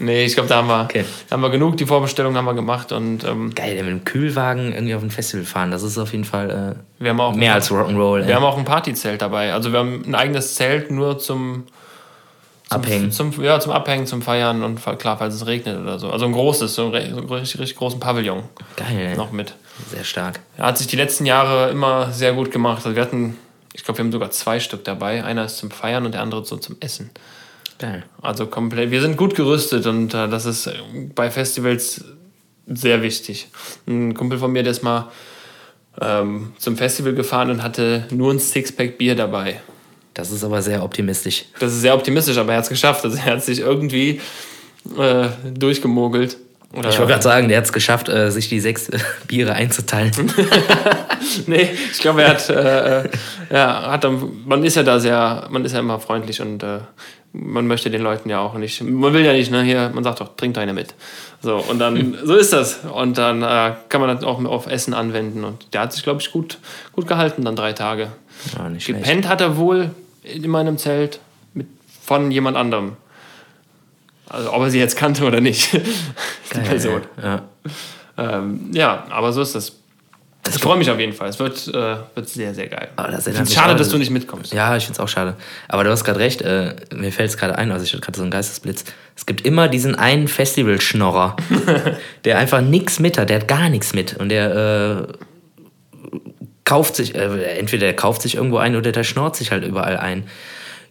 Nee, 0.00 0.24
ich 0.24 0.34
glaube, 0.34 0.48
da 0.48 0.56
haben 0.56 0.66
wir, 0.68 0.82
Okay. 0.82 1.04
da 1.28 1.34
haben 1.34 1.42
wir 1.42 1.50
genug. 1.50 1.76
Die 1.76 1.86
Vorbestellung 1.86 2.36
haben 2.36 2.44
wir 2.44 2.54
gemacht 2.54 2.90
und 2.90 3.22
ähm, 3.22 3.54
Geil, 3.54 3.76
mit 3.76 3.86
dem 3.86 4.04
Kühlwagen 4.04 4.72
irgendwie 4.72 4.96
auf 4.96 5.02
ein 5.02 5.12
Festival 5.12 5.44
fahren, 5.44 5.70
das 5.70 5.84
ist 5.84 5.96
auf 5.96 6.10
jeden 6.10 6.24
Fall 6.24 6.76
wir 6.98 7.10
haben 7.10 7.20
auch 7.20 7.34
äh, 7.34 7.38
mehr 7.38 7.54
als 7.54 7.70
Rock'n'Roll. 7.70 8.20
Wir 8.20 8.28
ey. 8.28 8.32
haben 8.34 8.44
auch 8.44 8.58
ein 8.58 8.64
Partyzelt 8.64 9.22
dabei. 9.22 9.52
Also 9.52 9.72
wir 9.72 9.78
haben 9.78 10.02
ein 10.06 10.14
eigenes 10.14 10.54
Zelt 10.54 10.90
nur 10.90 11.18
zum, 11.18 11.66
zum 12.68 12.76
Abhängen. 12.80 13.12
Zum, 13.12 13.32
ja, 13.42 13.60
zum 13.60 13.72
Abhängen, 13.72 14.06
zum 14.06 14.22
Feiern 14.22 14.62
und 14.62 14.80
klar, 14.98 15.18
falls 15.18 15.34
es 15.34 15.46
regnet 15.46 15.80
oder 15.80 15.98
so. 15.98 16.10
Also 16.10 16.26
ein 16.26 16.32
großes, 16.32 16.74
so 16.74 16.92
ein 16.92 17.10
so 17.10 17.18
einen 17.18 17.28
richtig, 17.28 17.60
richtig 17.60 17.76
großen 17.76 18.00
Pavillon 18.00 18.42
Geil, 18.76 19.08
ey. 19.10 19.16
noch 19.16 19.32
mit. 19.32 19.54
Sehr 19.90 20.04
stark. 20.04 20.40
Er 20.56 20.66
hat 20.66 20.78
sich 20.78 20.86
die 20.86 20.96
letzten 20.96 21.26
Jahre 21.26 21.70
immer 21.70 22.12
sehr 22.12 22.32
gut 22.34 22.50
gemacht. 22.50 22.84
Also 22.84 22.94
wir 22.94 23.02
hatten, 23.02 23.38
ich 23.72 23.84
glaube, 23.84 23.98
wir 23.98 24.04
haben 24.04 24.12
sogar 24.12 24.30
zwei 24.30 24.60
Stück 24.60 24.84
dabei. 24.84 25.24
Einer 25.24 25.44
ist 25.44 25.58
zum 25.58 25.70
Feiern 25.70 26.04
und 26.06 26.12
der 26.12 26.22
andere 26.22 26.44
so 26.44 26.56
zum 26.56 26.76
Essen. 26.80 27.10
Geil. 27.78 28.04
Also 28.20 28.46
komplett, 28.46 28.90
wir 28.90 29.00
sind 29.00 29.16
gut 29.16 29.34
gerüstet 29.34 29.86
und 29.86 30.14
äh, 30.14 30.28
das 30.28 30.46
ist 30.46 30.70
bei 31.14 31.30
Festivals 31.30 32.04
sehr 32.66 33.02
wichtig. 33.02 33.48
Ein 33.86 34.14
Kumpel 34.14 34.38
von 34.38 34.52
mir, 34.52 34.62
der 34.62 34.72
ist 34.72 34.82
mal 34.82 35.10
ähm, 36.00 36.52
zum 36.58 36.76
Festival 36.76 37.14
gefahren 37.14 37.50
und 37.50 37.62
hatte 37.62 38.06
nur 38.10 38.32
ein 38.32 38.38
Sixpack 38.38 38.98
Bier 38.98 39.14
dabei. 39.14 39.60
Das 40.14 40.30
ist 40.30 40.44
aber 40.44 40.62
sehr 40.62 40.82
optimistisch. 40.82 41.46
Das 41.58 41.72
ist 41.72 41.80
sehr 41.80 41.94
optimistisch, 41.94 42.36
aber 42.36 42.52
er 42.52 42.58
hat 42.58 42.64
es 42.64 42.70
geschafft. 42.70 43.04
Also 43.04 43.16
er 43.16 43.24
hat 43.24 43.44
sich 43.44 43.60
irgendwie 43.60 44.20
äh, 44.98 45.28
durchgemogelt. 45.54 46.36
Oder, 46.74 46.88
Ich 46.88 46.98
wollte 46.98 47.12
gerade 47.12 47.22
sagen, 47.22 47.48
der 47.48 47.58
hat 47.58 47.64
es 47.66 47.72
geschafft, 47.72 48.08
äh, 48.08 48.30
sich 48.30 48.48
die 48.48 48.60
sechs 48.60 48.88
äh, 48.88 48.98
Biere 49.26 49.52
einzuteilen. 49.52 50.12
nee, 51.46 51.68
ich 51.90 51.98
glaube, 51.98 52.22
er 52.22 52.30
hat, 52.30 52.48
äh, 52.48 53.00
äh, 53.02 53.08
ja, 53.50 53.90
hat 53.90 54.04
dann, 54.04 54.42
man 54.46 54.64
ist 54.64 54.76
ja 54.76 54.82
da 54.82 54.98
sehr, 54.98 55.48
man 55.50 55.64
ist 55.64 55.72
ja 55.72 55.80
immer 55.80 56.00
freundlich 56.00 56.40
und 56.40 56.62
äh, 56.62 56.78
man 57.32 57.66
möchte 57.66 57.90
den 57.90 58.02
Leuten 58.02 58.28
ja 58.28 58.40
auch 58.40 58.54
nicht, 58.54 58.82
man 58.82 59.12
will 59.12 59.24
ja 59.24 59.32
nicht, 59.32 59.50
ne, 59.50 59.62
hier, 59.62 59.90
man 59.92 60.04
sagt 60.04 60.20
doch, 60.20 60.36
trink 60.36 60.56
eine 60.58 60.72
mit. 60.72 60.94
So, 61.40 61.56
und 61.56 61.78
dann, 61.78 62.16
so 62.24 62.36
ist 62.36 62.52
das. 62.52 62.80
Und 62.84 63.18
dann 63.18 63.42
äh, 63.42 63.74
kann 63.88 64.00
man 64.00 64.14
das 64.14 64.24
auch 64.24 64.42
auf 64.44 64.66
Essen 64.66 64.94
anwenden 64.94 65.44
und 65.44 65.74
der 65.74 65.82
hat 65.82 65.92
sich, 65.92 66.02
glaube 66.02 66.20
ich, 66.20 66.30
gut, 66.30 66.58
gut 66.92 67.06
gehalten, 67.06 67.44
dann 67.44 67.56
drei 67.56 67.72
Tage. 67.72 68.12
Ja, 68.56 68.68
nicht 68.68 68.84
schlecht. 68.84 69.04
Gepennt 69.04 69.28
hat 69.28 69.40
er 69.40 69.56
wohl 69.56 69.90
in 70.22 70.48
meinem 70.50 70.78
Zelt 70.78 71.20
mit, 71.52 71.66
von 72.02 72.30
jemand 72.30 72.56
anderem. 72.56 72.96
Also, 74.32 74.52
ob 74.52 74.62
er 74.62 74.70
sie 74.70 74.78
jetzt 74.78 74.96
kannte 74.96 75.24
oder 75.24 75.40
nicht, 75.40 75.72
die 75.72 75.78
Geil, 76.54 76.64
Person. 76.64 77.02
Ja. 77.22 77.42
Ähm, 78.16 78.70
ja, 78.72 79.04
aber 79.10 79.32
so 79.32 79.42
ist 79.42 79.54
das. 79.54 79.72
Ich 80.48 80.60
freue 80.60 80.76
mich 80.76 80.90
auf 80.90 80.98
jeden 80.98 81.12
Fall. 81.12 81.28
Es 81.28 81.38
wird, 81.38 81.68
äh, 81.68 81.96
wird 82.14 82.28
sehr, 82.28 82.52
sehr 82.52 82.66
geil. 82.66 82.88
Aber 82.96 83.12
das 83.12 83.28
ich 83.28 83.34
finde 83.34 83.48
es 83.48 83.54
schade, 83.54 83.76
dass 83.76 83.90
du 83.90 83.98
nicht 83.98 84.10
mitkommst. 84.10 84.52
Ja, 84.52 84.76
ich 84.76 84.84
finde 84.84 84.94
es 84.94 85.00
auch 85.00 85.08
schade. 85.08 85.36
Aber 85.68 85.84
du 85.84 85.90
hast 85.90 86.02
gerade 86.02 86.18
recht, 86.18 86.42
äh, 86.42 86.74
mir 86.92 87.12
fällt 87.12 87.30
es 87.30 87.36
gerade 87.36 87.56
ein, 87.56 87.70
also 87.70 87.84
ich 87.84 87.92
hatte 87.92 88.00
gerade 88.00 88.16
so 88.16 88.22
einen 88.22 88.32
Geistesblitz. 88.32 88.84
Es 89.14 89.24
gibt 89.24 89.46
immer 89.46 89.68
diesen 89.68 89.94
einen 89.94 90.26
Festivalschnorrer, 90.26 91.36
der 92.24 92.38
einfach 92.38 92.60
nichts 92.60 92.98
mit 92.98 93.18
hat, 93.18 93.30
der 93.30 93.40
hat 93.40 93.46
gar 93.46 93.68
nichts 93.68 93.94
mit. 93.94 94.16
Und 94.18 94.30
der 94.30 95.06
äh, 95.06 95.12
kauft 96.64 96.96
sich, 96.96 97.14
äh, 97.14 97.58
entweder 97.58 97.86
der 97.86 97.96
kauft 97.96 98.22
sich 98.22 98.34
irgendwo 98.34 98.56
ein 98.56 98.74
oder 98.74 98.90
der 98.90 99.04
schnorrt 99.04 99.36
sich 99.36 99.52
halt 99.52 99.64
überall 99.64 99.96
ein. 99.96 100.24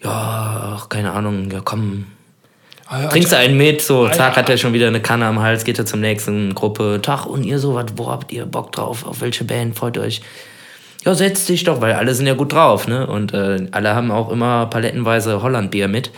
Ja, 0.01 0.81
keine 0.87 1.11
Ahnung, 1.11 1.51
ja 1.51 1.59
komm, 1.63 2.05
trinkst 3.09 3.31
du 3.31 3.37
einen 3.37 3.57
mit, 3.57 3.81
so, 3.81 4.07
zack, 4.09 4.35
hat 4.35 4.49
er 4.49 4.57
schon 4.57 4.73
wieder 4.73 4.87
eine 4.87 5.01
Kanne 5.01 5.25
am 5.25 5.39
Hals, 5.39 5.63
geht 5.63 5.79
er 5.79 5.85
zum 5.85 6.01
nächsten 6.01 6.53
Gruppe. 6.55 6.99
Tag, 7.01 7.25
und 7.25 7.43
ihr 7.43 7.59
so, 7.59 7.73
was, 7.73 7.85
wo 7.95 8.09
habt 8.09 8.31
ihr 8.31 8.45
Bock 8.45 8.71
drauf? 8.71 9.05
Auf 9.05 9.21
welche 9.21 9.43
Band 9.43 9.77
freut 9.77 9.95
ihr 9.95 10.03
euch? 10.03 10.21
Ja, 11.05 11.15
setz 11.15 11.45
dich 11.45 11.63
doch, 11.63 11.81
weil 11.81 11.93
alle 11.93 12.13
sind 12.13 12.27
ja 12.27 12.35
gut 12.35 12.53
drauf, 12.53 12.87
ne? 12.87 13.07
Und 13.07 13.33
äh, 13.33 13.67
alle 13.71 13.95
haben 13.95 14.11
auch 14.11 14.31
immer 14.31 14.67
palettenweise 14.67 15.41
Hollandbier 15.41 15.87
mit. 15.87 16.11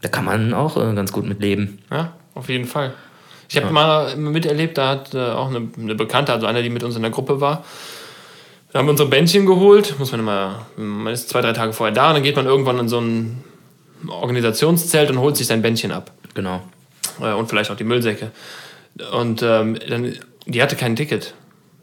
Da 0.00 0.08
kann 0.08 0.24
man 0.24 0.54
auch 0.54 0.76
äh, 0.76 0.94
ganz 0.94 1.12
gut 1.12 1.26
mit 1.26 1.40
leben. 1.40 1.80
Ja, 1.90 2.12
auf 2.34 2.48
jeden 2.48 2.64
Fall. 2.64 2.94
Ich 3.48 3.56
habe 3.56 3.72
mal 3.72 4.16
miterlebt, 4.16 4.78
da 4.78 4.88
hat 4.90 5.12
äh, 5.12 5.18
auch 5.18 5.48
eine, 5.48 5.68
eine 5.76 5.94
Bekannte, 5.96 6.32
also 6.32 6.46
einer, 6.46 6.62
die 6.62 6.70
mit 6.70 6.84
uns 6.84 6.94
in 6.94 7.02
der 7.02 7.10
Gruppe 7.10 7.40
war, 7.40 7.64
Dann 8.72 8.80
haben 8.80 8.86
wir 8.86 8.92
unsere 8.92 9.08
Bändchen 9.08 9.44
geholt, 9.44 9.98
muss 9.98 10.12
man 10.12 10.20
immer, 10.20 10.66
man 10.76 11.12
ist 11.12 11.28
zwei, 11.28 11.40
drei 11.40 11.52
Tage 11.52 11.72
vorher 11.72 11.92
da 11.92 12.08
und 12.08 12.14
dann 12.14 12.22
geht 12.22 12.36
man 12.36 12.46
irgendwann 12.46 12.78
in 12.78 12.88
so 12.88 13.00
ein 13.00 13.42
Organisationszelt 14.08 15.10
und 15.10 15.18
holt 15.18 15.36
sich 15.36 15.46
sein 15.46 15.62
Bändchen 15.62 15.92
ab. 15.92 16.12
Genau. 16.34 16.62
Äh, 17.20 17.32
und 17.32 17.48
vielleicht 17.48 17.70
auch 17.70 17.76
die 17.76 17.84
Müllsäcke. 17.84 18.30
Und 19.12 19.42
ähm, 19.42 19.78
dann, 19.88 20.14
die 20.46 20.62
hatte 20.62 20.76
kein 20.76 20.96
Ticket. 20.96 21.34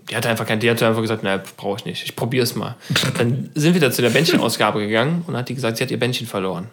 Die 0.10 0.16
hatte 0.16 0.30
einfach 0.30 0.46
kein, 0.46 0.60
die 0.60 0.70
hatte 0.70 0.88
einfach 0.88 1.02
gesagt, 1.02 1.24
nein, 1.24 1.42
brauche 1.58 1.78
ich 1.80 1.86
nicht, 1.86 2.04
ich 2.06 2.16
probiere 2.16 2.44
es 2.44 2.56
mal. 2.56 2.76
Dann 3.18 3.50
sind 3.56 3.74
wir 3.74 3.82
da 3.82 3.92
zu 3.92 4.02
der 4.02 4.10
Bändchenausgabe 4.10 4.80
gegangen 4.80 5.24
und 5.28 5.36
hat 5.36 5.50
die 5.50 5.56
gesagt, 5.56 5.78
sie 5.78 5.84
hat 5.84 5.92
ihr 5.92 6.00
Bändchen 6.00 6.28
verloren. 6.28 6.70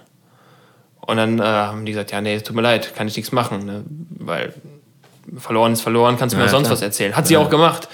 Und 1.00 1.18
dann 1.18 1.38
äh, 1.38 1.42
haben 1.42 1.84
die 1.84 1.92
gesagt, 1.92 2.12
ja, 2.12 2.22
nee, 2.22 2.40
tut 2.40 2.56
mir 2.56 2.62
leid, 2.62 2.94
kann 2.96 3.06
ich 3.06 3.16
nichts 3.16 3.30
machen, 3.30 3.66
ne? 3.66 3.84
weil 4.18 4.54
verloren 5.36 5.74
ist 5.74 5.82
verloren, 5.82 6.16
kannst 6.16 6.32
du 6.34 6.38
mir 6.38 6.44
Ja, 6.44 6.48
sonst 6.48 6.68
klar. 6.68 6.76
was 6.76 6.82
erzählen. 6.82 7.14
Hat 7.14 7.26
sie 7.26 7.36
auch 7.36 7.50
gemacht. 7.50 7.88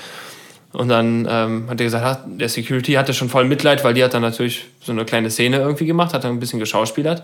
Und 0.72 0.88
dann 0.88 1.26
ähm, 1.28 1.64
hat 1.68 1.80
er 1.80 1.84
gesagt, 1.84 2.20
der 2.26 2.48
Security 2.48 2.92
hatte 2.92 3.12
schon 3.12 3.28
voll 3.28 3.44
Mitleid, 3.44 3.82
weil 3.82 3.94
die 3.94 4.04
hat 4.04 4.14
dann 4.14 4.22
natürlich 4.22 4.66
so 4.80 4.92
eine 4.92 5.04
kleine 5.04 5.30
Szene 5.30 5.58
irgendwie 5.58 5.86
gemacht, 5.86 6.14
hat 6.14 6.22
dann 6.22 6.32
ein 6.32 6.40
bisschen 6.40 6.60
geschauspielert. 6.60 7.22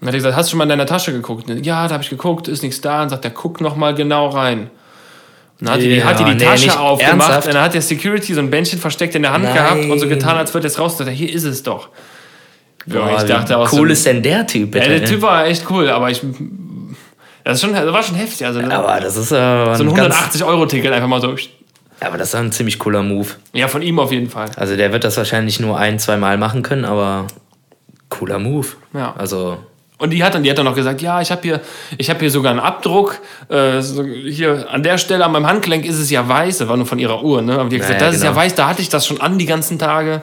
Und 0.00 0.06
hat 0.06 0.14
er 0.14 0.18
gesagt, 0.18 0.36
hast 0.36 0.46
du 0.46 0.50
schon 0.52 0.58
mal 0.58 0.64
in 0.64 0.70
deiner 0.70 0.86
Tasche 0.86 1.12
geguckt? 1.12 1.48
Ja, 1.64 1.86
da 1.86 1.94
habe 1.94 2.02
ich 2.02 2.10
geguckt, 2.10 2.48
ist 2.48 2.62
nichts 2.62 2.80
da. 2.80 3.02
Und 3.02 3.10
sagt 3.10 3.24
er, 3.24 3.30
guck 3.30 3.60
noch 3.60 3.76
mal 3.76 3.94
genau 3.94 4.28
rein. 4.28 4.70
Und 5.58 5.68
dann 5.68 5.74
hat 5.74 5.82
die, 5.82 5.88
die, 5.88 5.96
Ja, 5.96 6.04
hat 6.04 6.18
die 6.18 6.24
die 6.24 6.34
nee, 6.34 6.44
Tasche 6.44 6.78
aufgemacht 6.78 7.12
ernsthaft? 7.12 7.46
und 7.48 7.54
dann 7.54 7.62
hat 7.62 7.74
der 7.74 7.82
Security 7.82 8.34
so 8.34 8.40
ein 8.40 8.50
Bändchen 8.50 8.78
versteckt 8.78 9.14
in 9.14 9.22
der 9.22 9.32
Hand 9.32 9.44
Nein. 9.44 9.54
gehabt 9.54 9.84
und 9.90 9.98
so 9.98 10.08
getan, 10.08 10.36
als 10.36 10.52
würde 10.52 10.66
es 10.66 10.78
raus. 10.78 10.92
Und 10.92 10.98
sagt 10.98 11.10
er, 11.10 11.14
hier 11.14 11.32
ist 11.32 11.44
es 11.44 11.62
doch. 11.62 11.88
Boah, 12.86 13.16
ich 13.18 13.24
dachte 13.24 13.58
auch 13.58 13.70
wie 13.72 13.76
cool 13.76 13.88
so, 13.88 13.92
ist 13.92 14.06
denn 14.06 14.22
der 14.22 14.46
Typ, 14.46 14.70
bitte? 14.70 14.84
ja, 14.84 14.90
der 14.92 15.00
ne? 15.00 15.06
Typ 15.06 15.22
war 15.22 15.46
echt 15.46 15.68
cool, 15.70 15.88
aber 15.88 16.10
ich. 16.10 16.22
Das, 17.42 17.56
ist 17.56 17.60
schon, 17.62 17.72
das 17.72 17.92
war 17.92 18.02
schon 18.02 18.16
heftig. 18.16 18.46
Also, 18.46 18.60
aber 18.60 19.00
das 19.00 19.16
ist 19.16 19.32
äh, 19.32 19.74
so 19.74 19.82
ein 19.82 19.88
ein 19.88 19.94
ganz, 19.94 20.14
180-Euro-Ticket 20.14 20.92
einfach 20.92 21.08
mal 21.08 21.20
so. 21.20 21.34
Aber 22.00 22.18
das 22.18 22.28
ist 22.28 22.34
ein 22.34 22.52
ziemlich 22.52 22.78
cooler 22.78 23.02
Move. 23.02 23.28
Ja, 23.52 23.68
von 23.68 23.82
ihm 23.82 23.98
auf 23.98 24.12
jeden 24.12 24.28
Fall. 24.30 24.48
Also 24.56 24.76
der 24.76 24.92
wird 24.92 25.04
das 25.04 25.16
wahrscheinlich 25.16 25.60
nur 25.60 25.78
ein, 25.78 25.98
zwei 25.98 26.16
Mal 26.16 26.38
machen 26.38 26.62
können, 26.62 26.84
aber 26.84 27.26
cooler 28.08 28.38
Move. 28.38 28.66
Ja. 28.94 29.14
Also 29.16 29.58
Und 29.98 30.10
die 30.10 30.22
hat 30.22 30.34
dann, 30.34 30.42
die 30.42 30.50
hat 30.50 30.58
dann 30.58 30.66
noch 30.66 30.74
gesagt, 30.74 31.00
ja, 31.00 31.20
ich 31.22 31.30
habe 31.30 31.40
hier, 31.42 31.60
ich 31.96 32.10
habe 32.10 32.20
hier 32.20 32.30
sogar 32.30 32.50
einen 32.50 32.60
Abdruck. 32.60 33.18
Äh, 33.48 33.80
hier 33.80 34.66
an 34.70 34.82
der 34.82 34.98
Stelle 34.98 35.24
an 35.24 35.32
meinem 35.32 35.46
Handgelenk 35.46 35.84
ist 35.86 35.98
es 35.98 36.10
ja 36.10 36.28
weiß. 36.28 36.58
Das 36.58 36.68
war 36.68 36.76
nur 36.76 36.86
von 36.86 36.98
ihrer 36.98 37.22
Uhr, 37.24 37.40
ne? 37.42 37.58
Aber 37.58 37.68
die 37.70 37.76
hat 37.76 37.82
gesagt, 37.82 38.00
Naja, 38.00 38.06
das 38.10 38.16
ist 38.16 38.22
ja 38.22 38.28
genau. 38.30 38.40
Mhm. 38.40 38.44
weiß. 38.44 38.54
Da 38.54 38.68
hatte 38.68 38.82
ich 38.82 38.88
das 38.90 39.06
schon 39.06 39.20
an 39.20 39.38
die 39.38 39.46
ganzen 39.46 39.78
Tage. 39.78 40.22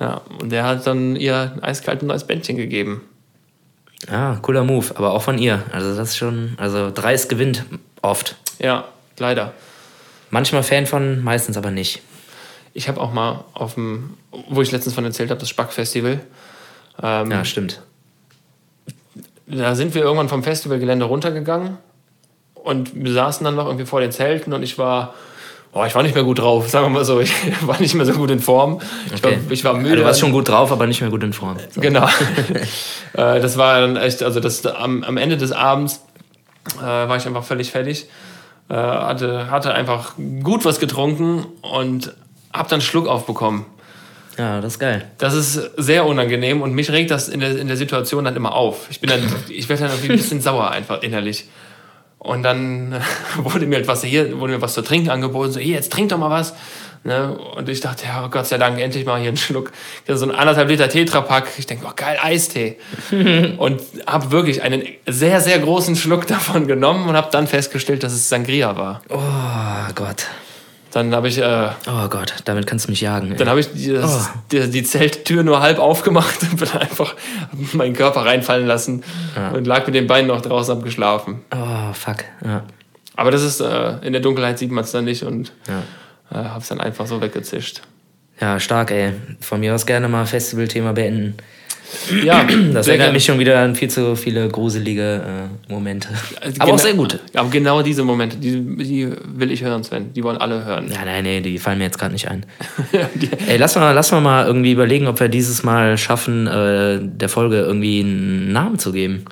Ja. 0.00 0.20
Und 0.40 0.50
der 0.50 0.64
hat 0.64 0.86
dann 0.86 1.14
ihr 1.16 1.52
eiskalt 1.62 2.02
ein 2.02 2.06
neues 2.06 2.24
Bändchen 2.24 2.56
gegeben. 2.56 3.02
ja, 4.10 4.38
cooler 4.42 4.64
Move, 4.64 4.86
aber 4.94 5.12
auch 5.12 5.22
von 5.22 5.38
ihr. 5.38 5.62
Also 5.72 5.94
das 5.96 6.10
ist 6.10 6.16
schon, 6.16 6.54
also 6.58 6.90
Dreis 6.90 7.28
gewinnt 7.28 7.64
oft. 8.02 8.36
Ja, 8.58 8.84
leider. 9.18 9.52
Manchmal 10.30 10.62
Fan 10.62 10.86
von, 10.86 11.22
meistens 11.22 11.56
aber 11.56 11.70
nicht. 11.70 12.02
Ich 12.74 12.88
habe 12.88 13.00
auch 13.00 13.12
mal 13.12 13.44
auf 13.54 13.74
dem, 13.74 14.14
wo 14.50 14.60
ich 14.60 14.70
letztens 14.72 14.94
von 14.94 15.04
erzählt 15.04 15.30
habe, 15.30 15.40
das 15.40 15.48
Spack-Festival. 15.48 16.20
Ähm, 17.02 17.30
Ja, 17.30 17.44
stimmt. 17.44 17.80
da 19.46 19.74
sind 19.74 19.94
wir 19.94 20.02
irgendwann 20.02 20.28
vom 20.28 20.42
Festivalgelände 20.42 21.04
runtergegangen 21.04 21.78
und 22.54 22.90
wir 22.94 23.12
saßen 23.12 23.44
dann 23.44 23.54
noch 23.54 23.66
irgendwie 23.66 23.86
vor 23.86 24.00
den 24.00 24.10
Zelten 24.12 24.52
und 24.52 24.62
ich 24.62 24.76
war, 24.78 25.14
oh, 25.72 25.84
ich 25.84 25.94
war 25.94 26.02
nicht 26.02 26.14
mehr 26.14 26.24
gut 26.24 26.40
drauf, 26.40 26.68
sagen 26.70 26.86
wir 26.86 26.90
mal 26.90 27.04
so. 27.04 27.20
Ich 27.20 27.32
war 27.66 27.80
nicht 27.80 27.94
mehr 27.94 28.04
so 28.06 28.12
gut 28.14 28.30
in 28.30 28.40
Form. 28.40 28.80
Ich, 29.14 29.24
Okay. 29.24 29.38
war, 29.44 29.52
ich 29.52 29.64
war 29.64 29.74
müde. 29.74 29.96
du 29.96 30.04
warst 30.04 30.20
schon 30.20 30.32
gut 30.32 30.48
drauf, 30.48 30.72
aber 30.72 30.86
nicht 30.86 31.00
mehr 31.00 31.10
gut 31.10 31.22
in 31.22 31.32
Form. 31.32 31.56
So. 31.70 31.80
Genau. 31.86 32.06
Äh, 33.14 33.40
das 33.40 33.56
war 33.56 33.80
dann 33.80 33.96
echt, 33.96 34.22
also 34.22 34.40
das 34.40 34.66
am, 34.66 35.02
am 35.04 35.16
Ende 35.16 35.36
des 35.36 35.52
Abends 35.52 36.02
äh, 36.78 36.82
war 36.82 37.16
ich 37.16 37.26
einfach 37.26 37.44
völlig 37.44 37.70
fertig. 37.70 38.06
Äh, 38.68 38.74
hatte, 38.74 39.50
hatte 39.50 39.74
einfach 39.74 40.14
gut 40.42 40.64
was 40.64 40.80
getrunken 40.80 41.46
und 41.62 42.14
hab 42.52 42.68
dann 42.68 42.80
Schluck 42.80 43.06
aufbekommen. 43.06 43.64
Ja, 44.36 44.60
das 44.60 44.74
ist 44.74 44.78
geil. 44.80 45.10
Das 45.18 45.34
ist 45.34 45.54
sehr 45.76 46.04
unangenehm 46.04 46.62
und 46.62 46.72
mich 46.74 46.90
regt 46.90 47.10
das 47.10 47.28
in 47.28 47.40
der, 47.40 47.58
in 47.58 47.68
der 47.68 47.76
Situation 47.76 48.24
dann 48.24 48.34
immer 48.34 48.54
auf. 48.54 48.88
Ich 48.90 49.00
bin 49.00 49.08
dann, 49.08 49.20
ich 49.48 49.68
werde 49.68 49.84
dann 49.84 49.92
irgendwie 49.92 50.10
ein 50.10 50.16
bisschen 50.16 50.40
sauer 50.40 50.70
einfach 50.70 51.02
innerlich. 51.02 51.48
Und 52.18 52.42
dann 52.42 53.00
wurde 53.36 53.66
mir 53.66 53.78
etwas 53.78 54.02
hier, 54.02 54.40
wurde 54.40 54.54
mir 54.54 54.62
was 54.62 54.74
zu 54.74 54.82
trinken 54.82 55.10
angeboten, 55.10 55.52
so, 55.52 55.60
hier, 55.60 55.74
jetzt 55.74 55.92
trink 55.92 56.08
doch 56.08 56.18
mal 56.18 56.30
was. 56.30 56.54
Ne? 57.06 57.38
Und 57.54 57.68
ich 57.68 57.80
dachte, 57.80 58.04
ja, 58.04 58.26
Gott 58.26 58.46
sei 58.46 58.58
Dank, 58.58 58.80
endlich 58.80 59.06
mal 59.06 59.20
hier 59.20 59.28
einen 59.28 59.36
Schluck. 59.36 59.70
Ja, 60.08 60.16
so 60.16 60.26
ein 60.26 60.32
anderthalb 60.34 60.68
Liter 60.68 60.88
Tetrapack. 60.88 61.46
Ich 61.56 61.66
denke, 61.66 61.86
oh 61.88 61.92
geil, 61.94 62.18
Eistee. 62.20 62.78
und 63.58 63.80
habe 64.08 64.32
wirklich 64.32 64.62
einen 64.62 64.82
sehr, 65.06 65.40
sehr 65.40 65.58
großen 65.60 65.94
Schluck 65.94 66.26
davon 66.26 66.66
genommen 66.66 67.08
und 67.08 67.16
habe 67.16 67.28
dann 67.30 67.46
festgestellt, 67.46 68.02
dass 68.02 68.12
es 68.12 68.28
Sangria 68.28 68.76
war. 68.76 69.02
Oh 69.08 69.92
Gott. 69.94 70.26
Dann 70.90 71.14
habe 71.14 71.28
ich 71.28 71.38
äh, 71.38 71.68
Oh 71.86 72.08
Gott, 72.08 72.34
damit 72.46 72.66
kannst 72.66 72.86
du 72.86 72.90
mich 72.90 73.02
jagen. 73.02 73.30
ey. 73.30 73.36
Dann 73.36 73.48
habe 73.50 73.60
ich 73.60 73.70
die, 73.72 73.92
das, 73.92 74.30
Oh. 74.34 74.38
die, 74.50 74.68
die 74.70 74.82
Zelttür 74.82 75.42
nur 75.44 75.60
halb 75.60 75.78
aufgemacht 75.78 76.42
und 76.42 76.56
bin 76.58 76.68
einfach 76.72 77.14
meinen 77.72 77.94
Körper 77.94 78.24
reinfallen 78.24 78.66
lassen 78.66 79.04
und 79.52 79.66
lag 79.66 79.86
mit 79.86 79.94
den 79.94 80.06
Beinen 80.08 80.26
noch 80.28 80.40
draußen 80.40 80.76
abgeschlafen. 80.76 81.42
Oh, 81.54 81.92
fuck. 81.92 82.24
Ja. 82.44 82.64
Aber 83.14 83.30
das 83.30 83.42
ist, 83.42 83.60
äh, 83.60 83.98
in 84.02 84.12
der 84.12 84.22
Dunkelheit 84.22 84.58
sieht 84.58 84.72
man 84.72 84.84
es 84.84 84.90
dann 84.90 85.04
nicht 85.04 85.22
und 85.22 85.52
Ja. 85.68 85.82
Äh, 86.30 86.34
habe 86.36 86.60
es 86.60 86.68
dann 86.68 86.80
einfach 86.80 87.06
so 87.06 87.20
weggezischt. 87.20 87.82
ja, 88.40 88.58
stark, 88.60 88.90
ey. 88.90 89.12
Von 89.40 89.60
mir 89.60 89.74
aus 89.74 89.86
gerne 89.86 90.08
mal 90.08 90.26
Festivalthema 90.26 90.92
beenden. 90.92 91.34
Ja, 92.24 92.44
Das 92.72 92.88
erinnert 92.88 93.12
mich 93.12 93.24
schon 93.24 93.38
wieder 93.38 93.60
an 93.60 93.74
viel 93.76 93.88
zu 93.88 94.16
viele 94.16 94.48
gruselige 94.48 95.22
äh, 95.68 95.72
Momente. 95.72 96.08
Also 96.40 96.56
Aber 96.60 96.72
auch 96.74 96.78
sehr 96.78 96.94
gut. 96.94 97.20
Aber 97.34 97.48
genau 97.48 97.82
diese 97.82 98.02
Momente, 98.02 98.36
die, 98.36 98.60
die 98.76 99.08
will 99.24 99.52
ich 99.52 99.62
hören, 99.62 99.84
Sven. 99.84 100.12
Die 100.12 100.22
wollen 100.24 100.36
alle 100.36 100.64
hören. 100.64 100.90
Ja, 100.90 101.04
nein, 101.04 101.22
nee, 101.24 101.40
die 101.40 101.58
fallen 101.58 101.78
mir 101.78 101.84
jetzt 101.84 101.98
gerade 101.98 102.12
nicht 102.12 102.28
ein. 102.28 102.44
Ey, 103.46 103.56
lass 103.56 103.76
mal, 103.76 103.92
lass 103.92 104.10
mal 104.10 104.20
mal 104.20 104.46
irgendwie 104.46 104.72
überlegen, 104.72 105.06
ob 105.06 105.20
wir 105.20 105.28
dieses 105.28 105.62
Mal 105.62 105.96
schaffen, 105.96 106.46
äh, 106.48 106.98
der 107.00 107.28
Folge 107.28 107.60
irgendwie 107.60 108.00
einen 108.00 108.52
Namen 108.52 108.78
zu 108.78 108.92
geben. 108.92 109.24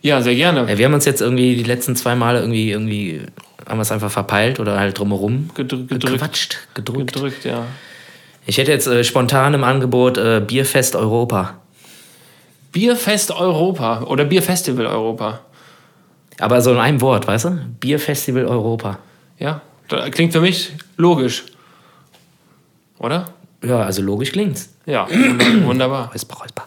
ja, 0.00 0.22
sehr 0.22 0.36
gerne. 0.36 0.68
Ey, 0.68 0.78
wir 0.78 0.84
haben 0.86 0.94
uns 0.94 1.04
jetzt 1.04 1.20
irgendwie 1.20 1.56
die 1.56 1.64
letzten 1.64 1.96
zwei 1.96 2.14
Male 2.14 2.40
irgendwie, 2.40 2.70
irgendwie 2.70 3.22
haben 3.68 3.78
wir 3.78 3.82
es 3.82 3.92
einfach 3.92 4.10
verpeilt 4.10 4.58
oder 4.60 4.78
halt 4.80 4.98
drumherum 4.98 5.50
Gedrückt, 5.54 5.88
gedrückt, 5.90 6.14
gequatscht, 6.14 6.58
gedrückt. 6.74 7.12
gedrückt, 7.12 7.44
ja. 7.44 7.64
Ich 8.46 8.56
hätte 8.56 8.72
jetzt 8.72 8.86
äh, 8.86 9.04
spontan 9.04 9.52
im 9.54 9.62
Angebot 9.62 10.16
äh, 10.16 10.40
Bierfest 10.44 10.96
Europa. 10.96 11.54
Bierfest 12.72 13.30
Europa 13.30 14.02
oder 14.02 14.24
Bierfestival 14.24 14.86
Europa. 14.86 15.40
Aber 16.38 16.60
so 16.62 16.72
in 16.72 16.78
einem 16.78 17.00
Wort, 17.00 17.26
weißt 17.26 17.44
du? 17.46 17.50
Bierfestival 17.80 18.46
Europa. 18.46 18.98
Ja, 19.38 19.60
das 19.88 20.10
klingt 20.12 20.32
für 20.32 20.40
mich 20.40 20.72
logisch. 20.96 21.44
Oder? 22.98 23.26
Ja, 23.62 23.82
also 23.82 24.02
logisch 24.02 24.32
klingt's. 24.32 24.70
Ja, 24.86 25.06
wund- 25.06 25.64
wunderbar. 25.66 26.10
Räusper, 26.12 26.36
räusper. 26.36 26.64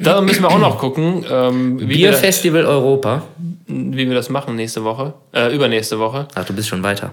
Da 0.00 0.20
müssen 0.20 0.42
wir 0.42 0.48
auch 0.50 0.58
noch 0.60 0.78
gucken, 0.78 1.24
ähm, 1.28 1.76
Bierfestival 1.78 2.64
Europa. 2.66 3.22
Wie 3.68 4.08
wir 4.08 4.14
das 4.14 4.28
machen 4.30 4.56
nächste 4.56 4.82
Woche, 4.84 5.14
äh, 5.32 5.54
übernächste 5.54 5.98
Woche. 5.98 6.26
Ach, 6.34 6.44
du 6.44 6.52
bist 6.54 6.68
schon 6.68 6.82
weiter. 6.82 7.12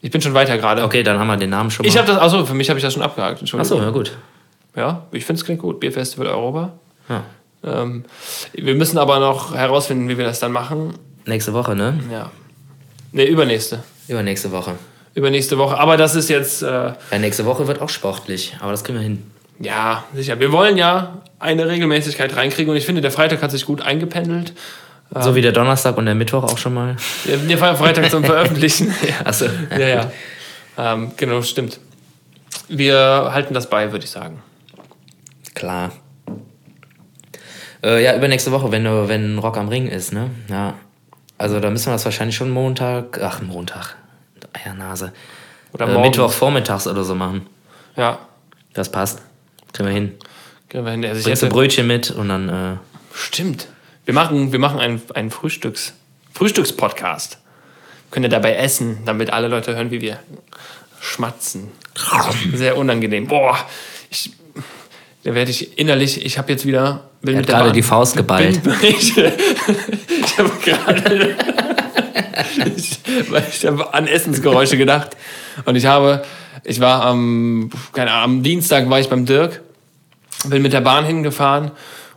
Ich 0.00 0.10
bin 0.10 0.20
schon 0.20 0.34
weiter 0.34 0.56
gerade. 0.56 0.84
Okay, 0.84 1.02
dann 1.02 1.18
haben 1.18 1.26
wir 1.26 1.36
den 1.36 1.50
Namen 1.50 1.70
schon 1.70 1.84
mal. 1.84 1.88
Ich 1.90 1.98
habe 1.98 2.06
das, 2.06 2.18
achso, 2.18 2.44
für 2.46 2.54
mich 2.54 2.68
habe 2.68 2.78
ich 2.78 2.84
das 2.84 2.94
schon 2.94 3.02
abgehakt. 3.02 3.42
Achso, 3.42 3.56
Entschuldigung. 3.58 3.82
ja 3.84 3.90
gut. 3.90 4.12
Ja, 4.76 5.02
ich 5.10 5.24
finde 5.24 5.40
es 5.40 5.44
klingt 5.44 5.60
gut. 5.60 5.80
Bierfestival 5.80 6.26
Europa. 6.28 6.72
Ja. 7.08 7.24
Ähm, 7.64 8.04
wir 8.52 8.74
müssen 8.74 8.98
aber 8.98 9.18
noch 9.18 9.54
herausfinden, 9.54 10.08
wie 10.08 10.16
wir 10.18 10.24
das 10.24 10.38
dann 10.38 10.52
machen. 10.52 10.94
Nächste 11.24 11.52
Woche, 11.54 11.74
ne? 11.74 11.98
Ja. 12.12 12.30
Ne, 13.12 13.24
übernächste. 13.24 13.82
Übernächste 14.06 14.52
Woche. 14.52 14.74
Übernächste 15.14 15.56
Woche. 15.58 15.78
Aber 15.78 15.96
das 15.96 16.14
ist 16.14 16.28
jetzt, 16.28 16.62
äh, 16.62 16.66
Ja, 17.10 17.18
nächste 17.18 17.46
Woche 17.46 17.66
wird 17.66 17.80
auch 17.80 17.88
sportlich, 17.88 18.54
aber 18.60 18.70
das 18.70 18.84
kriegen 18.84 18.98
wir 18.98 19.02
hin. 19.02 19.22
ja, 19.58 20.04
sicher. 20.14 20.38
Wir 20.38 20.52
wollen 20.52 20.76
ja 20.76 21.22
eine 21.38 21.66
Regelmäßigkeit 21.66 22.36
reinkriegen 22.36 22.70
und 22.70 22.76
ich 22.76 22.84
finde, 22.86 23.00
der 23.00 23.10
Freitag 23.10 23.42
hat 23.42 23.50
sich 23.50 23.64
gut 23.64 23.80
eingependelt. 23.80 24.52
So 25.18 25.34
wie 25.34 25.40
der 25.40 25.52
Donnerstag 25.52 25.96
und 25.96 26.06
der 26.06 26.14
Mittwoch 26.14 26.42
auch 26.44 26.58
schon 26.58 26.74
mal. 26.74 26.96
Der, 27.26 27.36
der 27.38 27.58
Freitag 27.76 28.10
zum 28.10 28.24
Veröffentlichen. 28.24 28.88
ja. 29.08 29.24
Achso. 29.26 29.46
ja, 29.70 29.86
ja. 29.88 30.10
Ähm, 30.76 31.12
genau, 31.16 31.40
stimmt. 31.42 31.78
Wir 32.68 33.30
halten 33.32 33.54
das 33.54 33.70
bei, 33.70 33.92
würde 33.92 34.04
ich 34.04 34.10
sagen. 34.10 34.42
Klar. 35.54 35.92
Äh, 37.82 38.02
ja, 38.02 38.16
übernächste 38.16 38.52
Woche, 38.52 38.70
wenn, 38.72 38.84
wenn 39.08 39.38
Rock 39.38 39.56
am 39.56 39.68
Ring 39.68 39.86
ist, 39.88 40.12
ne? 40.12 40.30
Ja. 40.48 40.74
Also 41.38 41.60
da 41.60 41.70
müssen 41.70 41.86
wir 41.86 41.92
das 41.92 42.04
wahrscheinlich 42.04 42.36
schon 42.36 42.50
Montag, 42.50 43.20
ach 43.22 43.40
Montag, 43.42 43.96
Eiernase. 44.52 45.12
Oder 45.72 45.88
Äh. 45.88 46.00
Mittwoch 46.00 46.32
vormittags 46.32 46.86
oder 46.86 47.04
so 47.04 47.14
machen. 47.14 47.46
Ja. 47.96 48.18
Das 48.74 48.90
passt. 48.90 49.20
Kriegen 49.72 49.88
wir 49.88 49.94
hin. 49.94 50.12
Können 50.68 50.84
wir 50.84 50.92
hin. 50.92 51.04
Also 51.04 51.18
ich 51.18 51.24
Bringst 51.24 51.42
du 51.42 51.46
hätte- 51.46 51.54
Brötchen 51.54 51.86
mit 51.86 52.10
und 52.10 52.28
dann, 52.28 52.48
äh, 52.48 52.76
Stimmt. 53.14 53.68
Wir 54.06 54.14
machen, 54.14 54.52
wir 54.52 54.60
machen 54.60 54.78
einen, 54.78 55.02
einen 55.14 55.32
Frühstücks, 55.32 55.92
Frühstückspodcast. 56.32 57.38
Können 58.12 58.22
ja 58.22 58.30
dabei 58.30 58.54
essen, 58.54 58.98
damit 59.04 59.30
alle 59.30 59.48
Leute 59.48 59.74
hören, 59.74 59.90
wie 59.90 60.00
wir 60.00 60.20
schmatzen. 61.00 61.72
Sehr 62.54 62.76
unangenehm. 62.76 63.26
Boah, 63.26 63.58
ich, 64.08 64.30
da 65.24 65.34
werde 65.34 65.50
ich 65.50 65.76
innerlich, 65.76 66.24
ich 66.24 66.38
habe 66.38 66.52
jetzt 66.52 66.64
wieder. 66.64 67.10
Bin 67.20 67.34
er 67.34 67.40
hat 67.40 67.48
gerade 67.48 67.72
die 67.72 67.82
Faust 67.82 68.16
geballt. 68.16 68.62
Bin, 68.62 68.74
ich 68.82 69.16
ich 69.18 70.38
habe 70.38 70.52
gerade. 70.64 71.36
ich, 72.76 73.00
ich 73.48 73.66
habe 73.66 73.92
an 73.92 74.06
Essensgeräusche 74.06 74.76
gedacht. 74.76 75.16
Und 75.64 75.74
ich 75.74 75.86
habe 75.86 76.22
Ich 76.62 76.78
war 76.78 77.02
am, 77.04 77.70
keine 77.92 78.12
Ahnung, 78.12 78.36
am 78.36 78.42
Dienstag 78.44 78.88
war 78.88 79.00
ich 79.00 79.08
beim 79.08 79.26
Dirk, 79.26 79.62
bin 80.44 80.62
mit 80.62 80.72
der 80.72 80.80
Bahn 80.80 81.04
hingefahren 81.04 81.72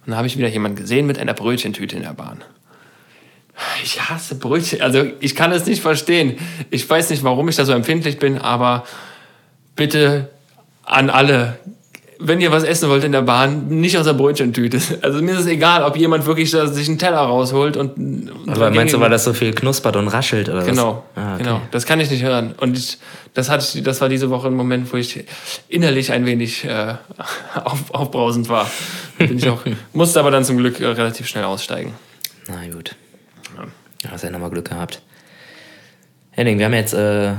und 0.09 0.13
da 0.13 0.17
habe 0.17 0.27
ich 0.27 0.39
wieder 0.39 0.47
jemanden 0.47 0.75
gesehen 0.75 1.05
mit 1.05 1.19
einer 1.19 1.35
Brötchentüte 1.35 1.95
in 1.95 2.01
der 2.01 2.13
Bahn. 2.13 2.43
Ich 3.83 4.09
hasse 4.09 4.33
Brötchen. 4.33 4.81
Also 4.81 5.05
ich 5.19 5.35
kann 5.35 5.51
es 5.51 5.67
nicht 5.67 5.83
verstehen. 5.83 6.39
Ich 6.71 6.89
weiß 6.89 7.11
nicht, 7.11 7.23
warum 7.23 7.47
ich 7.47 7.57
da 7.57 7.63
so 7.63 7.73
empfindlich 7.73 8.17
bin, 8.17 8.39
aber 8.39 8.87
bitte 9.75 10.31
an 10.83 11.11
alle, 11.11 11.59
wenn 12.21 12.41
ihr 12.41 12.51
was 12.51 12.63
essen 12.63 12.89
wollt 12.89 13.05
in 13.05 13.13
der 13.13 13.21
Bahn, 13.21 13.69
nicht 13.69 13.97
aus 13.97 14.05
der 14.05 14.13
Brötchentüte. 14.13 14.79
Also 15.01 15.21
mir 15.21 15.33
ist 15.33 15.41
es 15.41 15.47
egal, 15.47 15.83
ob 15.83 15.95
jemand 15.95 16.25
wirklich 16.25 16.51
sich 16.51 16.89
einen 16.89 16.99
Teller 16.99 17.19
rausholt 17.19 17.77
und. 17.77 18.29
aber 18.47 18.69
meinst 18.71 18.93
du, 18.93 18.99
weil 18.99 19.09
das 19.09 19.23
so 19.23 19.33
viel 19.33 19.53
knuspert 19.53 19.95
und 19.95 20.09
raschelt 20.09 20.49
oder 20.49 20.63
genau, 20.63 21.05
was? 21.15 21.23
Ah, 21.23 21.33
okay. 21.35 21.43
Genau, 21.43 21.61
das 21.71 21.85
kann 21.85 21.99
ich 22.01 22.11
nicht 22.11 22.21
hören. 22.21 22.53
Und 22.57 22.77
ich, 22.77 22.97
das, 23.33 23.49
hatte 23.49 23.65
ich, 23.77 23.83
das 23.83 24.01
war 24.01 24.09
diese 24.09 24.29
Woche 24.29 24.47
ein 24.47 24.53
Moment, 24.53 24.91
wo 24.91 24.97
ich 24.97 25.23
innerlich 25.69 26.11
ein 26.11 26.25
wenig 26.25 26.65
äh, 26.65 26.95
auf, 27.63 27.93
aufbrausend 27.93 28.49
war. 28.49 28.69
Bin 29.17 29.37
ich 29.37 29.47
auch, 29.47 29.63
musste 29.93 30.19
aber 30.19 30.31
dann 30.31 30.43
zum 30.43 30.57
Glück 30.57 30.81
äh, 30.81 30.87
relativ 30.87 31.27
schnell 31.27 31.45
aussteigen. 31.45 31.93
Na 32.47 32.67
gut. 32.73 32.95
Ja, 34.03 34.11
hast 34.11 34.23
ja 34.23 34.29
nochmal 34.29 34.49
Glück 34.49 34.69
gehabt. 34.69 35.01
Henning, 36.31 36.57
wir 36.59 36.65
haben 36.65 36.73
jetzt 36.73 36.93
äh, 36.93 37.33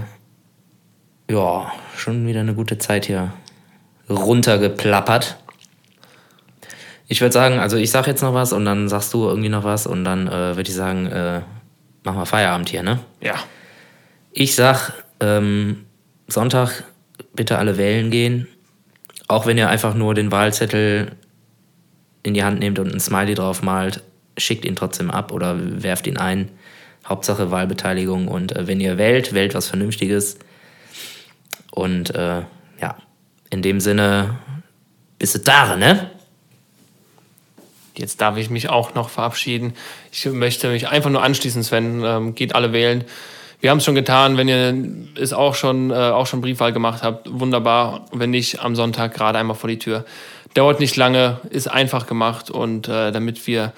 ja 1.31 1.73
schon 1.97 2.27
wieder 2.27 2.41
eine 2.41 2.55
gute 2.55 2.79
Zeit 2.79 3.07
hier 3.07 3.33
runtergeplappert. 4.11 5.37
Ich 7.09 7.21
würde 7.21 7.33
sagen, 7.33 7.59
also 7.59 7.77
ich 7.77 7.91
sag 7.91 8.07
jetzt 8.07 8.23
noch 8.23 8.35
was 8.35 8.53
und 8.53 8.65
dann 8.65 8.89
sagst 8.89 9.13
du 9.15 9.27
irgendwie 9.27 9.49
noch 9.49 9.65
was 9.65 9.87
und 9.87 10.05
dann 10.05 10.29
äh, 10.29 10.57
würde 10.57 10.69
ich 10.69 10.75
sagen, 10.75 11.07
äh, 11.07 11.41
machen 12.05 12.19
wir 12.19 12.27
Feierabend 12.27 12.69
hier, 12.69 12.83
ne? 12.83 13.01
Ja. 13.21 13.35
Ich 14.33 14.55
sag, 14.55 14.93
ähm, 15.19 15.87
Sonntag 16.29 16.85
bitte 17.35 17.59
alle 17.59 17.77
wählen 17.77 18.11
gehen. 18.11 18.47
Auch 19.27 19.47
wenn 19.47 19.59
ihr 19.59 19.69
einfach 19.69 19.95
nur 19.95 20.15
den 20.15 20.31
Wahlzettel 20.31 21.13
in 22.23 22.35
die 22.35 22.45
Hand 22.45 22.61
nehmt 22.61 22.79
und 22.79 22.93
ein 22.93 23.01
Smiley 23.01 23.35
drauf 23.35 23.63
malt, 23.63 24.03
schickt 24.37 24.65
ihn 24.65 24.77
trotzdem 24.77 25.11
ab 25.11 25.33
oder 25.33 25.57
werft 25.83 26.07
ihn 26.07 26.17
ein. 26.17 26.51
Hauptsache 27.07 27.51
Wahlbeteiligung 27.51 28.29
und 28.29 28.55
äh, 28.55 28.67
wenn 28.67 28.81
ihr 28.81 28.99
wählt, 28.99 29.33
wählt 29.33 29.55
was 29.55 29.69
Vernünftiges. 29.69 30.39
Und 31.73 32.15
äh, 32.15 32.43
ja, 32.81 32.97
in 33.51 33.63
dem 33.63 33.81
Sinne, 33.81 34.39
bist 35.19 35.35
du 35.35 35.39
da, 35.41 35.77
ne? 35.77 36.11
Jetzt 37.97 38.21
darf 38.21 38.37
ich 38.37 38.49
mich 38.49 38.71
auch 38.71 38.95
noch 38.95 39.11
verabschieden. 39.11 39.75
Ich 40.11 40.25
möchte 40.27 40.69
mich 40.69 40.89
einfach 40.89 41.11
nur 41.11 41.23
anschließen, 41.23 41.63
Sven. 41.63 42.03
Ähm, 42.03 42.35
geht 42.35 42.55
alle 42.55 42.73
wählen. 42.73 43.05
Wir 43.61 43.71
haben 43.71 43.79
es 43.79 43.85
schon 43.85 43.95
getan. 43.95 44.37
Wenn 44.37 44.49
ihr 44.49 45.21
es 45.21 45.33
auch 45.33 45.55
schon, 45.55 45.91
äh, 45.91 45.95
auch 45.95 46.27
schon 46.27 46.41
Briefwahl 46.41 46.73
gemacht 46.73 47.03
habt, 47.03 47.29
wunderbar. 47.31 48.07
Wenn 48.13 48.31
nicht, 48.31 48.61
am 48.61 48.75
Sonntag 48.75 49.13
gerade 49.13 49.39
einmal 49.39 49.57
vor 49.57 49.69
die 49.69 49.79
Tür. 49.79 50.07
Dauert 50.55 50.81
nicht 50.81 50.97
lange, 50.97 51.41
ist 51.51 51.69
einfach 51.69 52.07
gemacht 52.07 52.51
und 52.51 52.89
äh, 52.89 53.13
damit 53.13 53.47
wir 53.47 53.73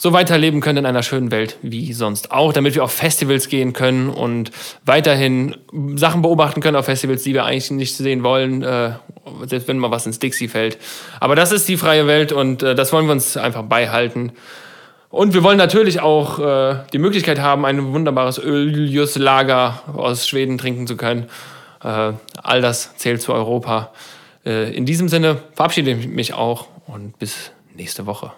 so 0.00 0.12
weiterleben 0.12 0.60
können 0.60 0.78
in 0.78 0.86
einer 0.86 1.02
schönen 1.02 1.30
Welt 1.32 1.58
wie 1.60 1.92
sonst 1.92 2.30
auch, 2.30 2.52
damit 2.52 2.74
wir 2.76 2.84
auf 2.84 2.92
Festivals 2.92 3.48
gehen 3.48 3.72
können 3.72 4.08
und 4.10 4.52
weiterhin 4.84 5.56
Sachen 5.96 6.22
beobachten 6.22 6.60
können 6.60 6.76
auf 6.76 6.84
Festivals, 6.84 7.24
die 7.24 7.34
wir 7.34 7.44
eigentlich 7.44 7.70
nicht 7.72 7.96
sehen 7.96 8.22
wollen, 8.22 8.62
äh, 8.62 8.92
selbst 9.46 9.68
wenn 9.68 9.78
mal 9.78 9.90
was 9.90 10.06
ins 10.06 10.18
Dixie 10.18 10.48
fällt. 10.48 10.78
Aber 11.20 11.36
das 11.36 11.52
ist 11.52 11.68
die 11.68 11.76
freie 11.76 12.06
Welt 12.06 12.32
und 12.32 12.62
äh, 12.62 12.74
das 12.74 12.92
wollen 12.92 13.06
wir 13.06 13.12
uns 13.12 13.36
einfach 13.36 13.62
beibehalten. 13.62 14.32
Und 15.10 15.32
wir 15.32 15.42
wollen 15.42 15.56
natürlich 15.56 16.00
auch 16.00 16.38
äh, 16.38 16.76
die 16.92 16.98
Möglichkeit 16.98 17.40
haben, 17.40 17.64
ein 17.64 17.92
wunderbares 17.92 18.38
Öljus-Lager 18.38 19.82
aus 19.96 20.28
Schweden 20.28 20.58
trinken 20.58 20.86
zu 20.86 20.96
können. 20.96 21.28
Äh, 21.82 22.12
all 22.42 22.60
das 22.60 22.96
zählt 22.96 23.22
zu 23.22 23.32
Europa. 23.32 23.92
Äh, 24.44 24.74
in 24.74 24.84
diesem 24.84 25.08
Sinne 25.08 25.38
verabschiede 25.54 25.92
ich 25.92 26.08
mich 26.08 26.34
auch 26.34 26.66
und 26.86 27.18
bis 27.18 27.52
nächste 27.74 28.06
Woche. 28.06 28.32